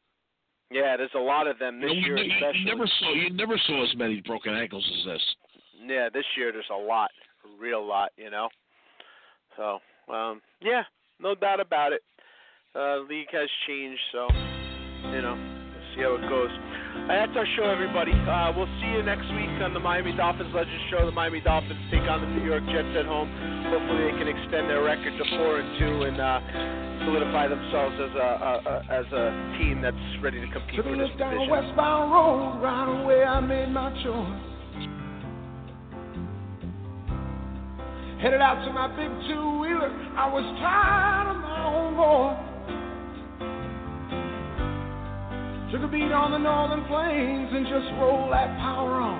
Yeah, 0.70 0.98
there's 0.98 1.16
a 1.16 1.20
lot 1.20 1.48
of 1.48 1.60
them 1.60 1.80
You, 1.82 1.88
this 1.88 1.96
know, 1.96 2.02
year, 2.08 2.18
you, 2.18 2.24
you, 2.24 2.36
especially. 2.36 2.60
you 2.60 2.66
never 2.66 2.88
saw 3.00 3.14
you 3.14 3.30
never 3.34 3.58
saw 3.68 3.84
as 3.84 3.96
many 3.96 4.22
broken 4.22 4.54
ankles 4.54 4.86
as 5.00 5.06
this. 5.06 5.22
Yeah, 5.86 6.10
this 6.14 6.26
year 6.38 6.52
there's 6.52 6.66
a 6.72 6.76
lot, 6.76 7.12
a 7.46 7.62
real 7.62 7.86
lot, 7.86 8.12
you 8.18 8.30
know. 8.30 8.50
So, 9.56 9.80
um, 10.14 10.42
yeah, 10.62 10.84
no 11.20 11.36
doubt 11.36 11.60
about 11.60 11.94
it. 11.94 12.02
Uh, 12.74 13.06
league 13.06 13.30
has 13.30 13.46
changed, 13.70 14.02
so 14.12 14.26
you 15.14 15.22
know, 15.22 15.38
we'll 15.38 15.86
see 15.94 16.02
how 16.02 16.18
it 16.18 16.26
goes. 16.26 16.50
Uh, 16.50 17.22
that's 17.22 17.38
our 17.38 17.46
show, 17.54 17.70
everybody. 17.70 18.10
Uh, 18.26 18.50
we'll 18.58 18.70
see 18.82 18.90
you 18.98 19.06
next 19.06 19.30
week 19.38 19.62
on 19.62 19.78
the 19.78 19.80
Miami 19.80 20.10
Dolphins 20.18 20.50
Legends 20.58 20.82
Show. 20.90 21.06
The 21.06 21.14
Miami 21.14 21.38
Dolphins 21.38 21.78
take 21.94 22.02
on 22.10 22.26
the 22.26 22.30
New 22.34 22.42
York 22.42 22.66
Jets 22.74 22.90
at 22.98 23.06
home. 23.06 23.30
Hopefully, 23.70 24.10
they 24.10 24.18
can 24.18 24.26
extend 24.26 24.74
their 24.74 24.82
record 24.82 25.14
to 25.14 25.26
four 25.38 25.62
and 25.62 25.70
two 25.78 26.02
and 26.10 26.18
uh, 26.18 27.06
solidify 27.06 27.46
themselves 27.46 27.94
as 28.02 28.10
a, 28.18 28.30
a, 28.42 28.52
a 28.66 28.76
as 28.90 29.06
a 29.14 29.24
team 29.62 29.78
that's 29.78 30.06
ready 30.26 30.42
to 30.42 30.50
compete 30.50 30.82
Took 30.82 30.90
for 30.90 30.98
this 30.98 31.14
down 31.22 31.30
division. 31.38 31.54
westbound 31.54 32.10
road, 32.10 32.58
right 32.58 32.90
away 32.90 33.22
I 33.22 33.38
made 33.38 33.70
my 33.70 33.94
choice. 34.02 34.50
Headed 38.18 38.42
out 38.42 38.66
to 38.66 38.74
my 38.74 38.90
big 38.98 39.14
two 39.30 39.62
wheeler, 39.62 39.94
I 40.18 40.26
was 40.26 40.42
tired 40.58 41.30
of 41.30 41.38
my 41.38 41.70
own 41.70 41.94
voice. 41.94 42.50
Took 45.74 45.82
a 45.82 45.88
beat 45.88 46.12
on 46.12 46.30
the 46.30 46.38
northern 46.38 46.86
plains 46.86 47.50
and 47.52 47.66
just 47.66 47.90
rolled 47.98 48.32
that 48.32 48.56
power 48.60 48.94
on. 49.02 49.18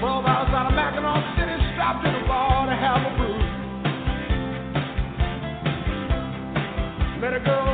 Twelve 0.00 0.26
hours 0.26 0.50
out 0.50 0.66
of 0.66 0.74
Mackinaw 0.74 1.14
City, 1.38 1.62
stopped 1.76 2.04
in 2.08 2.12
a 2.12 2.26
bar 2.26 2.66
to 2.66 2.74
have 2.74 3.06
a 3.06 3.14
brew. 3.14 3.38
Met 7.20 7.34
a 7.34 7.40
girl, 7.46 7.71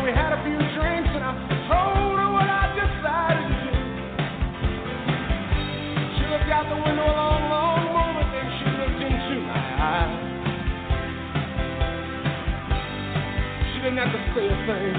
say 14.39 14.47
a 14.47 14.66
thing. 14.66 14.98